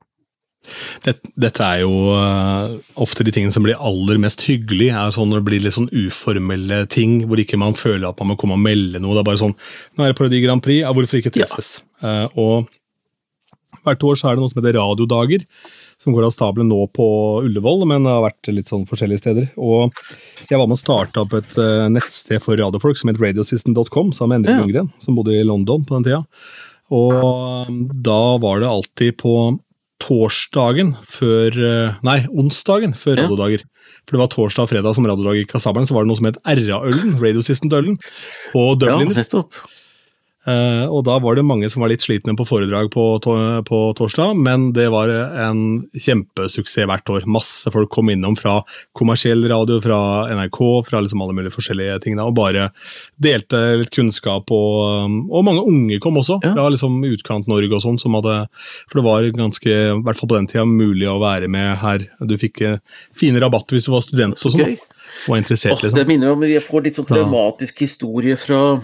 Dette, 1.06 1.30
dette 1.38 1.66
er 1.66 1.84
jo 1.84 2.14
eh, 2.16 2.78
ofte 3.02 3.26
de 3.26 3.34
tingene 3.34 3.54
som 3.54 3.66
blir 3.66 3.78
aller 3.78 4.20
mest 4.22 4.42
hyggelig, 4.48 4.90
er 4.94 5.14
sånn 5.14 5.30
når 5.32 5.42
det 5.42 5.48
blir 5.50 5.66
litt 5.66 5.76
sånn 5.78 5.92
uformelle 5.94 6.84
ting, 6.92 7.20
hvor 7.30 7.42
ikke 7.42 7.60
man 7.62 7.78
føler 7.78 8.08
at 8.10 8.22
man 8.22 8.34
må 8.34 8.40
komme 8.42 8.58
og 8.58 8.64
melde 8.64 9.02
noe. 9.02 9.16
Det 9.16 9.22
er 9.22 9.30
bare 9.30 9.44
sånn 9.44 9.54
Nå 9.56 10.06
er 10.06 10.14
det 10.14 10.20
Parodi 10.20 10.42
Grand 10.44 10.64
Prix, 10.66 10.82
ja, 10.84 10.94
hvorfor 10.96 11.22
ikke 11.22 11.34
treffes? 11.36 11.78
Eh, 12.02 12.26
og 12.42 12.72
hvert 13.84 14.04
år 14.08 14.16
så 14.20 14.30
er 14.30 14.36
det 14.38 14.44
noe 14.44 14.52
som 14.52 14.62
heter 14.62 14.78
Radiodager, 14.80 15.44
som 16.02 16.14
går 16.16 16.26
av 16.28 16.34
stabelen 16.36 16.68
nå 16.72 16.80
på 16.96 17.06
Ullevål, 17.48 17.86
men 17.88 18.04
det 18.08 18.12
har 18.14 18.24
vært 18.26 18.50
litt 18.52 18.68
sånn 18.72 18.86
forskjellige 18.90 19.22
steder. 19.24 19.50
Og 19.58 19.92
jeg 20.50 20.60
var 20.60 20.68
med 20.68 20.76
å 20.78 20.82
starte 20.82 21.22
opp 21.24 21.34
et 21.38 21.58
eh, 21.62 21.86
nettsted 21.92 22.44
for 22.44 22.60
radiofolk 22.60 22.98
som 23.00 23.12
het 23.12 23.20
radiosystem.com, 23.22 24.12
sammen 24.16 24.42
med 24.42 24.50
Endre 24.50 24.56
Ja. 24.56 24.64
Lundgren, 24.66 24.92
som 25.04 25.16
bodde 25.20 25.36
i 25.38 25.44
London 25.48 25.86
på 25.88 25.96
den 26.00 26.08
tida. 26.10 26.24
Og 26.94 27.70
da 28.06 28.20
var 28.44 28.60
det 28.62 28.68
alltid 28.70 29.16
på 29.24 29.36
torsdagen 30.04 30.92
før 31.08 31.56
eh, 31.66 31.96
Nei, 32.06 32.18
onsdagen 32.36 32.92
før 32.98 33.16
Ja. 33.18 33.24
radiodager. 33.26 33.64
For 34.06 34.18
det 34.18 34.22
var 34.22 34.30
torsdag 34.34 34.66
og 34.68 34.70
fredag 34.70 34.94
som 34.98 35.08
radiodag 35.08 35.40
gikk 35.40 35.56
av 35.58 35.64
stabelen, 35.64 35.88
så 35.88 35.96
var 35.96 36.04
det 36.06 36.12
noe 36.12 36.20
som 36.20 36.28
het 36.28 36.38
RA-ølen, 36.46 37.16
Radiosystem-ølen, 37.24 37.96
på 38.52 38.66
Ja, 38.86 38.98
nettopp. 39.00 39.54
Eh, 40.46 40.86
og 40.86 41.04
da 41.08 41.16
var 41.24 41.36
det 41.38 41.46
mange 41.48 41.70
som 41.74 41.82
var 41.82 41.90
litt 41.90 42.04
slitne 42.06 42.36
på 42.38 42.46
foredrag 42.46 42.92
på, 42.94 43.04
på 43.66 43.80
torsdag, 43.98 44.36
men 44.38 44.68
det 44.78 44.88
var 44.94 45.10
en 45.10 45.62
kjempesuksess 45.98 46.86
hvert 46.90 47.10
år. 47.10 47.26
Masse 47.26 47.72
folk 47.74 47.90
kom 47.94 48.12
innom 48.14 48.36
fra 48.38 48.60
kommersiell 48.98 49.42
radio, 49.50 49.80
fra 49.82 49.98
NRK, 50.30 50.60
fra 50.86 51.02
liksom 51.02 51.24
alle 51.26 51.34
mulige 51.38 51.54
forskjellige 51.56 51.98
ting, 52.06 52.18
da, 52.20 52.28
og 52.30 52.36
bare 52.38 52.68
delte 53.22 53.62
litt 53.82 53.94
kunnskap. 53.96 54.52
Og, 54.54 55.16
og 55.32 55.46
mange 55.48 55.64
unge 55.66 56.00
kom 56.04 56.20
også, 56.22 56.38
Ja. 56.46 56.54
fra 56.54 56.68
liksom 56.70 57.00
Utkant-Norge 57.08 57.74
og 57.74 57.82
sånn, 57.82 57.98
som 58.02 58.14
hadde 58.18 58.36
For 58.90 59.00
det 59.00 59.06
var 59.06 59.30
ganske, 59.36 59.70
i 59.72 60.02
hvert 60.06 60.20
fall 60.20 60.30
på 60.30 60.38
den 60.38 60.48
tida, 60.52 60.66
mulig 60.66 61.08
å 61.10 61.20
være 61.22 61.48
med 61.50 61.78
her. 61.82 62.06
Du 62.22 62.36
fikk 62.38 62.62
eh, 62.62 62.78
fine 63.18 63.40
rabatter 63.42 63.78
hvis 63.78 63.88
du 63.90 63.94
var 63.96 64.06
student 64.06 64.38
og 64.38 64.52
sånn, 64.52 64.62
Okay. 64.66 64.78
og 65.30 65.38
interessert, 65.38 65.82
liksom. 65.82 65.98
det 65.98 66.08
minner 66.08 66.32
om 66.34 66.40
vi 66.44 66.54
får 66.60 66.84
litt 66.84 66.96
sånn 66.96 67.10
Ja. 67.10 67.52
historie 67.80 68.36
fra 68.38 68.82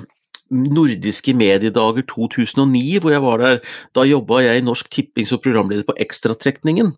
Nordiske 0.52 1.34
mediedager 1.38 2.06
2009, 2.10 3.00
hvor 3.00 3.14
jeg 3.14 3.24
var 3.24 3.42
der. 3.42 3.62
Da 3.96 4.04
jobba 4.08 4.42
jeg 4.44 4.60
i 4.60 4.66
Norsk 4.66 4.92
Tipping 4.92 5.30
som 5.30 5.42
programleder 5.42 5.88
på 5.88 5.96
Ekstratrekningen. 6.04 6.92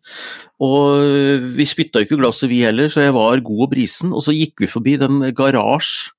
Og 0.63 1.53
vi 1.55 1.67
spytta 1.69 2.01
ikke 2.03 2.17
glasset 2.19 2.49
vi 2.51 2.63
heller, 2.65 2.89
så 2.89 3.05
jeg 3.05 3.15
var 3.15 3.45
god 3.45 3.67
og 3.67 3.71
brisen. 3.75 4.13
Og 4.13 4.25
så 4.25 4.35
gikk 4.35 4.65
vi 4.65 4.71
forbi 4.71 4.97
den 5.01 5.21
garasje 5.37 6.13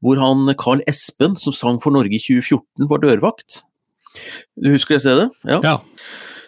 hvor 0.00 0.18
han 0.20 0.50
Carl 0.58 0.82
Espen, 0.90 1.36
som 1.38 1.54
sang 1.56 1.78
for 1.82 1.94
Norge 1.94 2.16
i 2.16 2.22
2014, 2.22 2.88
var 2.90 3.02
dørvakt. 3.02 3.62
Du 4.58 4.72
husker 4.72 4.96
det 4.96 5.04
stedet? 5.04 5.30
Ja. 5.46 5.60
Ja. 5.64 5.76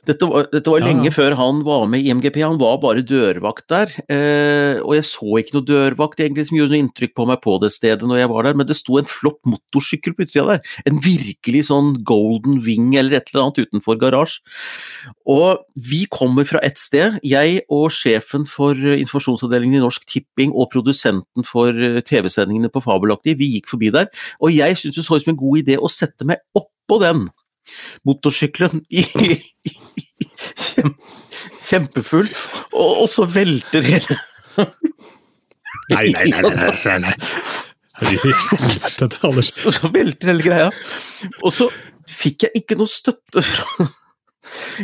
Dette 0.03 0.27
var, 0.27 0.49
dette 0.51 0.67
var 0.67 0.81
Ja, 0.83 0.89
lenge 0.89 1.13
før 1.15 1.37
han 1.39 1.61
var 1.63 1.85
med 1.87 2.03
i 2.03 2.11
MGP, 2.11 2.41
han 2.43 2.57
var 2.59 2.81
bare 2.83 3.05
dørvakt 3.07 3.69
der. 3.71 3.93
Eh, 4.11 4.81
og 4.83 4.97
jeg 4.97 5.07
så 5.07 5.37
ikke 5.39 5.55
noe 5.55 5.67
dørvakt 5.69 6.23
egentlig 6.25 6.49
som 6.49 6.57
gjorde 6.59 6.75
noe 6.75 6.81
inntrykk 6.83 7.13
på 7.15 7.27
meg 7.31 7.39
på 7.45 7.55
det 7.63 7.71
stedet 7.71 8.09
når 8.11 8.19
jeg 8.19 8.31
var 8.33 8.49
der, 8.49 8.57
men 8.59 8.67
det 8.67 8.75
sto 8.81 8.99
en 8.99 9.07
flott 9.07 9.39
motorsykkel 9.47 10.17
på 10.19 10.27
utsida 10.27 10.57
der. 10.57 10.73
En 10.91 10.99
virkelig 11.05 11.69
sånn 11.69 11.93
golden 12.09 12.59
wing 12.67 12.89
eller 12.99 13.21
et 13.21 13.31
eller 13.31 13.45
annet 13.45 13.63
utenfor 13.63 14.01
garasje. 14.01 14.43
Og 15.31 15.63
vi 15.79 16.01
kommer 16.11 16.49
fra 16.51 16.59
ett 16.67 16.83
sted, 16.83 17.21
jeg 17.23 17.63
og 17.71 17.95
sjefen 17.95 18.49
for 18.51 18.75
informasjonsavdelingen 18.75 19.79
i 19.79 19.85
Norsk 19.85 20.09
Tipping 20.11 20.51
og 20.51 20.73
produsenten 20.75 21.47
for 21.47 21.71
eh, 21.79 22.01
TV-sendingene 22.03 22.73
på 22.75 22.83
Fabelaktig, 22.83 23.37
vi 23.39 23.53
gikk 23.55 23.71
forbi 23.71 23.93
der, 23.95 24.11
og 24.43 24.51
jeg 24.51 24.81
syntes 24.83 24.99
det 24.99 25.07
så 25.07 25.21
ut 25.21 25.29
som 25.29 25.37
en 25.37 25.41
god 25.45 25.63
idé 25.63 25.79
å 25.79 25.93
sette 25.93 26.27
meg 26.27 26.43
oppå 26.59 26.99
den 27.07 27.29
motorsykkelen 28.09 28.85
i, 28.91 29.05
i, 29.23 29.37
i 29.71 29.75
Kjempefull, 31.63 32.29
og, 32.73 32.91
og 33.05 33.09
så 33.11 33.25
velter 33.29 33.87
hele 33.87 34.19
Nei, 35.93 36.11
nei, 36.13 36.29
nei, 36.31 36.43
nei, 36.53 36.73
nei, 36.87 36.99
nei, 37.03 37.15
så 39.73 39.89
velter 39.93 40.31
hele 40.31 40.45
greia. 40.45 40.69
Og 41.43 41.53
så 41.55 41.69
fikk 42.09 42.47
jeg 42.47 42.63
ikke 42.63 42.79
noe 42.79 42.91
støtte 42.91 43.43
fra 43.47 43.89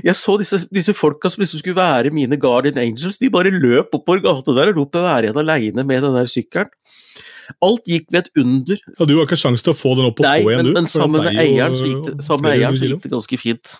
Jeg 0.04 0.14
så 0.14 0.36
disse, 0.38 0.60
disse 0.74 0.94
folka 0.94 1.30
som 1.32 1.42
liksom 1.42 1.60
skulle 1.60 1.78
være 1.78 2.12
mine 2.14 2.38
Guardian 2.40 2.78
Angels, 2.80 3.18
de 3.18 3.30
bare 3.32 3.50
løp 3.52 3.94
oppover 3.98 4.22
gata 4.24 4.54
der 4.56 4.70
og 4.72 4.78
lot 4.78 4.94
meg 4.94 5.06
være 5.08 5.28
igjen 5.28 5.40
aleine 5.42 5.84
med 5.86 6.04
den 6.06 6.14
der 6.18 6.30
sykkelen. 6.30 6.70
Alt 7.64 7.88
gikk 7.88 8.08
ved 8.12 8.26
et 8.26 8.42
under. 8.42 8.80
Ja, 8.98 9.08
du 9.08 9.16
har 9.16 9.26
ikke 9.26 9.40
sjanse 9.40 9.64
til 9.64 9.72
å 9.72 9.78
få 9.78 9.94
den 9.98 10.08
opp 10.10 10.20
Nei, 10.24 10.38
stå 10.42 10.52
igjen, 10.52 10.62
men, 10.62 10.70
du. 10.70 10.76
men 10.76 10.88
sammen 10.92 11.24
med 11.24 11.38
eieren 11.40 11.76
så 11.78 11.88
gikk 11.88 12.08
det, 12.10 12.16
eieren 12.52 12.76
så 12.78 12.90
gikk 12.90 13.04
det 13.06 13.12
ganske 13.16 13.40
fint. 13.40 13.76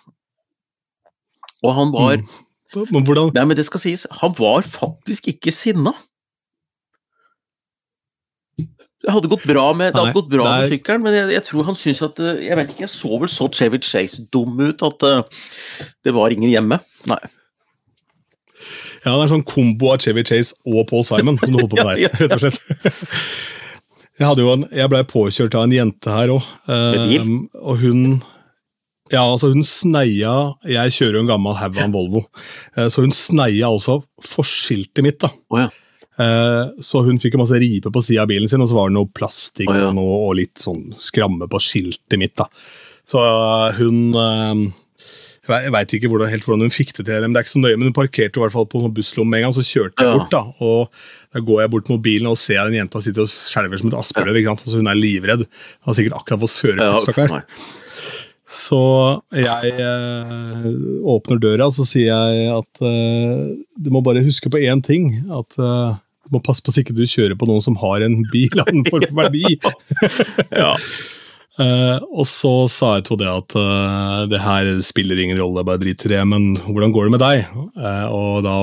Og 1.59 1.75
han 1.75 1.91
var 1.93 2.21
Mm. 2.75 2.85
Men 2.93 3.05
hvordan 3.05 3.31
Nei, 3.33 3.47
men 3.49 3.57
det 3.57 3.65
skal 3.65 3.81
sies, 3.81 4.05
han 4.21 4.35
var 4.37 4.61
faktisk 4.61 5.27
ikke 5.31 5.53
sinna. 5.53 5.95
Det 8.99 9.13
hadde 9.15 9.31
gått 9.31 9.45
bra 9.47 9.69
med, 9.73 9.95
Nei, 9.95 10.11
gått 10.13 10.29
bra 10.29 10.45
med 10.59 10.69
sykkelen, 10.69 11.01
men 11.05 11.15
jeg, 11.15 11.31
jeg 11.37 11.45
tror 11.47 11.65
han 11.69 11.77
syns 11.79 12.01
at 12.03 12.17
eh, 12.19 12.41
Jeg 12.49 12.57
vet 12.59 12.73
ikke, 12.73 12.83
jeg 12.83 12.91
så 12.91 13.19
vel 13.21 13.31
så 13.31 13.47
Chevy 13.55 13.79
Chase 13.81 14.25
dum 14.33 14.59
ut 14.59 14.83
at 14.85 15.05
uh, 15.07 15.45
det 16.05 16.13
var 16.13 16.35
ingen 16.35 16.51
hjemme. 16.51 16.81
Nei. 17.09 17.21
Ja, 19.05 19.13
det 19.13 19.15
er 19.15 19.23
en 19.23 19.31
sånn 19.37 19.47
kombo 19.47 19.93
av 19.93 20.03
Chevy 20.03 20.25
Chase 20.27 20.57
og 20.67 20.83
Paul 20.91 21.07
Simon 21.07 21.39
som 21.39 21.55
du 21.55 21.61
holder 21.61 21.71
på 21.73 21.87
med 21.87 21.95
der, 22.03 22.27
rett 22.27 22.35
og 22.37 22.43
slett. 22.43 23.55
Jeg, 24.19 24.43
en, 24.43 24.65
jeg 24.75 24.91
ble 24.91 25.03
påkjørt 25.07 25.55
av 25.55 25.67
en 25.67 25.73
jente 25.73 26.11
her 26.11 26.33
òg, 26.33 26.47
Med 26.67 27.53
og 27.59 27.79
hun 27.79 28.01
Ja, 29.13 29.23
altså 29.23 29.53
hun 29.53 29.63
sneia 29.65 30.33
Jeg 30.67 30.95
kjører 30.97 31.17
jo 31.19 31.21
en 31.23 31.31
gammel 31.31 31.55
haug 31.55 31.77
av 31.77 31.85
en 31.85 31.95
Volvo, 31.95 32.25
eh, 32.75 32.89
så 32.91 33.05
hun 33.05 33.15
sneia 33.15 33.69
altså 33.71 34.01
forskiltet 34.25 35.05
mitt. 35.05 35.21
da. 35.23 35.31
Oh, 35.49 35.63
ja. 35.63 35.69
Eh, 36.19 36.65
Så 36.83 37.01
hun 37.05 37.19
fikk 37.21 37.37
en 37.37 37.43
masse 37.45 37.59
ripe 37.61 37.91
på 37.95 38.03
sida 38.03 38.25
av 38.25 38.31
bilen 38.31 38.49
sin, 38.51 38.61
og 38.61 38.69
så 38.69 38.75
var 38.77 38.89
det 38.91 38.97
noe 38.97 39.11
plastikk 39.15 39.71
oh, 39.71 39.77
ja. 39.79 39.87
og, 39.87 39.95
noe, 39.97 40.19
og 40.27 40.37
litt 40.41 40.59
sånn 40.59 40.89
skramme 40.95 41.47
på 41.49 41.61
skiltet 41.63 42.19
mitt. 42.19 42.35
da. 42.39 42.49
Så 43.07 43.23
eh, 43.23 43.79
hun 43.79 44.01
eh, 44.19 44.65
Jeg 45.49 45.71
veit 45.73 45.93
ikke 45.97 46.09
hvordan, 46.11 46.29
helt 46.29 46.45
hvordan 46.45 46.61
hun 46.67 46.73
fikk 46.73 46.93
det 46.99 47.05
til, 47.09 47.21
men 47.25 47.33
det 47.33 47.39
er 47.41 47.45
ikke 47.47 47.53
så 47.55 47.61
nøye, 47.63 47.77
men 47.79 47.89
hun 47.89 47.95
parkerte 47.97 48.37
i 48.39 48.43
hvert 48.43 48.53
fall 48.55 48.67
på 48.69 48.83
en 48.85 48.93
busslomme 48.93 49.37
en 49.39 49.47
gang, 49.47 49.55
så 49.55 49.65
kjørte 49.65 49.97
jeg 49.99 50.07
Ja. 50.07 50.17
bort. 50.17 50.29
da, 50.31 50.43
og 50.61 50.89
Da 51.33 51.39
går 51.45 51.61
jeg 51.61 51.69
bort 51.71 51.85
til 51.85 51.95
mobilen 51.97 52.27
og 52.31 52.37
ser 52.41 52.63
den 52.65 52.73
jenta 52.79 53.01
sitte 53.05 53.21
og 53.21 53.27
skjelver 53.29 53.77
som 53.79 53.89
et 53.91 53.99
aspeløv. 53.99 54.39
sant? 54.45 54.63
Altså, 54.65 54.77
hun 54.77 54.87
er 54.87 54.97
livredd. 54.97 55.43
Hun 55.45 55.85
har 55.91 55.93
sikkert 55.93 56.17
akkurat 56.17 56.39
fått 56.41 56.77
Ja, 56.77 56.97
førerkort. 56.97 57.29
ja, 57.29 57.41
Så 58.49 59.21
jeg 59.31 59.73
eh, 59.77 60.63
åpner 61.05 61.37
døra, 61.39 61.67
så 61.69 61.85
sier 61.85 62.09
jeg 62.09 62.49
at 62.49 62.81
eh, 62.81 63.55
du 63.77 63.89
må 63.93 64.01
bare 64.03 64.23
huske 64.25 64.49
på 64.49 64.57
én 64.57 64.81
ting. 64.81 65.19
At 65.29 65.53
eh, 65.61 65.93
du 66.25 66.33
må 66.33 66.41
passe 66.43 66.61
på 66.65 66.73
så 66.73 66.81
ikke 66.81 66.95
du 66.97 67.03
kjører 67.05 67.37
på 67.37 67.45
noen 67.45 67.61
som 67.61 67.77
har 67.77 68.01
en 68.01 68.23
bil 68.33 68.49
av 68.59 68.67
en 68.73 68.83
form 68.89 69.05
for 69.05 69.21
verdi. 69.21 69.45
Ja. 70.51 70.73
Eh, 71.59 71.97
og 72.15 72.23
så 72.29 72.53
sa 72.71 72.93
jeg 72.99 73.09
til 73.09 73.19
det 73.19 73.27
at 73.27 73.55
uh, 73.59 74.23
det 74.31 74.39
her 74.39 74.69
spiller 74.85 75.19
ingen 75.19 75.39
rolle, 75.41 75.65
bare 75.67 75.81
drit 75.81 76.05
i 76.07 76.13
det, 76.15 76.23
men 76.29 76.53
hvordan 76.69 76.93
går 76.95 77.09
det 77.09 77.15
med 77.17 77.23
deg? 77.25 77.45
Uh, 77.75 78.07
og 78.15 78.41
da 78.47 78.55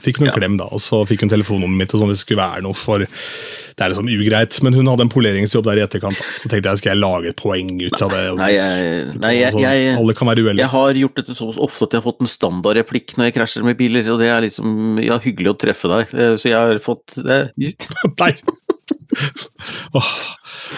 fikk 0.00 0.16
hun 0.18 0.26
en 0.26 0.30
Ja. 0.32 0.36
klem, 0.38 0.54
da, 0.56 0.64
og 0.72 0.80
så 0.80 1.02
fikk 1.04 1.22
hun 1.26 1.30
telefonnummeret 1.30 1.82
mitt, 1.84 1.92
og 1.94 2.00
sånn 2.00 2.08
hvis 2.10 2.22
det 2.22 2.26
skulle 2.26 2.40
være 2.42 2.62
noe 2.64 2.74
for 2.74 3.04
Det 3.04 3.84
er 3.86 3.92
liksom 3.92 4.08
ugreit, 4.12 4.56
men 4.64 4.74
hun 4.76 4.88
hadde 4.90 5.04
en 5.06 5.12
poleringsjobb 5.12 5.64
der 5.64 5.78
i 5.80 5.84
etterkant, 5.84 6.18
da. 6.18 6.24
så 6.40 6.48
tenkte 6.50 6.68
jeg 6.72 6.80
skal 6.82 6.90
jeg 6.94 7.00
lage 7.00 7.30
et 7.30 7.36
poeng 7.40 7.70
ut 7.80 8.02
av 8.04 8.10
det. 8.12 8.22
Nei, 8.40 8.48
jeg, 8.52 9.04
nei 9.22 9.30
jeg, 9.38 9.46
Altså, 9.52 9.62
jeg, 9.64 9.94
alle 10.00 10.16
kan 10.18 10.28
være 10.28 10.42
uheldige. 10.44 10.64
jeg 10.64 10.72
har 10.74 10.98
gjort 11.04 11.20
dette 11.20 11.36
så 11.38 11.48
ofte 11.54 11.86
at 11.86 11.94
jeg 11.94 12.00
har 12.02 12.06
fått 12.10 12.20
en 12.26 12.32
standardreplikk 12.34 13.14
når 13.16 13.28
jeg 13.30 13.36
krasjer 13.38 13.64
med 13.64 13.78
biler, 13.78 14.10
og 14.12 14.20
det 14.20 14.28
er 14.34 14.44
liksom 14.48 14.98
Ja, 15.04 15.16
hyggelig 15.22 15.54
å 15.54 15.56
treffe 15.62 15.88
deg, 15.94 16.12
så 16.42 16.50
jeg 16.50 16.58
har 16.58 16.82
fått 16.84 17.20
det. 17.24 17.40
Nei! 18.20 18.32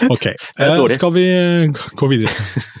Ok, 0.09 0.25
eh, 0.59 0.83
skal 0.95 1.13
vi 1.15 1.25
gå 1.99 2.09
videre? 2.11 2.33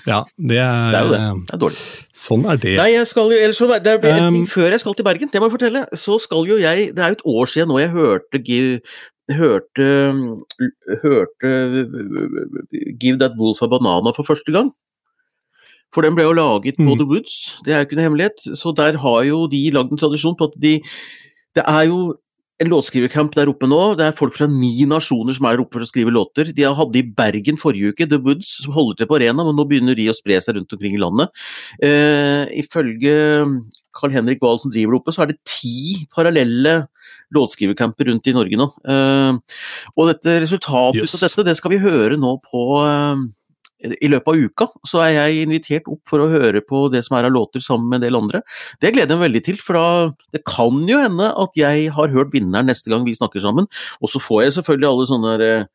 Ja, 0.09 0.23
det 0.37 0.59
er, 0.59 0.89
Det 0.93 0.99
er 0.99 1.05
jo 1.05 1.13
det. 1.13 1.21
Det 1.47 1.55
er 1.55 1.61
dårlig. 1.61 1.81
Sånn 2.23 2.45
er 2.49 2.61
det. 2.61 2.75
Nei, 2.79 2.89
jeg 2.95 3.09
skal 3.09 3.33
jo, 3.33 3.39
ellers 3.39 3.59
så, 3.61 3.69
det 3.83 3.95
er 3.95 4.27
Um, 4.27 4.43
før 4.49 4.73
jeg 4.73 4.83
skal 4.83 4.95
til 4.97 5.07
Bergen, 5.07 5.31
det 5.31 5.41
må 5.41 5.49
jeg 5.49 5.57
fortelle. 5.57 5.85
Så 5.99 6.19
skal 6.23 6.47
jo 6.47 6.59
jeg 6.61 6.91
Det 6.95 7.03
er 7.03 7.13
jo 7.13 7.19
et 7.19 7.27
år 7.33 7.51
siden 7.51 7.71
nå 7.71 7.81
jeg 7.81 7.93
hørte 7.93 8.41
hørte, 9.31 9.87
hørte 11.01 11.51
Give 12.99 13.17
That 13.19 13.37
Wolf 13.39 13.61
a 13.63 13.67
Banana 13.71 14.11
for 14.15 14.27
første 14.27 14.51
gang. 14.51 14.71
For 15.93 16.01
den 16.01 16.15
ble 16.17 16.25
jo 16.25 16.33
laget 16.33 16.79
på 16.81 16.89
Mm. 16.89 16.97
The 16.97 17.05
Woods, 17.05 17.61
det 17.65 17.73
er 17.73 17.83
jo 17.83 17.85
ikke 17.87 17.95
noe 17.99 18.07
hemmelighet. 18.09 18.39
Så 18.57 18.73
der 18.75 18.97
har 18.97 19.23
jo 19.23 19.47
de 19.47 19.69
lagd 19.71 19.91
en 19.91 20.01
tradisjon 20.01 20.35
på 20.35 20.49
at 20.49 20.55
de 20.59 20.81
Det 21.53 21.63
er 21.67 21.83
jo 21.85 22.15
en 22.63 22.71
låtskrivercamp 22.71 23.35
der 23.35 23.51
oppe 23.51 23.67
nå. 23.69 23.79
Det 23.99 24.07
er 24.07 24.15
folk 24.17 24.33
fra 24.35 24.47
ni 24.49 24.85
nasjoner 24.89 25.35
som 25.35 25.45
er 25.49 25.57
der 25.57 25.63
oppe 25.65 25.77
for 25.77 25.85
å 25.85 25.89
skrive 25.89 26.13
låter. 26.13 26.49
De 26.55 26.65
hadde 26.65 26.99
i 26.99 27.05
Bergen 27.17 27.59
forrige 27.61 27.93
uke, 27.93 28.07
The 28.09 28.19
Woods, 28.23 28.49
som 28.63 28.73
holder 28.75 29.01
til 29.01 29.09
på 29.11 29.19
arena, 29.19 29.43
men 29.45 29.55
nå 29.57 29.65
begynner 29.69 29.97
de 29.99 30.09
å 30.11 30.17
spre 30.17 30.39
seg 30.43 30.57
rundt 30.57 30.73
omkring 30.75 30.97
i 30.97 31.01
landet. 31.03 31.43
Eh, 31.83 32.47
ifølge 32.63 33.13
Carl-Henrik 33.93 34.41
Wahl 34.41 34.57
som 34.63 34.71
driver 34.73 34.95
det 34.95 35.01
oppe, 35.03 35.13
så 35.13 35.23
er 35.25 35.33
det 35.33 35.39
ti 35.45 36.07
parallelle 36.15 36.87
låtskrivercamper 37.33 38.09
rundt 38.09 38.27
i 38.29 38.35
Norge 38.35 38.57
nå. 38.59 38.67
Eh, 38.85 39.37
og 39.97 40.09
dette 40.11 40.39
resultatet 40.43 41.03
Yes. 41.03 41.15
av 41.17 41.27
dette, 41.27 41.45
det 41.49 41.57
skal 41.57 41.71
vi 41.75 41.81
høre 41.83 42.17
nå 42.17 42.37
på 42.45 42.65
eh, 42.85 43.23
i 43.83 44.09
løpet 44.11 44.31
av 44.31 44.39
uka 44.39 44.67
så 44.87 45.03
er 45.03 45.13
jeg 45.17 45.43
invitert 45.43 45.89
opp 45.91 46.01
for 46.09 46.23
å 46.23 46.29
høre 46.31 46.63
på 46.65 46.85
det 46.93 47.03
som 47.05 47.17
er 47.17 47.27
av 47.27 47.35
låter 47.35 47.63
sammen 47.63 47.89
med 47.91 48.01
en 48.01 48.07
del 48.07 48.19
andre. 48.19 48.43
Det 48.79 48.93
gleder 48.95 49.13
jeg 49.13 49.19
meg 49.19 49.27
veldig 49.29 49.43
til, 49.49 49.61
for 49.63 49.79
da 49.79 49.85
det 50.35 50.43
kan 50.47 50.83
jo 50.89 50.99
hende 51.01 51.29
at 51.43 51.59
jeg 51.59 51.87
har 51.95 52.15
hørt 52.15 52.33
vinneren 52.35 52.69
neste 52.71 52.93
gang 52.93 53.05
vi 53.07 53.15
snakker 53.17 53.43
sammen. 53.43 53.69
Og 54.01 54.11
så 54.11 54.21
får 54.23 54.45
jeg 54.45 54.57
selvfølgelig 54.59 54.89
alle 54.89 55.09
sånne 55.09 55.37
eh, 55.43 55.71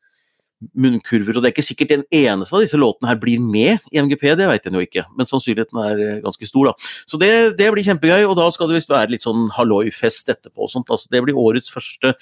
munnkurver, 0.75 1.37
og 1.37 1.43
det 1.43 1.49
er 1.49 1.53
ikke 1.53 1.63
sikkert 1.69 1.93
en 1.95 2.05
eneste 2.11 2.55
av 2.55 2.63
disse 2.63 2.77
låtene 2.79 3.07
her 3.07 3.19
blir 3.21 3.39
med 3.39 3.85
i 3.93 4.01
MGP, 4.03 4.25
det 4.35 4.47
vet 4.49 4.65
jeg 4.67 4.75
jo 4.75 4.83
ikke, 4.83 5.05
men 5.15 5.29
sannsynligheten 5.29 5.79
er 5.85 6.01
eh, 6.03 6.17
ganske 6.25 6.49
stor, 6.49 6.71
da. 6.71 6.89
Så 7.07 7.19
det, 7.21 7.31
det 7.59 7.69
blir 7.71 7.85
kjempegøy, 7.87 8.25
og 8.27 8.35
da 8.39 8.49
skal 8.51 8.69
det 8.69 8.79
visst 8.79 8.91
være 8.91 9.13
litt 9.13 9.23
sånn 9.23 9.47
halloi-fest 9.55 10.33
etterpå 10.35 10.67
og 10.67 10.73
sånt. 10.73 10.91
Altså, 10.91 11.11
det 11.13 11.23
blir 11.23 11.39
årets 11.39 11.71
første 11.71 12.15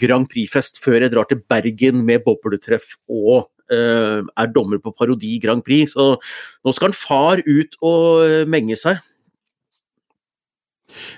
Grand 0.00 0.28
Prix-fest 0.30 0.80
før 0.82 1.04
jeg 1.04 1.12
drar 1.12 1.28
til 1.28 1.42
Bergen 1.52 2.00
med 2.08 2.24
bobletreff 2.24 2.96
og 3.12 3.50
er 3.72 4.52
dommer 4.54 4.82
på 4.82 4.92
Parodi 4.96 5.38
Grand 5.42 5.64
Prix. 5.64 5.94
Så 5.96 6.14
nå 6.18 6.74
skal 6.76 6.90
en 6.92 6.96
far 6.98 7.42
ut 7.46 7.78
og 7.80 8.46
menge 8.52 8.78
seg. 8.80 9.00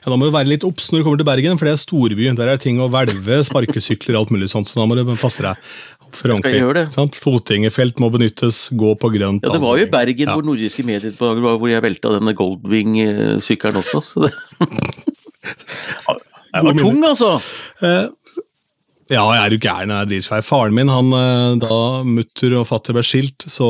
Ja, 0.04 0.12
da 0.12 0.16
må 0.20 0.28
du 0.28 0.34
være 0.34 0.52
litt 0.52 0.64
obs 0.66 0.86
når 0.92 1.00
du 1.00 1.06
kommer 1.06 1.20
til 1.20 1.26
Bergen, 1.26 1.58
for 1.58 1.66
det 1.66 1.74
er 1.74 1.82
storby. 1.82 2.28
Der 2.38 2.52
er 2.52 2.60
ting 2.62 2.78
å 2.82 2.86
hvelve, 2.92 3.40
sparkesykler 3.48 4.18
alt 4.20 4.30
mulig 4.34 4.50
sånt, 4.52 4.70
så 4.70 4.78
da 4.78 4.86
må 4.86 4.98
du 4.98 5.02
passe 5.18 5.42
deg 5.42 5.58
for 6.14 6.30
Skal 6.38 6.52
jeg 6.54 6.62
gjøre 6.62 6.84
det? 6.84 7.16
Fotgjengerfelt 7.24 7.98
må 8.02 8.10
benyttes, 8.14 8.68
gå 8.78 8.92
på 9.02 9.10
grønt. 9.16 9.42
Ja, 9.42 9.56
det 9.56 9.62
var 9.64 9.80
jo 9.80 9.86
i. 9.88 9.90
Bergen 9.90 10.30
Ja. 10.30 10.36
hvor 10.36 10.46
nordiske 10.46 10.84
medier 10.86 11.14
var, 11.18 11.40
hvor 11.42 11.66
jeg 11.70 11.82
velta 11.82 12.12
denne 12.14 12.36
Goldwing-sykkelen 12.38 13.80
også. 13.82 14.02
Så 14.06 14.26
det... 14.28 14.32
Jeg 16.54 16.64
var 16.68 16.76
tung, 16.78 17.00
altså! 17.04 17.32
Eh, 17.82 18.06
Ja, 19.12 19.20
jeg 19.36 19.40
er 19.42 19.52
jo 19.52 19.58
gæren, 19.60 19.90
jeg 19.92 20.00
er 20.00 20.08
dritsvær. 20.08 20.44
Faren 20.46 20.72
min, 20.72 20.88
han, 20.88 21.10
eh, 21.12 21.56
da 21.60 21.78
mutter 22.08 22.54
og 22.56 22.64
fatter 22.70 22.96
ble 22.96 23.02
skilt, 23.04 23.44
så 23.52 23.66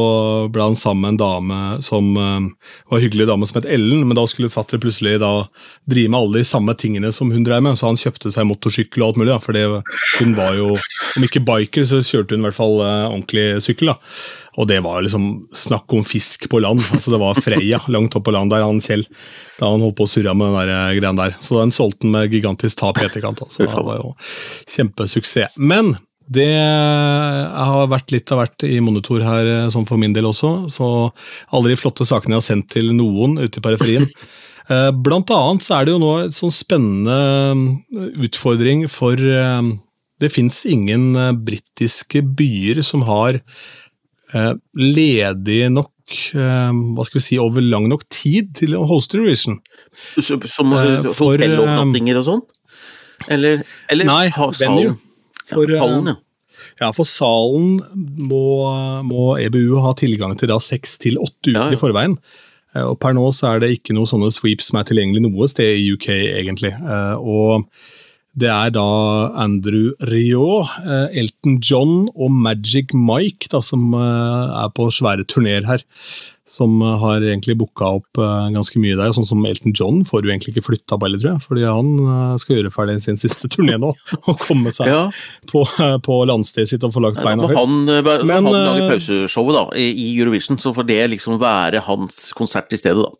ble 0.54 0.62
han 0.62 0.78
sammen 0.78 1.02
med 1.02 1.14
en 1.14 1.18
dame 1.24 1.58
som 1.82 2.12
eh, 2.14 2.44
var 2.86 3.00
en 3.00 3.02
hyggelig 3.02 3.26
dame 3.26 3.48
som 3.50 3.58
het 3.58 3.66
Ellen, 3.66 4.04
men 4.06 4.14
da 4.14 4.22
skulle 4.30 4.52
fatter 4.52 4.78
plutselig 4.78 5.16
da 5.24 5.32
drive 5.90 6.12
med 6.12 6.20
alle 6.20 6.44
de 6.44 6.46
samme 6.46 6.76
tingene 6.78 7.10
som 7.10 7.34
hun 7.34 7.42
drev 7.42 7.66
med, 7.66 7.74
så 7.74 7.90
han 7.90 7.98
kjøpte 7.98 8.30
seg 8.30 8.46
motorsykkel 8.46 9.02
og 9.02 9.08
alt 9.08 9.20
mulig, 9.24 9.32
da, 9.32 9.40
for 9.42 10.22
hun 10.22 10.38
var 10.38 10.54
jo, 10.54 10.70
om 10.78 11.26
ikke 11.26 11.42
biker, 11.50 11.88
så 11.90 11.98
kjørte 11.98 12.38
hun 12.38 12.44
i 12.44 12.48
hvert 12.48 12.60
fall 12.60 12.78
eh, 12.86 13.10
ordentlig 13.10 13.48
sykkel. 13.66 13.90
da. 13.90 13.98
Og 14.60 14.68
det 14.70 14.78
var 14.84 15.02
liksom 15.02 15.26
snakk 15.56 15.90
om 15.96 16.04
fisk 16.06 16.46
på 16.50 16.60
land. 16.62 16.82
altså 16.94 17.10
Det 17.14 17.20
var 17.22 17.40
Freya 17.42 17.80
langt 17.90 18.14
opp 18.14 18.26
på 18.28 18.34
land 18.34 18.52
der, 18.54 18.62
han 18.62 18.80
Kjell. 18.84 19.02
Da 19.58 19.70
han 19.72 19.82
holdt 19.82 19.98
på 19.98 20.06
å 20.06 20.10
surre 20.10 20.34
med 20.38 20.52
den 20.52 20.58
der 20.60 20.70
greia 20.70 20.98
greien 21.00 21.18
der. 21.20 21.36
Så 21.42 21.58
den 21.58 21.74
solgte 21.74 22.06
han 22.06 22.14
med 22.14 22.34
gigantisk 22.34 22.78
tap 22.80 23.00
i 23.02 23.08
etterkant. 23.08 23.42
altså. 23.42 23.66
Det 23.66 23.86
var 23.90 23.98
jo 23.98 24.14
kjempesuksess. 24.76 25.58
Men 25.58 25.96
det 26.24 26.48
har 26.54 27.90
vært 27.92 28.14
litt 28.14 28.30
av 28.32 28.40
hvert 28.40 28.64
i 28.64 28.78
monitor 28.80 29.20
her, 29.20 29.44
eh, 29.44 29.68
sånn 29.72 29.84
for 29.88 30.00
min 30.00 30.14
del 30.16 30.24
også. 30.30 30.70
Så 30.72 30.86
alle 31.52 31.68
de 31.68 31.76
flotte 31.76 32.06
sakene 32.08 32.38
jeg 32.38 32.40
har 32.40 32.48
sendt 32.48 32.70
til 32.72 32.94
noen 32.96 33.36
ute 33.42 33.60
i 33.60 33.64
periferien. 33.64 34.06
Eh, 34.70 34.90
Blant 35.04 35.28
annet 35.34 35.60
så 35.66 35.76
er 35.76 35.84
det 35.84 35.92
jo 35.92 36.00
nå 36.00 36.12
et 36.24 36.36
sånn 36.36 36.54
spennende 36.54 37.18
eh, 37.52 38.08
utfordring 38.24 38.86
for 38.88 39.12
eh, 39.20 39.74
Det 40.22 40.30
fins 40.32 40.62
ingen 40.64 41.16
eh, 41.18 41.32
britiske 41.36 42.22
byer 42.38 42.80
som 42.86 43.02
har 43.04 43.36
eh, 43.36 43.42
ledig 44.74 45.60
nok 45.72 45.90
eh, 46.34 46.72
hva 46.94 47.04
skal 47.06 47.18
vi 47.20 47.24
si, 47.24 47.38
over 47.40 47.64
lang 47.64 47.86
nok 47.90 48.04
tid 48.12 48.52
til 48.58 48.74
å 48.78 48.84
hoste 48.88 49.18
Eurovision. 49.20 49.60
Så- 50.18 50.40
Som 50.50 50.72
Eh, 50.74 51.02
for, 51.12 51.36
hotellovernattinger 51.36 52.18
og 52.18 52.24
sånn? 52.28 52.42
Eller, 53.30 53.62
eller 53.90 54.04
Nei, 54.04 54.28
ha- 54.28 54.50
salen? 54.52 54.98
For, 55.46 55.66
ja, 55.70 55.80
hallen, 55.80 56.06
ja. 56.06 56.16
Ja, 56.80 56.90
for 56.92 57.04
salen 57.04 57.80
må, 58.18 58.42
må 59.04 59.38
EBU 59.38 59.80
ha 59.84 59.92
tilgang 59.94 60.36
til 60.38 60.48
da 60.48 60.58
seks 60.58 60.98
til 60.98 61.16
åtte 61.20 61.50
uker 61.52 61.58
Ja, 61.60 61.68
ja. 61.70 61.76
i 61.76 61.80
forveien. 61.80 62.16
Eh, 62.74 62.82
Og 62.82 62.98
per 63.00 63.12
nå 63.14 63.28
så 63.32 63.54
er 63.54 63.60
det 63.60 63.70
ikke 63.78 63.94
noen 63.94 64.06
sånne 64.10 64.32
sweeps 64.32 64.70
som 64.70 64.80
er 64.80 64.84
tilgjengelig 64.88 65.22
noe 65.22 65.46
sted 65.48 65.76
i 65.78 65.92
UK, 65.94 66.08
egentlig. 66.42 66.72
Eh, 66.72 67.16
Og 67.16 67.66
det 68.34 68.50
er 68.50 68.74
da 68.74 68.84
Andrew 69.38 69.92
Riot, 70.10 70.70
eh, 70.82 71.18
Elton 71.22 71.60
John 71.62 72.06
og 72.14 72.32
Magic 72.34 72.94
Mike 72.94 73.50
da, 73.52 73.60
som 73.62 73.92
eh, 73.94 74.54
er 74.64 74.70
på 74.74 74.88
svære 74.90 75.26
turneer 75.30 75.66
her. 75.68 75.84
Som 76.50 76.82
eh, 76.82 76.96
har 77.00 77.22
egentlig 77.22 77.54
booka 77.60 77.92
opp 78.00 78.18
ganske 78.18 78.80
mye 78.82 78.98
der. 78.98 79.14
Sånn 79.14 79.28
som 79.28 79.44
Elton 79.46 79.74
John 79.78 80.02
får 80.08 80.26
jo 80.26 80.32
egentlig 80.32 80.56
ikke 80.56 80.66
flytta 80.66 80.98
på 80.98 81.06
heller, 81.06 81.22
tror 81.22 81.36
jeg. 81.36 81.44
Fordi 81.46 81.66
han 81.68 82.38
skal 82.42 82.58
gjøre 82.58 82.72
ferdig 82.74 82.98
sin 83.04 83.20
siste 83.20 83.50
turné 83.52 83.78
nå 83.80 83.92
og 84.28 84.42
komme 84.42 84.74
seg 84.74 84.90
ja. 84.90 85.04
på, 85.50 85.62
på 86.04 86.20
landstedet 86.28 86.74
sitt 86.74 86.86
og 86.86 86.96
få 86.96 87.04
lagt 87.06 87.22
beina 87.22 87.46
høyt. 87.46 87.60
han, 87.60 87.92
ba- 88.06 88.18
Men, 88.26 88.50
han 88.50 88.58
lage 88.58 88.88
eh, 88.88 88.96
pauseshowet 88.96 89.60
da, 89.60 89.68
i 89.78 90.10
Eurovision, 90.16 90.58
så 90.58 90.74
får 90.74 90.90
det 90.90 91.04
liksom 91.14 91.38
være 91.42 91.86
hans 91.86 92.26
konsert 92.34 92.74
i 92.74 92.82
stedet, 92.82 93.06
da. 93.06 93.14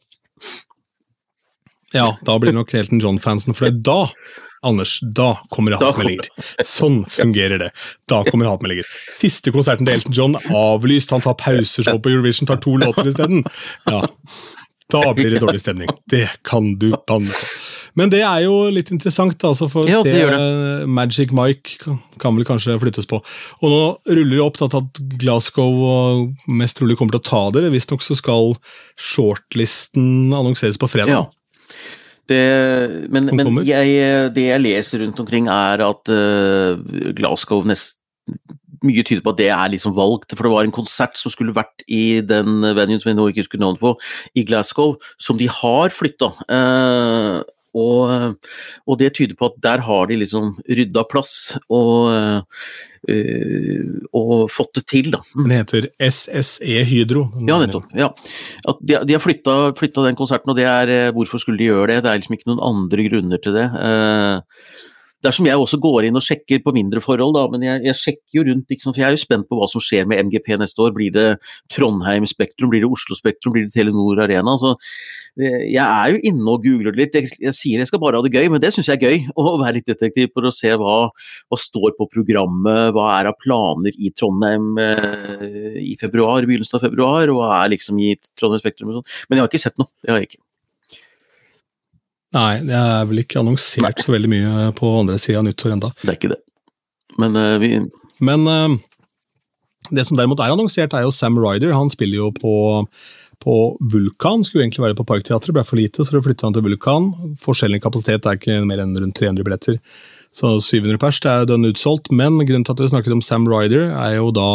Ja, 1.94 2.09
da 2.27 2.35
blir 2.42 2.50
nok 2.50 2.74
Elton 2.74 2.98
John-fansen, 2.98 3.55
for 3.55 3.68
er 3.68 3.77
da, 3.87 4.09
Anders, 4.64 4.96
da 5.05 5.35
kommer 5.55 5.74
det 5.74 5.81
hatmeldinger. 5.83 6.29
Sånn 6.64 7.03
fungerer 7.11 7.61
det. 7.61 7.70
Da 8.11 8.22
kommer 8.27 8.48
det 8.48 8.55
hatmeldinger. 8.55 8.90
Siste 9.20 9.53
konserten 9.55 9.87
til 9.87 9.98
Elton 9.98 10.16
John 10.16 10.37
avlyst, 10.57 11.14
han 11.14 11.24
tar 11.24 11.37
pauseshow 11.40 12.00
på 12.00 12.12
Eurovision, 12.14 12.48
tar 12.50 12.61
to 12.64 12.77
låter 12.81 13.12
isteden. 13.12 13.44
Ja. 13.90 14.03
Da 14.92 15.00
blir 15.16 15.33
det 15.33 15.40
dårlig 15.40 15.62
stemning. 15.62 15.88
Det 16.11 16.27
kan 16.46 16.74
du 16.79 16.90
banne 17.09 17.33
på. 17.33 17.46
Men 17.94 18.11
det 18.11 18.20
er 18.27 18.42
jo 18.44 18.55
litt 18.74 18.90
interessant, 18.90 19.38
altså, 19.46 19.68
for 19.70 19.87
å 19.87 20.03
se 20.03 20.24
Magic 20.90 21.33
Mike 21.35 21.79
kan, 22.18 22.35
vel 22.37 22.46
kanskje 22.46 22.74
flyttes 22.83 23.07
på. 23.11 23.20
Og 23.62 23.70
nå 23.70 23.83
ruller 24.11 24.35
det 24.35 24.42
opp 24.44 24.59
at 24.66 25.00
Glasgow 25.22 26.27
mest 26.50 26.81
trolig 26.81 26.98
kommer 26.98 27.16
til 27.16 27.22
å 27.22 27.29
ta 27.31 27.42
dere. 27.55 27.70
Visstnok 27.74 28.03
så 28.05 28.16
skal 28.18 28.57
shortlisten 28.98 30.35
annonseres 30.35 30.81
på 30.81 30.90
fredag. 30.90 31.14
Ja. 31.14 31.24
Det, 32.30 32.44
men 33.12 33.28
men 33.37 33.58
jeg, 33.66 34.30
det 34.32 34.46
jeg 34.46 34.62
leser 34.62 35.02
rundt 35.04 35.20
omkring, 35.20 35.50
er 35.52 35.82
at 35.84 36.12
uh, 36.12 36.80
Glasgow 37.16 37.64
nest, 37.68 37.98
Mye 38.84 39.00
tyder 39.00 39.22
på 39.24 39.32
at 39.32 39.38
det 39.40 39.46
er 39.48 39.70
liksom 39.72 39.94
valgt, 39.96 40.34
for 40.37 40.44
det 40.44 40.52
var 40.52 40.66
en 40.66 40.74
konsert 40.74 41.16
som 41.16 41.32
skulle 41.32 41.54
vært 41.56 41.84
i 41.88 42.20
den 42.24 42.60
venuen 42.76 43.00
som 43.00 43.08
jeg 43.08 43.16
nå 43.16 43.30
ikke 43.30 43.44
husker 43.44 43.60
navnet 43.62 43.80
på, 43.80 43.94
i 44.37 44.44
Glasgow, 44.44 44.98
som 45.16 45.38
de 45.40 45.48
har 45.48 45.94
flytta. 45.94 46.28
Eh, 46.52 47.38
og, 47.74 48.38
og 48.87 48.98
det 49.00 49.12
tyder 49.16 49.37
på 49.38 49.50
at 49.50 49.58
der 49.64 49.84
har 49.87 50.08
de 50.10 50.18
liksom 50.20 50.54
rydda 50.68 51.04
plass 51.10 51.34
og, 51.72 52.44
eh, 53.10 53.82
og 54.14 54.46
fått 54.52 54.80
det 54.80 54.84
til, 54.90 55.10
da. 55.14 55.20
Mm. 55.34 55.44
Den 55.44 55.56
heter 55.58 55.90
SSE 55.98 56.87
Hydro. 56.88 57.26
Ja, 57.42 57.58
nettopp. 57.62 57.90
Ja. 57.98 58.10
De, 58.80 58.98
de 59.04 59.16
har 59.16 59.22
flytta, 59.22 59.58
flytta 59.78 60.06
den 60.08 60.18
konserten, 60.18 60.54
og 60.54 60.58
det 60.58 60.68
er 60.70 60.94
eh, 60.94 61.12
Hvorfor 61.14 61.42
skulle 61.42 61.60
de 61.60 61.70
gjøre 61.70 61.92
det? 61.92 62.02
Det 62.04 62.10
er 62.12 62.22
liksom 62.22 62.38
ikke 62.38 62.52
noen 62.52 62.66
andre 62.72 63.08
grunner 63.10 63.42
til 63.42 63.56
det. 63.58 63.68
Eh, 63.90 64.82
Dersom 65.24 65.48
jeg 65.48 65.60
også 65.60 65.78
går 65.82 66.08
inn 66.08 66.18
og 66.18 66.24
sjekker 66.24 66.60
på 66.64 66.74
mindre 66.76 67.00
forhold, 67.04 67.34
da, 67.37 67.44
men 67.52 67.64
jeg, 67.64 67.80
jeg 67.88 68.00
sjekker 68.00 68.38
jo 68.38 68.44
rundt, 68.50 68.66
liksom, 68.70 68.92
for 68.92 69.00
jeg 69.02 69.08
er 69.08 69.16
jo 69.16 69.22
spent 69.22 69.48
på 69.48 69.58
hva 69.58 69.68
som 69.70 69.82
skjer 69.82 70.08
med 70.10 70.20
MGP 70.28 70.50
neste 70.60 70.84
år. 70.84 70.92
Blir 70.96 71.14
det 71.14 71.26
Trondheim 71.72 72.28
Spektrum, 72.28 72.72
blir 72.72 72.84
det 72.84 72.90
Oslo 72.92 73.16
Spektrum, 73.16 73.54
blir 73.56 73.66
det 73.66 73.74
Telenor 73.74 74.20
Arena? 74.26 74.56
Så, 74.60 74.74
eh, 75.40 75.64
jeg 75.72 75.82
er 75.82 76.12
jo 76.12 76.22
inne 76.30 76.54
og 76.54 76.64
googler 76.66 76.96
litt. 76.98 77.16
Jeg, 77.16 77.32
jeg 77.40 77.56
sier 77.56 77.82
jeg 77.82 77.90
skal 77.90 78.02
bare 78.04 78.20
ha 78.20 78.26
det 78.26 78.34
gøy, 78.34 78.50
men 78.52 78.62
det 78.62 78.74
syns 78.76 78.90
jeg 78.92 79.00
er 79.00 79.08
gøy. 79.08 79.28
Å 79.40 79.56
være 79.62 79.78
litt 79.78 79.90
detektiv 79.90 80.32
for 80.37 80.48
å 80.48 80.54
se 80.54 80.72
hva, 80.80 80.96
hva 81.08 81.60
står 81.60 81.96
på 81.98 82.08
programmet, 82.12 82.94
hva 82.94 83.10
er 83.18 83.32
av 83.32 83.38
planer 83.40 83.96
i 83.96 84.12
Trondheim 84.14 84.74
eh, 84.82 85.78
i 85.84 85.94
februar, 86.00 86.44
begynnelsen 86.44 86.80
av 86.80 86.88
februar, 86.88 87.32
og 87.32 87.40
hva 87.40 87.52
er 87.62 87.76
liksom 87.76 88.00
i 88.02 88.14
Trondheim 88.37 88.62
Spektrum 88.62 88.92
og 88.92 89.00
sånn. 89.00 89.22
Men 89.28 89.40
jeg 89.40 89.46
har 89.46 89.54
ikke 89.54 89.66
sett 89.68 89.80
noe. 89.80 89.92
Det 90.04 90.12
har 90.12 90.20
jeg 90.20 90.34
ikke. 90.34 90.44
Nei, 92.35 92.55
det 92.66 92.75
er 92.75 93.05
vel 93.07 93.23
ikke 93.23 93.40
annonsert 93.42 94.03
så 94.03 94.14
veldig 94.14 94.31
mye 94.31 94.70
på 94.79 94.90
andre 94.99 95.20
sida 95.23 95.40
av 95.40 95.47
nyttår 95.47 95.77
enda. 95.77 95.92
Det 96.03 96.11
er 96.11 96.18
ikke 96.18 96.33
det. 96.35 96.40
Men 97.20 97.38
uh, 97.38 97.59
vi 97.62 97.77
Men 98.25 98.49
uh, 98.49 98.75
det 99.94 100.07
som 100.09 100.18
derimot 100.18 100.40
er 100.40 100.55
annonsert, 100.55 100.94
er 100.97 101.05
jo 101.05 101.12
Sam 101.14 101.38
Ryder. 101.38 101.75
Han 101.77 101.92
spiller 101.92 102.23
jo 102.23 102.31
på, 102.35 102.55
på 103.44 103.55
Vulkan. 103.92 104.44
Skulle 104.47 104.64
egentlig 104.64 104.87
være 104.87 104.99
på 104.99 105.07
Parkteatret, 105.07 105.55
ble 105.55 105.64
for 105.66 105.79
lite, 105.79 106.03
så 106.03 106.16
da 106.16 106.25
flytta 106.25 106.49
han 106.49 106.57
til 106.57 106.64
Vulkan. 106.64 107.11
Forskjellen 107.42 107.79
i 107.79 107.85
kapasitet 107.85 108.27
er 108.27 108.38
ikke 108.40 108.62
mer 108.66 108.83
enn 108.83 108.97
rundt 108.97 109.18
300 109.20 109.47
billetter. 109.47 109.79
Så 110.35 110.57
700 110.59 110.99
pers, 111.03 111.20
det 111.23 111.31
er 111.31 111.51
dønn 111.51 111.68
utsolgt. 111.68 112.11
Men 112.11 112.40
grunnen 112.40 112.64
til 112.66 112.75
at 112.75 112.83
vi 112.83 112.90
snakket 112.94 113.14
om 113.14 113.23
Sam 113.23 113.47
Ryder, 113.51 113.92
er 113.92 114.16
jo 114.16 114.33
da 114.35 114.49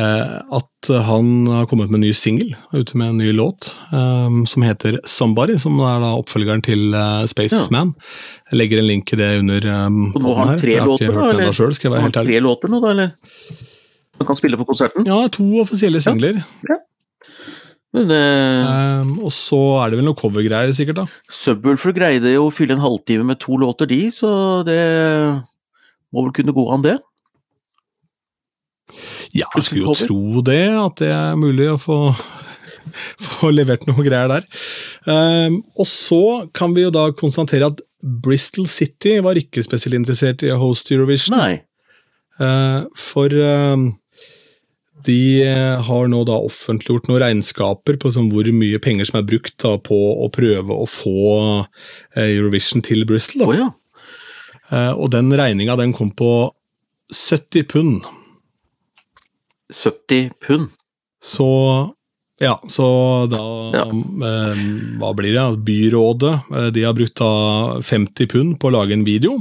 at 0.00 0.88
han 1.04 1.46
har 1.46 1.66
kommet 1.68 1.90
med 1.90 1.98
en 1.98 2.06
ny 2.06 2.12
singel, 2.16 2.54
ute 2.72 2.96
med 2.96 3.10
en 3.12 3.18
ny 3.20 3.32
låt, 3.36 3.74
eh, 3.92 4.38
som 4.48 4.64
heter 4.64 5.00
'Somebody', 5.04 5.58
som 5.60 5.76
er 5.80 6.00
da 6.00 6.14
oppfølgeren 6.16 6.62
til 6.64 6.94
eh, 6.94 7.26
Spaceman. 7.26 7.92
Jeg 8.50 8.58
legger 8.58 8.78
en 8.78 8.86
link 8.88 9.12
i 9.12 9.16
det 9.16 9.38
under 9.38 9.66
um, 9.86 10.14
Og 10.16 10.22
nå 10.22 10.34
har 10.34 10.46
han 10.46 10.58
tre 10.58 10.78
låter, 10.80 11.12
da, 11.12 11.28
eller? 11.30 11.52
Selv, 11.52 11.76
skal 11.76 11.90
jeg 11.90 11.96
være 11.96 12.06
helt 12.08 12.16
ærlig. 12.16 12.32
tre 12.32 12.40
låter 12.40 12.72
nå, 12.72 12.80
da, 12.80 12.94
eller? 12.96 13.10
Han 14.18 14.26
kan 14.26 14.36
spille 14.36 14.56
på 14.56 14.64
konserten? 14.64 15.06
Ja, 15.06 15.28
to 15.28 15.44
offisielle 15.60 16.00
singler. 16.00 16.40
Men 17.92 18.10
eh, 18.10 19.00
Um, 19.02 19.18
og 19.26 19.32
så 19.34 19.58
er 19.82 19.90
det 19.90 19.98
vel 19.98 20.06
noe 20.06 20.16
covergreier, 20.16 20.72
sikkert. 20.72 21.02
da. 21.02 21.06
Subwoolfer 21.28 21.92
greide 21.92 22.32
jo 22.32 22.46
å 22.46 22.52
fylle 22.54 22.78
en 22.78 22.84
halvtime 22.84 23.26
med 23.26 23.40
to 23.42 23.56
låter, 23.60 23.86
de, 23.90 24.06
så 24.14 24.62
det 24.64 24.80
må 26.12 26.24
vel 26.24 26.32
kunne 26.32 26.54
gå 26.56 26.64
an, 26.72 26.84
det. 26.86 26.96
Ja, 29.36 29.48
jeg 29.56 29.66
skulle 29.66 29.86
jo 29.86 29.96
tro 29.96 30.44
det, 30.46 30.64
at 30.76 31.00
det 31.02 31.10
er 31.14 31.38
mulig 31.40 31.70
å 31.72 31.78
få, 31.80 31.98
få 33.28 33.52
levert 33.54 33.86
noe 33.88 34.04
greier 34.06 34.30
der. 34.32 34.46
Um, 35.06 35.62
og 35.76 35.88
så 35.88 36.22
kan 36.56 36.76
vi 36.76 36.86
jo 36.86 36.92
da 36.94 37.08
konstatere 37.16 37.72
at 37.72 37.82
Bristol 38.02 38.66
City 38.70 39.18
var 39.22 39.38
ikke 39.38 39.62
spesielt 39.64 39.98
interessert 39.98 40.42
i 40.44 40.52
å 40.52 40.60
hoste 40.60 40.96
Eurovision. 40.96 41.38
Nei. 41.38 41.60
Uh, 42.40 42.88
for 42.98 43.32
um, 43.32 43.90
de 45.06 45.42
eh, 45.42 45.82
har 45.82 46.08
nå 46.10 46.22
da 46.28 46.38
offentliggjort 46.46 47.08
noen 47.10 47.22
regnskaper 47.24 47.98
på 48.00 48.12
sånn 48.14 48.30
hvor 48.32 48.48
mye 48.54 48.80
penger 48.82 49.08
som 49.08 49.20
er 49.20 49.28
brukt 49.28 49.56
da, 49.62 49.76
på 49.82 49.98
å 50.24 50.28
prøve 50.32 50.76
å 50.76 50.88
få 50.88 51.14
eh, 52.14 52.28
Eurovision 52.36 52.84
til 52.84 53.06
Bristol. 53.08 53.46
Da. 53.48 53.56
ja. 53.58 53.68
uh, 54.70 54.92
og 54.94 55.12
den 55.14 55.32
regninga 55.38 55.76
den 55.80 55.94
kom 55.96 56.12
på 56.14 56.32
70 57.12 57.68
pund. 57.72 58.10
70 59.72 60.30
pund. 60.46 60.70
Så 61.24 61.48
ja, 62.42 62.56
så 62.66 62.86
da 63.30 63.38
Ja. 63.76 63.84
eh, 63.86 64.62
Hva 64.98 65.12
blir 65.14 65.32
det? 65.36 65.44
Byrådet 65.64 66.34
eh, 66.52 66.70
de 66.74 66.82
har 66.84 66.94
brukt 66.98 67.14
da 67.20 67.80
50 67.82 68.26
pund 68.32 68.58
på 68.58 68.68
å 68.70 68.74
lage 68.74 68.92
en 68.96 69.04
video. 69.06 69.36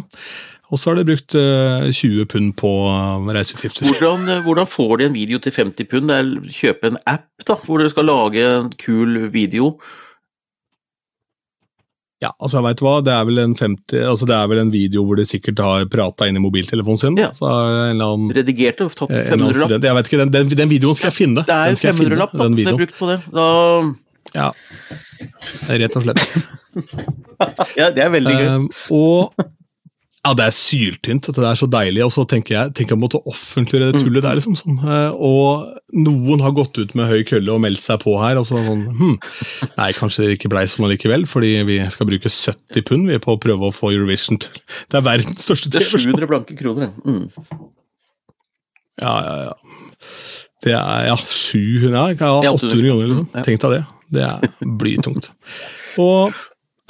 Og 0.72 0.80
så 0.80 0.92
har 0.92 1.02
de 1.02 1.08
brukt 1.10 1.34
eh, 1.36 1.90
20 1.92 2.26
pund 2.32 2.54
på 2.56 2.70
eh, 2.88 3.32
reiseutgifter. 3.36 3.90
Hvordan, 3.90 4.30
eh, 4.30 4.44
hvordan 4.46 4.70
får 4.70 4.94
de 5.02 5.06
en 5.10 5.18
video 5.18 5.40
til 5.44 5.52
50 5.52 5.90
pund? 5.92 6.08
Det 6.08 6.20
er 6.20 6.54
kjøpe 6.62 6.92
en 6.94 7.02
app 7.12 7.28
da, 7.48 7.58
hvor 7.66 7.82
dere 7.82 7.92
skal 7.92 8.08
lage 8.08 8.46
en 8.46 8.70
kul 8.80 9.18
video. 9.34 9.74
Ja, 12.22 12.30
altså 12.38 12.60
jeg 12.60 12.68
vet 12.68 12.82
hva, 12.86 12.92
det 13.02 13.14
er 13.16 13.24
vel 13.26 13.42
en 13.42 13.56
50, 13.58 14.04
altså 14.06 14.28
det 14.30 14.36
er 14.38 14.50
vel 14.52 14.60
en 14.62 14.72
video 14.74 15.02
hvor 15.08 15.18
de 15.18 15.24
sikkert 15.26 15.62
har 15.66 15.88
prata 15.90 16.28
inn 16.30 16.38
i 16.38 16.44
mobiltelefonen 16.44 17.02
sin. 17.02 17.18
Ja. 17.18 17.32
Så 17.34 17.50
en 17.50 17.96
eller 17.96 18.12
annen, 18.14 18.34
Redigert 18.38 18.84
og 18.86 18.94
tatt 18.94 19.10
eh, 19.10 19.24
en 19.26 19.42
500-lapp. 19.42 19.74
Jeg 19.82 19.98
vet 19.98 20.12
ikke, 20.12 20.20
den, 20.22 20.34
den, 20.36 20.52
den 20.60 20.70
videoen 20.70 21.00
skal 21.00 21.10
jeg 21.10 21.18
finne. 21.18 21.46
Det 21.48 21.56
er 21.56 21.72
den 21.72 21.74
jo 21.74 21.82
skal 21.82 21.90
jeg 21.90 22.00
finne, 22.04 22.12
500-lapp 22.14 22.36
da, 22.36 22.44
den 22.46 22.60
det 22.60 22.68
er 22.70 22.80
brukt 22.84 23.00
på 23.00 23.10
det. 23.10 23.18
Da, 23.34 23.48
Ja, 24.38 24.52
rett 25.82 25.98
og 25.98 26.06
slett. 26.06 26.22
ja, 27.80 27.90
det 27.90 28.06
er 28.06 28.14
veldig 28.14 28.36
gøy. 28.38 28.46
Um, 28.54 28.70
og 28.94 29.42
ja, 30.22 30.36
det 30.38 30.46
er 30.46 30.54
syltynt, 30.54 31.26
Det 31.34 31.42
er 31.42 31.58
så 31.58 31.66
deilig. 31.66 32.04
Og 32.06 32.12
så 32.14 32.24
tenker 32.30 32.54
jeg 32.54 32.74
tenker 32.78 32.94
jeg 32.94 33.02
måtte 33.02 33.22
offentliggjøre 33.26 33.92
det 33.96 34.02
tullet 34.04 34.22
der. 34.22 34.36
liksom 34.38 34.54
sånn. 34.60 34.78
Eh, 34.86 35.16
Og 35.18 35.72
noen 35.98 36.44
har 36.46 36.54
gått 36.54 36.78
ut 36.78 36.94
med 36.96 37.10
høy 37.10 37.24
kølle 37.26 37.50
og 37.56 37.62
meldt 37.64 37.82
seg 37.82 38.04
på 38.04 38.14
her. 38.22 38.38
og 38.38 38.46
så 38.46 38.62
sånn, 38.62 38.84
hm, 38.86 39.18
Nei, 39.80 39.92
kanskje 39.98 40.28
det 40.28 40.38
ikke 40.38 40.52
blei 40.54 40.66
sånn 40.70 40.86
allikevel, 40.86 41.26
fordi 41.26 41.64
vi 41.66 41.80
skal 41.90 42.06
bruke 42.06 42.30
70 42.30 42.86
pund 42.86 43.10
vi 43.10 43.18
på 43.18 43.34
å 43.34 43.42
prøve 43.42 43.66
å 43.66 43.74
få 43.74 43.90
Eurovision 43.96 44.38
til 44.38 44.62
Det 44.90 45.00
er 45.02 45.08
verdens 45.10 45.42
største 45.42 45.72
Det 45.74 45.82
er 45.82 45.90
700 45.90 46.28
blanke 46.30 46.58
kroner. 46.60 46.94
Mm. 47.02 47.32
Ja, 49.02 49.16
ja, 49.26 49.36
ja. 49.50 49.54
Det 50.62 50.74
er 50.78 51.06
ja, 51.10 51.16
700 51.18 51.98
ja, 51.98 52.08
ikke, 52.14 52.30
ja, 52.30 52.42
Ja, 52.46 52.54
800 52.54 52.86
kroner, 52.86 53.08
liksom. 53.10 53.44
Tenk 53.44 53.62
deg 53.66 53.72
det. 53.80 53.84
Det 54.12 54.70
blir 54.78 55.02
tungt. 55.02 55.32
Og 55.98 56.34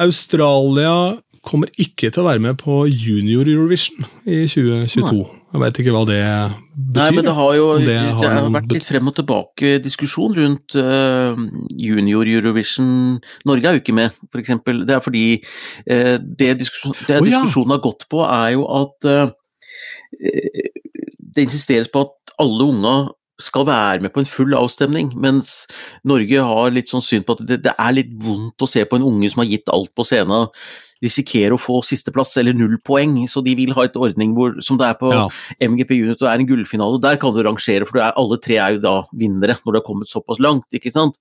Australia 0.01 1.15
kommer 1.45 1.71
ikke 1.81 2.11
til 2.13 2.21
å 2.21 2.27
være 2.27 2.41
med 2.43 2.57
på 2.61 2.83
Junior 2.87 3.47
Eurovision 3.49 4.03
i 4.29 4.43
2022. 4.45 5.21
Jeg 5.51 5.61
vet 5.63 5.79
ikke 5.81 5.93
hva 5.95 6.01
det 6.07 6.19
betyr. 6.21 6.97
Nei, 6.99 7.07
men 7.15 7.25
det 7.25 7.33
har 7.35 7.55
jo 7.57 7.65
det 7.81 7.95
har 7.97 8.21
det 8.21 8.33
har 8.37 8.51
vært 8.53 8.75
litt 8.75 8.85
frem 8.87 9.09
og 9.09 9.15
tilbake 9.17 9.71
diskusjon 9.83 10.35
rundt 10.37 10.77
uh, 10.77 11.39
junior 11.81 12.29
Eurovision. 12.29 12.91
Norge 13.49 13.67
er 13.67 13.77
jo 13.77 13.83
ikke 13.83 13.97
med, 13.97 14.19
for 14.31 14.43
eksempel. 14.43 14.83
Det 14.87 14.95
er 14.95 15.03
fordi 15.03 15.25
uh, 15.41 16.17
det, 16.21 16.51
diskusjon, 16.61 16.95
det 17.07 17.17
oh, 17.17 17.25
ja. 17.25 17.41
diskusjonen 17.41 17.75
har 17.75 17.81
gått 17.83 18.05
på, 18.11 18.21
er 18.27 18.53
jo 18.55 18.67
at 18.77 19.09
uh, 19.09 19.33
det 20.21 21.47
insisteres 21.47 21.89
på 21.91 22.05
at 22.05 22.35
alle 22.41 22.69
unga 22.69 22.95
skal 23.41 23.65
være 23.65 24.05
med 24.05 24.13
på 24.13 24.21
en 24.21 24.29
full 24.29 24.53
avstemning, 24.53 25.11
mens 25.17 25.65
Norge 26.07 26.45
har 26.45 26.71
litt 26.73 26.91
sånn 26.91 27.01
syn 27.01 27.25
på 27.25 27.33
at 27.33 27.43
det, 27.49 27.59
det 27.65 27.73
er 27.73 27.97
litt 27.97 28.13
vondt 28.21 28.61
å 28.61 28.69
se 28.69 28.85
på 28.85 28.99
en 28.99 29.07
unge 29.09 29.31
som 29.33 29.41
har 29.41 29.49
gitt 29.49 29.71
alt 29.73 29.89
på 29.97 30.05
scenen, 30.05 30.51
risikere 31.03 31.55
å 31.55 31.61
få 31.61 31.81
sisteplass 31.85 32.35
eller 32.41 32.57
null 32.57 32.77
poeng, 32.85 33.17
så 33.29 33.43
de 33.45 33.55
vil 33.57 33.73
ha 33.77 33.85
et 33.87 33.97
ordning 33.99 34.35
hvor, 34.37 34.55
som 34.63 34.79
det 34.79 34.87
er 34.89 34.97
på 34.99 35.11
Ja. 35.11 35.27
MGP 35.61 35.97
Unit 36.03 36.21
det 36.21 36.29
er 36.29 36.39
en 36.39 36.47
gullfinale, 36.47 37.01
der 37.01 37.17
kan 37.21 37.33
du 37.35 37.41
rangere, 37.43 37.85
for 37.87 37.97
du 37.97 38.03
er, 38.03 38.13
alle 38.17 38.37
tre 38.41 38.57
er 38.61 38.77
jo 38.77 38.83
da 38.83 38.95
vinnere 39.17 39.57
når 39.61 39.73
det 39.73 39.81
har 39.81 39.87
kommet 39.87 40.11
såpass 40.11 40.39
langt, 40.39 40.67
ikke 40.77 40.93
sant? 40.93 41.17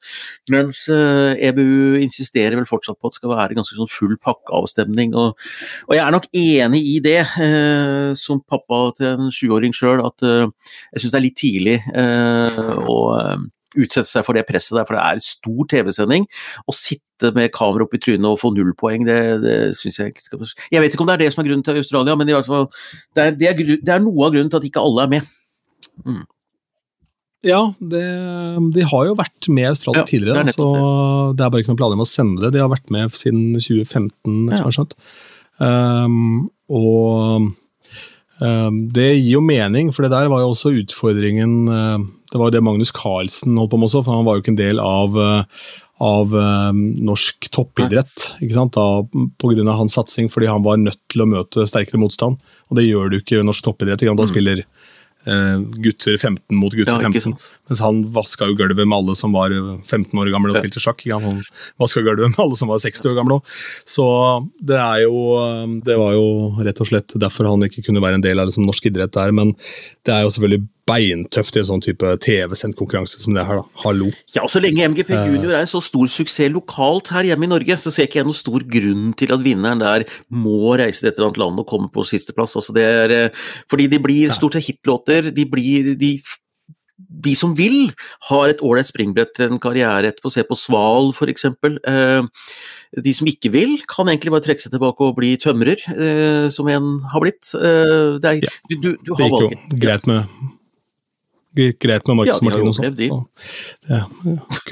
Mens 0.52 0.84
uh, 0.92 1.34
EBU 1.34 1.98
insisterer 2.00 2.58
vel 2.58 2.68
fortsatt 2.68 3.00
på 3.00 3.08
at 3.08 3.16
det 3.16 3.20
skal 3.22 3.34
være 3.34 3.58
ganske 3.58 3.78
sånn 3.78 3.90
full 3.90 4.16
pakkeavstemning, 4.22 5.16
og, 5.18 5.34
og 5.88 5.96
jeg 5.96 6.04
er 6.04 6.14
nok 6.14 6.28
enig 6.36 6.82
i 6.94 6.96
det, 7.04 7.20
uh, 7.40 8.12
som 8.18 8.42
pappa 8.46 8.82
til 8.98 9.10
en 9.14 9.34
sjuåring 9.34 9.74
sjøl, 9.76 10.04
at 10.06 10.26
uh, 10.26 10.46
jeg 10.92 11.02
syns 11.02 11.14
det 11.14 11.20
er 11.20 11.26
litt 11.26 11.40
tidlig 11.40 11.78
eh, 11.94 12.60
å 12.90 12.98
eh, 13.16 13.48
utsette 13.76 14.08
seg 14.10 14.26
for 14.26 14.36
det 14.36 14.46
presset 14.48 14.76
der, 14.78 14.86
for 14.88 14.96
det 14.96 15.04
er 15.04 15.22
stor 15.24 15.68
TV-sending. 15.70 16.26
Å 16.66 16.74
sitte 16.74 17.30
med 17.36 17.52
kamera 17.54 17.86
opp 17.86 17.94
i 17.94 18.00
trynet 18.02 18.26
og 18.26 18.40
få 18.40 18.50
null 18.56 18.72
poeng, 18.78 19.04
det, 19.06 19.20
det 19.44 19.56
syns 19.78 20.00
jeg 20.00 20.14
ikke 20.14 20.24
skal 20.24 20.44
Jeg 20.72 20.82
vet 20.82 20.94
ikke 20.96 21.04
om 21.04 21.10
det 21.10 21.18
er 21.18 21.24
det 21.26 21.30
som 21.34 21.44
er 21.44 21.50
grunnen 21.50 21.66
til 21.66 21.80
Australia, 21.82 22.16
men 22.18 22.34
fall, 22.46 22.68
det 23.14 23.24
er, 23.24 23.38
det 23.38 23.50
er, 23.50 23.64
det 23.78 23.94
er 23.94 24.04
noe 24.04 24.26
av 24.26 24.34
grunnen 24.34 24.52
til 24.52 24.62
at 24.62 24.68
ikke 24.70 24.82
alle 24.82 25.06
er 25.06 25.14
med. 25.18 25.32
Ja, 27.46 27.60
det, 27.80 28.02
de 28.74 28.84
har 28.84 29.06
jo 29.08 29.16
vært 29.16 29.48
med 29.48 29.64
i 29.64 29.70
Australia 29.70 30.02
Ja, 30.02 30.08
tidligere, 30.08 30.44
det 30.44 30.52
så 30.58 30.68
det 31.36 31.44
er 31.44 31.52
bare 31.52 31.62
ikke 31.62 31.72
noen 31.72 31.80
planer 31.80 31.96
om 31.96 32.04
å 32.04 32.08
sende 32.08 32.42
det. 32.44 32.52
De 32.56 32.60
har 32.60 32.68
vært 32.72 32.92
med 32.92 33.14
siden 33.16 33.54
2015, 33.56 34.50
Ja. 34.50 34.58
som 34.58 34.58
jeg 34.58 34.66
har 34.66 34.76
skjønt. 34.76 34.96
Um, 35.60 36.48
og 36.68 37.48
um, 38.40 38.78
det 38.92 39.08
gir 39.14 39.38
jo 39.38 39.44
mening, 39.44 39.92
for 39.92 40.04
det 40.04 40.12
der 40.12 40.28
var 40.32 40.44
jo 40.44 40.52
også 40.52 40.74
utfordringen 40.82 41.56
uh, 41.68 42.04
Det 42.30 42.38
var 42.38 42.50
jo 42.50 42.56
det 42.56 42.64
Magnus 42.64 42.92
Carlsen 42.94 43.56
holdt 43.58 43.72
på 43.72 43.80
med 43.80 43.90
også, 43.90 44.04
for 44.06 44.18
han 44.18 44.26
var 44.26 44.36
jo 44.36 44.44
ikke 44.44 44.52
en 44.54 44.60
del 44.60 44.82
av, 44.82 45.16
uh, 45.18 45.64
av 46.00 46.34
um, 46.36 46.84
norsk 47.10 47.50
toppidrett. 47.52 48.30
ikke 48.38 48.56
sant, 48.56 48.78
da, 48.78 49.26
på 49.40 49.50
grunn 49.52 49.70
av 49.70 49.80
hans 49.80 49.98
satsing, 49.98 50.30
fordi 50.32 50.50
han 50.50 50.64
var 50.66 50.80
nødt 50.80 51.00
til 51.10 51.24
å 51.24 51.28
møte 51.30 51.66
sterkere 51.68 52.00
motstand. 52.02 52.38
Og 52.70 52.78
det 52.78 52.86
gjør 52.86 53.10
du 53.10 53.18
ikke 53.20 53.40
i 53.40 53.46
norsk 53.46 53.66
toppidrett. 53.66 54.06
Da 54.06 54.30
spiller 54.30 54.62
eh, 55.26 55.58
gutter 55.84 56.16
15 56.16 56.56
mot 56.56 56.72
gutter 56.72 56.92
Mm. 56.92 57.02
Ja, 57.02 57.20
15. 57.20 57.34
Mens 57.68 57.80
han 57.80 58.00
vaska 58.12 58.48
jo 58.48 58.56
gulvet 58.56 58.86
med 58.86 58.96
alle 58.96 59.16
som 59.16 59.32
var 59.32 59.50
15 59.50 60.18
år 60.18 60.32
gamle 60.32 60.54
og 60.54 60.62
spilte 60.62 60.80
sjakk. 60.82 61.04
Han 61.12 61.42
vaska 61.78 62.02
gulvet 62.06 62.30
med 62.30 62.40
alle 62.40 62.56
som 62.56 62.68
var 62.68 62.78
60 62.78 63.10
år 63.10 63.18
gamle 63.18 63.40
òg. 63.40 63.54
Så 63.86 64.04
det 64.60 64.78
er 64.78 65.04
jo 65.04 65.80
Det 65.84 65.96
var 65.96 66.12
jo 66.14 66.62
rett 66.62 66.80
og 66.80 66.86
slett 66.86 67.12
derfor 67.14 67.50
han 67.50 67.62
ikke 67.66 67.84
kunne 67.86 68.02
være 68.02 68.14
en 68.14 68.24
del 68.24 68.38
av 68.38 68.46
liksom, 68.46 68.66
norsk 68.66 68.86
idrett 68.86 69.12
der. 69.12 69.32
Men 69.32 69.54
det 70.04 70.14
er 70.14 70.22
jo 70.22 70.30
selvfølgelig 70.30 70.68
beintøft 70.90 71.56
i 71.56 71.62
en 71.62 71.68
sånn 71.70 71.84
type 71.86 72.10
TV-sendt 72.26 72.76
konkurranse 72.78 73.22
som 73.22 73.38
det 73.38 73.46
her, 73.46 73.62
da. 73.62 73.82
Hallo. 73.84 74.10
Ja, 74.34 74.42
og 74.44 74.50
Så 74.50 74.60
lenge 74.62 74.84
MGP 74.90 75.14
Eh. 75.14 75.26
Junior 75.30 75.54
er 75.54 75.62
en 75.64 75.70
så 75.70 75.80
stor 75.84 76.10
suksess 76.10 76.50
lokalt 76.52 77.08
her 77.14 77.30
hjemme 77.30 77.46
i 77.46 77.52
Norge, 77.54 77.78
så 77.78 77.90
ser 77.92 78.04
jeg 78.04 78.10
ikke 78.10 78.20
jeg 78.24 78.28
noen 78.28 78.40
stor 78.40 78.66
grunn 78.76 79.08
til 79.18 79.32
at 79.34 79.42
vinneren 79.44 79.80
der 79.82 80.04
må 80.30 80.74
reise 80.80 81.00
til 81.04 81.10
et 81.12 81.16
eller 81.18 81.30
annet 81.30 81.40
land 81.42 81.62
og 81.62 81.66
komme 81.70 81.90
på 81.94 82.04
sisteplass. 82.08 82.56
Altså 82.58 82.74
det 82.76 82.84
er, 82.90 83.16
eh, 83.26 83.48
fordi 83.70 83.88
de 83.92 83.98
blir 84.02 84.30
stort 84.34 84.58
sett 84.58 84.66
hitlåter. 84.70 85.30
De 85.34 85.44
blir 85.46 85.94
de, 86.00 86.12
de 87.26 87.34
som 87.36 87.54
vil, 87.56 87.90
har 88.28 88.48
et 88.52 88.60
ålreit 88.64 88.88
springbrett 88.88 89.32
til 89.36 89.50
en 89.52 89.60
karriere 89.62 90.10
etterpå. 90.10 90.30
Se 90.32 90.44
på 90.48 90.56
Sval, 90.58 91.12
f.eks. 91.16 91.46
Eh, 91.46 92.22
de 93.04 93.14
som 93.16 93.28
ikke 93.30 93.52
vil, 93.54 93.76
kan 93.88 94.08
egentlig 94.10 94.32
bare 94.34 94.44
trekke 94.48 94.64
seg 94.64 94.72
tilbake 94.74 95.06
og 95.08 95.16
bli 95.18 95.34
tømrer, 95.40 95.80
som 96.52 96.68
en 96.68 96.96
har 97.12 97.20
blitt. 97.24 97.52
Det 97.54 98.24
er, 98.34 98.40
Ja, 98.44 98.56
du, 98.70 98.76
du, 98.80 98.90
du 99.04 99.12
Det 99.14 99.26
gikk 99.26 99.36
valget. 99.36 99.68
jo 99.70 99.80
greit 99.84 100.10
med 100.10 100.24
greit 101.56 102.08
med 102.08 102.16
Marcus 102.20 102.38
ja, 102.38 102.44
Martin 102.46 102.70
og 102.70 102.76
sånn. 102.76 102.96
Så 102.96 103.18
ja, 103.90 104.04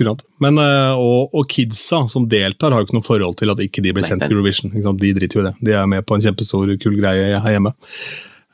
ja, 0.05 0.15
Men, 0.45 0.61
eh, 0.63 0.93
og, 0.95 1.35
og, 1.35 1.45
kidsa 1.51 2.05
som 2.11 2.29
deltar, 2.31 2.75
har 2.75 2.83
jo 2.83 2.89
ikke 2.89 2.99
noe 2.99 3.07
forhold 3.07 3.39
til 3.41 3.53
at 3.55 3.63
ikke 3.65 3.85
de 3.85 3.95
ble 3.97 4.07
sendt 4.07 4.27
til 4.27 4.37
Eurovision. 4.37 4.73
De 4.73 5.13
driter 5.17 5.41
jo 5.41 5.45
i 5.45 5.49
det. 5.51 5.55
De 5.71 5.77
er 5.77 5.91
med 5.91 6.07
på 6.07 6.17
en 6.17 6.25
kjempestor, 6.25 6.71
kul 6.83 6.99
greie 7.01 7.39
her 7.39 7.57
hjemme. 7.57 7.75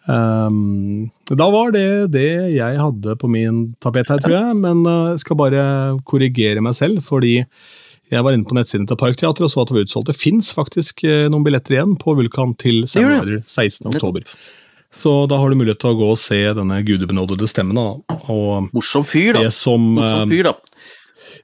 Um, 0.05 1.09
da 1.33 1.47
var 1.49 1.71
det 1.73 2.13
det 2.13 2.29
jeg 2.53 2.77
hadde 2.77 3.15
på 3.17 3.29
min 3.31 3.71
tapet 3.81 4.11
her, 4.13 4.21
tror 4.21 4.37
jeg. 4.37 4.59
Men 4.61 4.85
eh, 4.89 5.15
jeg 5.15 5.25
skal 5.25 5.41
bare 5.41 5.65
korrigere 6.09 6.65
meg 6.65 6.77
selv, 6.79 7.01
fordi 7.05 7.39
jeg 8.13 8.25
var 8.25 8.37
inne 8.37 8.47
på 8.47 8.57
nettsiden 8.57 8.85
til 8.89 9.01
Parkteatret 9.01 9.47
og 9.47 9.53
så 9.53 9.63
at 9.63 9.71
det 9.71 9.79
var 9.79 9.87
utsolgt. 9.87 10.11
Det 10.13 10.19
fins 10.19 10.53
faktisk 10.57 11.05
eh, 11.09 11.25
noen 11.33 11.47
billetter 11.47 11.79
igjen 11.79 11.97
på 12.01 12.17
Vulkan 12.19 12.53
til 12.61 12.85
Sandrider 12.91 13.41
16.10. 13.49 14.29
Så 14.95 15.13
da 15.29 15.37
har 15.41 15.51
du 15.51 15.57
mulighet 15.59 15.81
til 15.83 15.91
å 15.93 15.99
gå 15.99 16.11
og 16.15 16.19
se 16.21 16.39
denne 16.57 16.77
gudebenådede 16.87 17.49
stemmen. 17.51 17.77
Da. 17.77 18.19
Og 18.33 18.69
Morsom 18.77 19.05
fyr, 19.09 19.35
da. 19.37 19.43
det 19.49 19.53
som 19.57 19.83
Morsom 19.97 20.23
eh, 20.25 20.31
fyr, 20.33 20.49
da. 20.51 20.55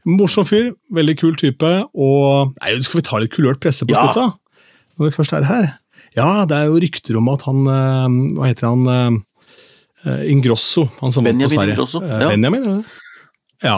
Morsom 0.09 0.47
fyr, 0.49 0.71
veldig 0.97 1.17
kul 1.21 1.35
type. 1.41 1.71
Og 1.99 2.55
nei, 2.63 2.77
skal 2.85 3.01
vi 3.01 3.07
ta 3.11 3.19
litt 3.21 3.35
kulørt 3.35 3.61
presse 3.65 3.85
på 3.89 3.93
Ja. 3.97 4.07
slutta? 4.07 4.29
Når 5.01 5.11
vi 5.11 5.17
først 5.17 5.33
er 5.37 5.49
her. 5.49 5.69
Ja, 6.17 6.45
det 6.47 6.57
er 6.57 6.71
jo 6.71 6.79
rykter 6.83 7.17
om 7.21 7.29
at 7.33 7.43
han 7.47 7.61
eh, 7.71 8.17
Hva 8.39 8.49
heter 8.51 8.71
han? 8.71 8.87
eh, 10.07 10.25
Ingrosso. 10.33 10.87
Han 11.03 11.13
som 11.13 11.25
Benjamin 11.27 11.61
Ingrosso, 11.75 12.01
Eh, 12.03 12.21
ja. 12.23 12.29
Benjamin, 12.33 12.65
ja. 12.65 12.79
Ja. 13.63 13.77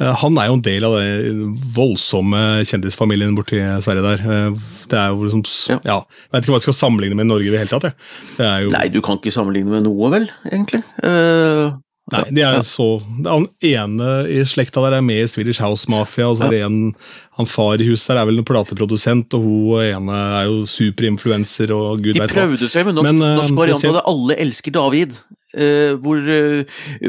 Eh, 0.00 0.12
Han 0.22 0.38
er 0.38 0.50
jo 0.50 0.58
en 0.58 0.64
del 0.66 0.86
av 0.88 0.96
den 1.00 1.54
voldsomme 1.76 2.42
kjendisfamilien 2.68 3.36
borti 3.38 3.60
Sverige 3.84 4.04
der. 4.04 4.26
Eh, 4.26 4.60
Det 4.86 4.98
er 5.00 5.08
jo 5.10 5.24
liksom 5.24 5.42
Ja. 5.70 5.80
Ja. 5.84 5.98
Jeg 6.30 6.32
vet 6.32 6.44
ikke 6.44 6.54
hva 6.54 6.60
jeg 6.60 6.68
skal 6.68 6.80
sammenligne 6.82 7.16
med 7.16 7.26
Norge 7.26 7.48
i 7.48 7.50
det 7.50 7.64
hele 7.64 7.72
tatt. 7.72 7.96
Det 8.36 8.52
jo 8.62 8.70
Nei, 8.70 8.86
du 8.88 9.00
kan 9.00 9.18
ikke 9.18 9.34
sammenligne 9.34 9.70
med 9.70 9.82
noe, 9.88 10.10
vel, 10.10 10.30
egentlig. 10.52 10.84
Uh... 11.02 11.74
Nei, 12.14 12.22
de 12.30 12.42
er 12.46 12.60
så 12.62 13.00
det 13.02 13.26
er 13.26 13.32
Han 13.34 13.46
ene 13.66 14.10
i 14.30 14.42
slekta 14.46 14.82
der 14.84 15.00
er 15.00 15.02
med 15.02 15.24
i 15.24 15.26
Swedish 15.26 15.58
House 15.58 15.90
Mafia, 15.90 16.28
og 16.30 16.36
så 16.38 16.46
er 16.46 16.52
det 16.54 16.60
en 16.62 16.94
han 17.36 17.48
far 17.50 17.82
i 17.82 17.88
huset 17.88 18.12
der 18.12 18.20
er 18.22 18.28
vel 18.28 18.38
en 18.38 18.46
plateprodusent, 18.46 19.34
og 19.34 19.42
hun 19.42 19.82
ene 19.82 20.20
er 20.38 20.46
jo 20.46 20.60
superinfluenser 20.70 21.72
og 21.74 22.04
gud 22.04 22.14
de 22.14 22.28
prøvde 22.30 22.70
seg 22.70 22.86
med 22.86 22.94
norsk, 22.94 23.10
Men, 23.10 23.34
norsk 23.40 23.58
variant 23.58 23.88
av 23.90 23.98
det 23.98 24.04
'Alle 24.06 24.38
elsker 24.46 24.76
David'. 24.78 25.18
Eh, 25.56 25.94
hvor, 26.02 26.20
eh, 26.20 26.64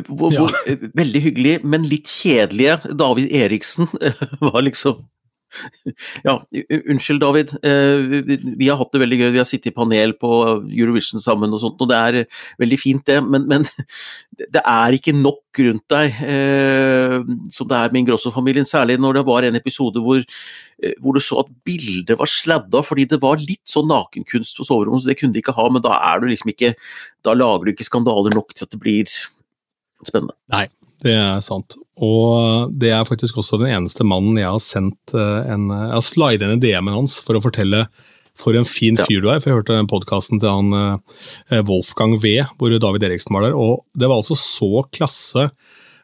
hvor, 0.08 0.32
Ja. 0.34 0.39
hvor 0.39 0.56
eh, 0.72 0.88
veldig 0.98 1.22
hyggelig, 1.28 1.54
men 1.64 1.86
litt 1.91 2.08
kjedelige 2.08 2.80
David 2.98 3.32
Eriksen 3.43 3.88
var 4.48 4.62
liksom 4.66 5.04
Ja, 6.28 6.36
unnskyld, 6.89 7.22
David. 7.22 7.54
Eh, 7.66 8.24
vi, 8.58 8.68
har 8.70 8.78
hatt 8.80 8.93
det 8.93 9.02
veldig 9.02 9.20
gøy. 9.22 9.30
Vi 9.36 9.41
har 9.41 9.48
sittet 9.48 9.72
i 9.72 9.76
panel 9.76 10.14
på 10.20 10.32
Eurovision 10.66 11.24
sammen 11.24 11.54
og 11.54 11.62
sånt, 11.62 11.82
og 11.84 11.91
det 11.91 11.98
er 11.98 12.41
veldig 12.62 12.80
fint, 12.82 13.06
det. 13.08 13.20
Men, 13.26 13.48
men 13.50 13.66
det 14.56 14.64
er 14.64 14.98
ikke 14.98 15.16
nok 15.16 15.62
rundt 15.64 15.86
deg 15.93 16.20
eh, 16.28 17.18
som 17.54 17.70
det 17.70 17.80
er 17.80 17.93
med 17.93 18.04
Ingrosso-familien. 18.04 18.68
Særlig 18.70 19.00
når 19.02 19.20
det 19.20 19.26
var 19.30 19.48
en 19.48 19.60
episode 19.60 20.04
hvor, 20.04 20.22
eh, 20.22 20.95
hvor 21.02 21.18
du 21.18 21.24
så 21.24 21.41
at 21.43 21.52
bildet 21.68 22.20
var 22.20 22.32
sladda 22.32 22.84
fordi 22.86 23.08
det 23.14 23.22
var 23.24 23.41
litt 23.41 23.66
sånn 23.70 23.89
nakenkunst 23.91 24.60
på 24.60 24.68
soverommet, 24.68 25.06
så 25.06 25.14
det 25.14 25.20
kunne 25.22 25.38
de 25.38 25.43
ikke 25.43 25.58
ha. 25.58 25.68
Men 25.74 25.86
da 25.86 25.98
er 26.12 26.22
du 26.22 26.30
liksom 26.32 26.54
ikke 26.54 26.76
Da 27.26 27.34
lager 27.36 27.66
du 27.66 27.74
ikke 27.74 27.86
skandaler 27.88 28.34
nok 28.36 28.54
til 28.54 28.68
at 28.68 28.72
det 28.72 28.80
blir 28.80 29.10
spennende. 30.06 30.36
Nei, 30.54 30.68
det 31.04 31.16
er 31.18 31.41
sant. 31.45 31.80
Og 32.04 32.74
det 32.78 32.91
er 32.93 33.08
faktisk 33.08 33.39
også 33.41 33.60
den 33.62 33.72
eneste 33.74 34.06
mannen 34.06 34.38
jeg 34.38 34.50
har 34.50 34.62
sendt 34.62 35.16
eh, 35.18 35.50
en 35.50 35.72
Jeg 35.72 35.95
har 35.95 36.06
slidet 36.06 36.52
i 36.54 36.60
DM-en 36.62 37.00
hans 37.00 37.18
for 37.26 37.38
å 37.38 37.41
fortelle 37.43 37.88
for 38.38 38.54
en 38.54 38.68
fin 38.70 38.98
fyr 39.08 39.24
du 39.24 39.32
er. 39.32 39.41
For 39.41 39.50
jeg 39.50 39.64
hørte 39.64 39.80
podkasten 39.89 40.41
til 40.43 40.54
han 40.54 40.76
eh, 40.78 41.64
Wolfgang 41.66 42.20
V, 42.22 42.38
hvor 42.60 42.74
David 42.78 43.08
Eriksen 43.10 43.34
var 43.34 43.48
der. 43.48 43.58
Og 43.58 43.82
det 43.98 44.10
var 44.10 44.22
altså 44.22 44.38
så 44.38 44.86
klasse 44.93 45.50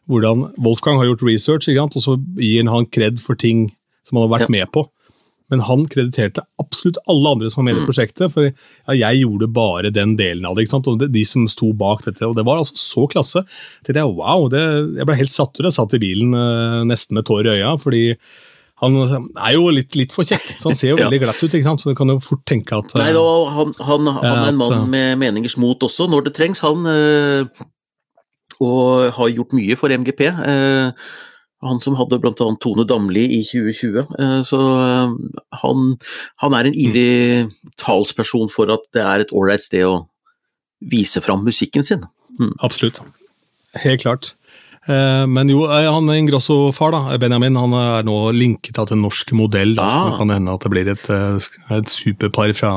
hvordan 0.09 0.49
Wolfgang 0.59 0.99
har 0.99 1.07
gjort 1.11 1.23
research, 1.23 1.69
og 1.69 2.01
så 2.03 2.17
gir 2.35 2.67
han 2.67 2.89
kred 2.91 3.21
for 3.23 3.39
ting 3.39 3.69
som 4.03 4.17
han 4.17 4.27
har 4.27 4.33
vært 4.39 4.51
med 4.51 4.67
på. 4.73 4.83
Men 5.51 5.59
han 5.67 5.83
krediterte 5.91 6.41
absolutt 6.61 6.97
alle 7.11 7.29
andre 7.35 7.49
som 7.51 7.61
var 7.61 7.67
med 7.73 7.77
i 7.77 7.83
Mm. 7.83 7.87
prosjektet. 7.89 8.31
For 8.31 8.45
ja, 8.47 8.93
jeg 8.95 9.21
gjorde 9.25 9.49
bare 9.53 9.91
den 9.91 10.15
delen 10.17 10.45
av 10.47 10.55
det. 10.55 10.63
ikke 10.65 10.71
sant? 10.75 10.87
Og 10.87 10.99
det, 10.99 11.11
De 11.11 11.25
som 11.25 11.47
sto 11.51 11.73
bak 11.73 12.05
dette. 12.05 12.23
Og 12.25 12.35
det 12.35 12.45
var 12.47 12.57
altså 12.63 12.77
så 12.79 13.07
klasse. 13.11 13.43
Det 13.85 13.93
der, 13.95 14.07
wow, 14.07 14.47
det, 14.49 14.63
Jeg 14.97 15.05
ble 15.05 15.15
helt 15.19 15.31
satt 15.35 15.53
ut. 15.59 15.65
Jeg 15.65 15.73
satt 15.75 15.93
i 15.93 15.99
bilen 15.99 16.33
eh, 16.33 16.83
nesten 16.87 17.13
med 17.19 17.25
tårer 17.25 17.51
i 17.53 17.59
øya. 17.61 17.75
fordi 17.79 18.15
han 18.83 18.95
er 19.37 19.53
jo 19.53 19.69
litt, 19.69 19.95
litt 19.95 20.11
for 20.11 20.23
kjekk, 20.27 20.57
så 20.59 20.71
han 20.71 20.75
ser 20.75 20.89
jo 20.89 20.95
veldig 21.03 21.19
glatt 21.21 21.43
ut. 21.43 21.53
ikke 21.53 21.63
sant? 21.63 21.79
Så 21.83 21.91
du 21.93 21.95
kan 21.95 22.09
jo 22.09 22.17
fort 22.19 22.41
tenke 22.49 22.75
at 22.79 22.95
eh, 22.95 23.03
Nei, 23.03 23.11
da, 23.13 23.21
han, 23.53 23.71
han, 23.79 24.07
han 24.17 24.25
er 24.41 24.47
en 24.49 24.57
mann 24.59 24.73
eh, 24.79 24.87
med 24.95 25.19
meningers 25.21 25.55
mot 25.61 25.79
også, 25.85 26.09
når 26.11 26.25
det 26.25 26.33
trengs. 26.39 26.59
Han 26.65 26.83
øh, 26.89 27.45
og 28.63 29.11
har 29.17 29.29
gjort 29.33 29.53
mye 29.55 29.75
for 29.79 29.89
MGP. 29.93 30.21
eh, 30.27 30.91
han 31.63 31.81
som 31.83 31.97
hadde 31.99 32.19
bl.a. 32.21 32.33
Tone 32.35 32.85
Damli 32.89 33.25
i 33.39 33.41
2020. 33.47 34.03
eh, 34.19 34.39
så 34.47 34.59
eh, 34.83 35.15
han, 35.63 35.89
han 36.43 36.57
er 36.57 36.69
en 36.69 36.77
ivrig 36.85 37.49
talsperson 37.79 38.51
for 38.53 38.71
at 38.73 38.85
det 38.95 39.03
er 39.03 39.23
et 39.23 39.33
ålreit 39.35 39.65
sted 39.65 39.87
å 39.87 40.03
vise 40.83 41.23
fram 41.23 41.45
musikken 41.47 41.85
sin. 41.87 42.03
Absolutt. 42.65 42.99
Helt 43.83 44.03
klart. 44.03 44.33
Eh, 44.87 45.25
Men 45.27 45.47
jo, 45.47 45.63
eh, 45.71 45.87
han 45.87 46.09
Ingrosso-far, 46.11 46.91
da, 46.91 47.17
Benjamin, 47.17 47.55
han 47.55 47.73
er 47.73 48.03
nå 48.03 48.15
linket 48.35 48.73
til 48.75 48.97
en 48.97 49.03
norsk 49.05 49.31
modell. 49.31 49.75
Da, 49.77 49.85
så 49.89 49.99
Ah. 50.01 50.09
det 50.09 50.17
kan 50.19 50.29
hende 50.29 50.53
at 50.53 50.59
det 50.65 50.71
blir 50.71 50.87
et, 50.91 51.09
eh, 51.09 51.77
et 51.77 51.85
superpar 51.87 52.53
fra 52.53 52.71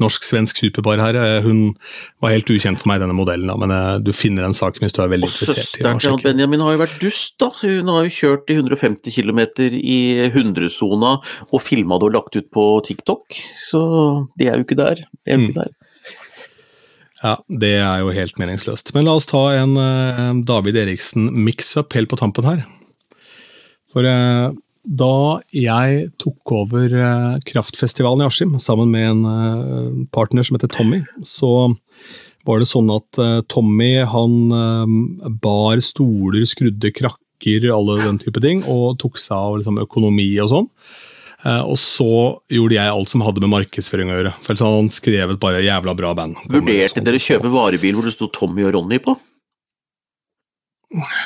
norsk-svensk 0.00 0.56
superpar 0.56 0.98
her. 0.98 1.16
Eh, 1.16 1.42
Hun 1.42 1.74
var 2.22 2.30
helt 2.30 2.46
ukjent 2.48 2.78
for 2.80 2.88
meg, 2.88 3.00
denne 3.00 3.12
modellen, 3.14 3.46
da, 3.46 3.56
men 3.56 3.70
eh, 3.70 3.98
du 4.00 4.10
finner 4.12 4.42
den 4.42 4.52
saken 4.56 4.80
hvis 4.80 4.92
du 4.96 5.02
er 5.02 5.08
veldig 5.08 5.24
Og 5.24 5.30
interessert. 5.30 5.84
Og 5.84 6.00
søsteren 6.00 6.18
til. 6.20 6.32
Benjamin 6.32 6.60
har 6.60 6.72
jo 6.76 6.84
vært 6.84 6.98
dust, 7.00 7.38
da. 7.38 7.50
Hun 7.60 7.86
har 7.92 8.04
jo 8.08 8.10
kjørt 8.10 8.48
i 8.48 8.56
150 8.56 9.12
km 9.12 9.40
i 9.76 10.30
100-sona 10.32 11.20
og 11.52 11.60
filma 11.60 11.98
det 12.00 12.08
og 12.08 12.12
lagt 12.14 12.36
ut 12.36 12.50
på 12.50 12.82
TikTok, 12.84 13.26
så 13.70 14.28
de 14.38 14.46
er 14.48 14.56
jo 14.56 14.64
ikke 14.64 14.76
der. 14.76 14.94
De 14.96 15.28
er 15.32 15.36
jo 15.38 15.48
ikke 15.48 15.50
Mm. 15.50 15.54
der. 15.64 15.70
Ja, 17.20 17.36
Det 17.48 17.74
er 17.76 18.00
jo 18.00 18.14
helt 18.16 18.38
meningsløst. 18.40 18.94
Men 18.96 19.04
la 19.04 19.18
oss 19.18 19.28
ta 19.28 19.42
en 19.52 19.76
eh, 19.76 20.40
David 20.48 20.78
Eriksen 20.80 21.28
mix-up 21.44 21.92
helt 21.96 22.08
på 22.08 22.18
tampen 22.20 22.48
her. 22.48 22.62
For 23.92 24.06
eh, 24.08 24.54
da 24.88 25.16
jeg 25.52 26.06
tok 26.22 26.54
over 26.56 26.88
eh, 26.88 27.36
Kraftfestivalen 27.50 28.24
i 28.24 28.28
Askim 28.30 28.56
sammen 28.62 28.88
med 28.94 29.10
en 29.10 29.22
eh, 29.28 30.06
partner 30.16 30.46
som 30.46 30.56
heter 30.56 30.72
Tommy, 30.72 31.02
så 31.26 31.74
var 32.48 32.62
det 32.62 32.70
sånn 32.70 32.88
at 32.94 33.20
eh, 33.20 33.42
Tommy 33.52 33.92
han 34.08 34.38
eh, 34.56 35.28
bar 35.44 35.82
stoler, 35.84 36.46
skrudde 36.48 36.94
krakker, 36.96 37.68
alle 37.74 38.00
den 38.00 38.20
type 38.22 38.40
ting, 38.40 38.64
og 38.64 38.96
tok 39.02 39.20
seg 39.20 39.36
av 39.36 39.60
liksom, 39.60 39.82
økonomi 39.84 40.30
og 40.40 40.54
sånn. 40.54 40.72
Eh, 41.40 41.62
og 41.64 41.78
så 41.80 42.10
gjorde 42.52 42.76
jeg 42.76 42.92
alt 42.92 43.10
som 43.10 43.24
hadde 43.24 43.40
med 43.44 43.52
markedsføring 43.54 44.12
å 44.12 44.18
gjøre. 44.18 44.32
For 44.42 44.52
ellers 44.52 44.64
hadde 44.66 44.80
han 44.82 44.92
skrevet 44.92 45.40
bare 45.40 45.64
'jævla 45.64 45.96
bra 45.96 46.12
band'. 46.16 46.36
Vurderte 46.52 47.04
dere 47.04 47.22
kjøpe 47.22 47.52
varebil 47.52 47.96
hvor 47.96 48.08
det 48.08 48.14
sto 48.16 48.28
Tommy 48.28 48.66
og 48.68 48.74
Ronny 48.76 49.00
på? 49.00 49.16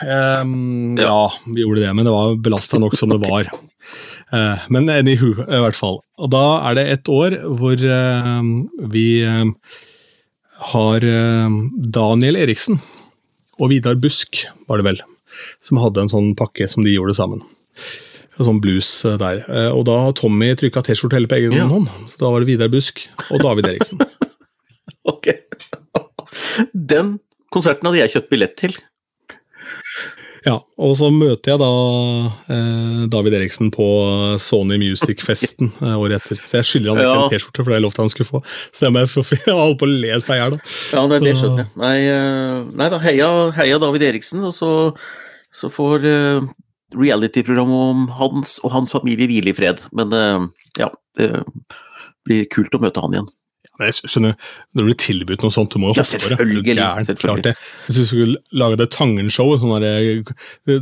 Um, 0.05 0.93
ja. 1.01 1.33
vi 1.49 1.63
gjorde 1.65 1.81
det, 1.81 1.95
men 1.97 2.05
det 2.05 2.13
var 2.13 2.37
belasta 2.37 2.79
nok 2.79 2.95
som 2.97 3.11
det 3.11 3.23
var. 3.27 3.49
Uh, 4.31 4.61
men 4.69 4.91
anywho, 4.93 5.33
i 5.41 5.63
hvert 5.65 5.79
fall. 5.79 5.99
Og 6.21 6.31
da 6.31 6.45
er 6.69 6.79
det 6.79 6.87
et 6.93 7.11
år 7.11 7.39
hvor 7.59 7.75
uh, 7.75 8.45
vi 8.93 9.25
uh, 9.25 9.49
har 10.75 11.03
Daniel 11.75 12.39
Eriksen 12.39 12.79
og 13.59 13.73
Vidar 13.73 13.99
Busk, 13.99 14.47
var 14.69 14.79
det 14.79 14.87
vel, 14.87 15.01
som 15.61 15.81
hadde 15.83 16.05
en 16.05 16.13
sånn 16.13 16.31
pakke 16.39 16.69
som 16.71 16.87
de 16.87 16.95
gjorde 16.95 17.17
sammen. 17.19 17.43
Sånn 18.39 18.59
blues 18.65 18.89
eh, 19.07 19.15
der. 19.21 19.43
Eh, 19.47 19.71
og 19.71 19.85
da 19.87 19.99
har 20.07 20.15
Tommy 20.19 20.49
trykka 20.59 20.83
T-skjorte 20.83 21.15
hele 21.21 21.31
på 21.31 21.37
egen 21.39 21.53
Ja. 21.55 21.69
hånd. 21.71 21.87
Så 22.11 22.19
da 22.19 22.31
var 22.35 22.41
det 22.43 22.49
Vidar 22.51 22.69
Busk 22.73 23.05
og 23.31 23.43
David 23.45 23.71
Eriksen. 23.75 24.01
Ok. 25.05 25.27
Den 26.73 27.19
konserten 27.53 27.87
hadde 27.89 27.99
jeg 28.01 28.13
kjøpt 28.15 28.31
billett 28.33 28.55
til. 28.57 28.73
Ja, 30.45 30.59
og 30.77 30.91
så 30.99 31.09
møter 31.13 31.55
jeg 31.55 31.61
da 31.63 31.69
eh, 32.53 33.05
David 33.13 33.37
Eriksen 33.39 33.71
på 33.73 33.85
Sony 34.45 34.77
Music-festen 34.81 35.71
eh, 35.81 35.95
året 35.97 36.19
etter. 36.21 36.41
Så 36.45 36.59
jeg 36.61 36.69
skylder 36.69 36.91
han 36.93 37.01
ikke 37.01 37.13
Ja. 37.15 37.23
en 37.25 37.33
T-skjorte, 37.33 37.65
for 37.65 37.73
det 37.73 37.81
lovte 37.85 38.05
han 38.05 38.13
skulle 38.13 38.29
få. 38.29 38.43
Så 38.73 38.85
det 38.85 38.91
må 38.93 39.01
jeg 39.05 39.13
få 39.15 39.25
Jeg 39.39 39.57
holdt 39.57 39.81
på 39.81 39.89
å 39.89 39.93
le 39.95 40.19
seg 40.25 40.37
i 40.37 40.41
hjel, 40.43 40.57
da. 40.59 40.75
Ja, 40.99 41.07
det, 41.15 41.21
det 41.25 41.35
skjønner 41.41 41.65
jeg. 41.65 41.71
Nei, 41.85 41.95
eh, 42.13 42.59
nei 42.83 42.91
da, 42.93 43.01
heia, 43.07 43.31
heia 43.57 43.81
David 43.87 44.05
Eriksen, 44.11 44.45
og 44.45 44.53
så, 44.57 44.71
så 45.53 45.73
får 45.73 46.05
reality-programmet 46.97 47.89
om 47.93 48.05
hans 48.19 48.59
og 48.65 48.75
hans 48.75 48.95
familie 48.95 49.29
hvile 49.31 49.53
i 49.53 49.57
fred. 49.57 49.87
Men 49.97 50.13
eh, 50.19 50.45
ja, 50.81 50.91
det 51.19 51.31
blir 52.25 52.47
kult 52.53 52.75
å 52.77 52.83
møte 52.83 53.03
han 53.05 53.17
igjen. 53.17 53.33
Men 53.75 53.91
jeg 53.91 54.07
skjønner, 54.07 54.35
Når 54.75 54.85
du 54.85 54.87
blir 54.87 54.99
tilbudt 55.03 55.43
noe 55.43 55.55
sånt, 55.55 55.73
du 55.75 55.81
må 55.83 55.91
jo 55.91 55.97
Ja, 55.99 56.05
hoppe 56.05 56.21
på 56.21 56.29
det. 56.31 56.37
selvfølgelig, 56.37 56.65
det. 57.43 57.55
Hvis 57.87 57.97
du 57.99 58.05
skulle 58.07 58.37
lage 58.55 58.79
det 58.79 58.87
Tangen-show, 58.95 59.51
sånn 59.59 59.73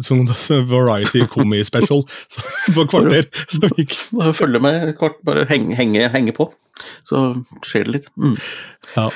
sånn 0.05 0.67
variety 0.75 1.25
comedy 1.33 1.65
special 1.65 2.05
så, 2.29 2.45
på 2.77 2.85
kvarter 2.93 3.31
så 3.47 3.71
gikk 3.79 3.97
følge 4.37 4.61
med 4.61 4.93
kort, 5.01 5.23
bare 5.25 5.47
henge, 5.49 5.77
henge, 5.79 6.05
henge 6.13 6.37
på. 6.37 6.51
Så 7.09 7.31
skjer 7.65 7.89
det 7.89 7.97
litt. 7.97 8.11
Mm. 8.21 8.37
Ja. 8.97 9.09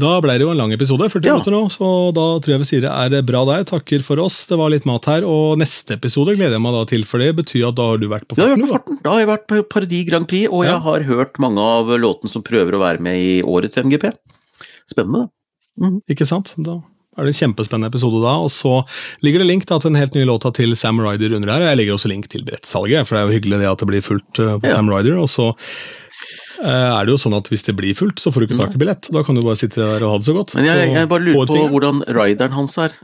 Da 0.00 0.14
ble 0.24 0.38
det 0.40 0.46
jo 0.46 0.52
en 0.54 0.56
lang 0.56 0.72
episode, 0.72 1.04
40 1.12 1.26
Ja. 1.26 1.34
minutter 1.36 1.52
nå, 1.52 1.66
så 1.68 1.88
da 2.16 2.22
tror 2.40 2.54
jeg 2.54 2.60
vi 2.62 2.68
sier 2.70 2.80
det 3.10 3.18
er 3.18 3.22
bra 3.28 3.42
der. 3.44 3.64
Takker 3.68 4.00
for 4.02 4.16
oss, 4.24 4.46
det 4.48 4.56
var 4.56 4.70
litt 4.72 4.86
mat 4.88 5.04
her. 5.04 5.22
Og 5.28 5.58
neste 5.60 5.98
episode 5.98 6.32
gleder 6.38 6.56
jeg 6.56 6.62
meg 6.64 6.72
da 6.72 6.84
til, 6.88 7.04
for 7.04 7.18
det 7.20 7.34
betyr 7.36 7.68
at 7.68 7.74
da 7.76 7.90
har 7.90 7.98
du 8.00 8.08
vært 8.08 8.24
på 8.26 8.36
farten? 8.38 8.48
har 8.48 8.56
jeg 8.56 8.62
vært 8.62 8.70
på 8.70 8.72
farten. 8.72 9.02
Da 9.04 9.10
har 9.12 9.20
jeg 9.20 9.28
vært 9.28 9.46
på 9.52 9.62
Parodi 9.68 10.00
Grand 10.08 10.28
Prix, 10.28 10.48
og 10.48 10.64
jeg 10.64 10.80
har 10.80 11.04
hørt 11.10 11.38
mange 11.44 11.60
av 11.60 11.86
låtene 12.00 12.30
som 12.32 12.42
prøver 12.42 12.72
å 12.72 12.80
være 12.80 13.00
med 13.04 13.20
i 13.20 13.42
årets 13.44 13.76
MGP. 13.84 14.08
Spennende, 14.88 15.28
da. 15.76 15.92
Ikke 16.08 16.24
sant? 16.26 16.54
Da 16.56 16.80
er 17.18 17.26
det 17.28 17.34
en 17.34 17.52
kjempespennende 17.52 17.92
episode 17.92 18.22
da. 18.24 18.38
Og 18.40 18.48
så 18.48 18.86
ligger 19.20 19.40
det 19.44 19.46
link 19.52 19.66
da, 19.68 19.76
til 19.78 19.92
en 19.92 20.00
helt 20.00 20.14
ny 20.16 20.24
låta 20.24 20.48
til 20.56 20.72
Sam 20.74 21.00
Ryder 21.04 21.36
under 21.36 21.52
her. 21.52 21.60
og 21.60 21.68
Jeg 21.68 21.76
legger 21.82 21.92
også 21.98 22.08
link 22.08 22.28
til 22.32 22.44
billettsalget, 22.48 23.04
for 23.06 23.16
det 23.16 23.20
er 23.20 23.28
jo 23.28 23.36
hyggelig 23.36 23.60
det 23.60 23.68
at 23.68 23.78
det 23.84 23.88
blir 23.92 24.00
fullt 24.00 24.40
uh, 24.40 24.56
på 24.58 24.68
Ja. 24.72 24.76
Sam 24.80 24.88
Ryder. 24.88 25.18
Og 25.20 25.28
så 25.28 25.50
eh, 25.52 26.01
er 26.70 27.06
det 27.06 27.14
jo 27.14 27.20
sånn 27.20 27.34
at 27.38 27.48
hvis 27.50 27.64
det 27.66 27.74
blir 27.78 27.96
fullt, 27.98 28.22
så 28.22 28.32
får 28.32 28.42
du 28.44 28.46
ikke 28.48 28.60
tak 28.60 28.76
i 28.76 28.80
billett. 28.82 29.08
Da 29.14 29.22
kan 29.26 29.38
du 29.38 29.42
bare 29.42 29.58
sitte 29.58 29.80
der 29.82 30.04
og 30.06 30.14
ha 30.14 30.20
det 30.20 30.28
så 30.28 30.34
godt. 30.36 30.54
Men 30.58 30.68
jeg, 30.68 30.88
Så 30.88 30.98
jeg 31.00 31.10
bare 31.10 31.26
lurer 31.26 31.50
på 31.50 31.62
hvordan 31.74 32.02
rideren 32.14 32.54
hans 32.56 32.78
er. 32.78 32.94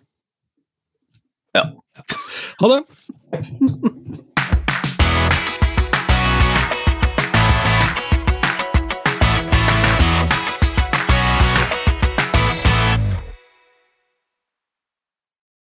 Ja. 1.57 1.65
Ha 2.63 2.75
det! 2.75 2.83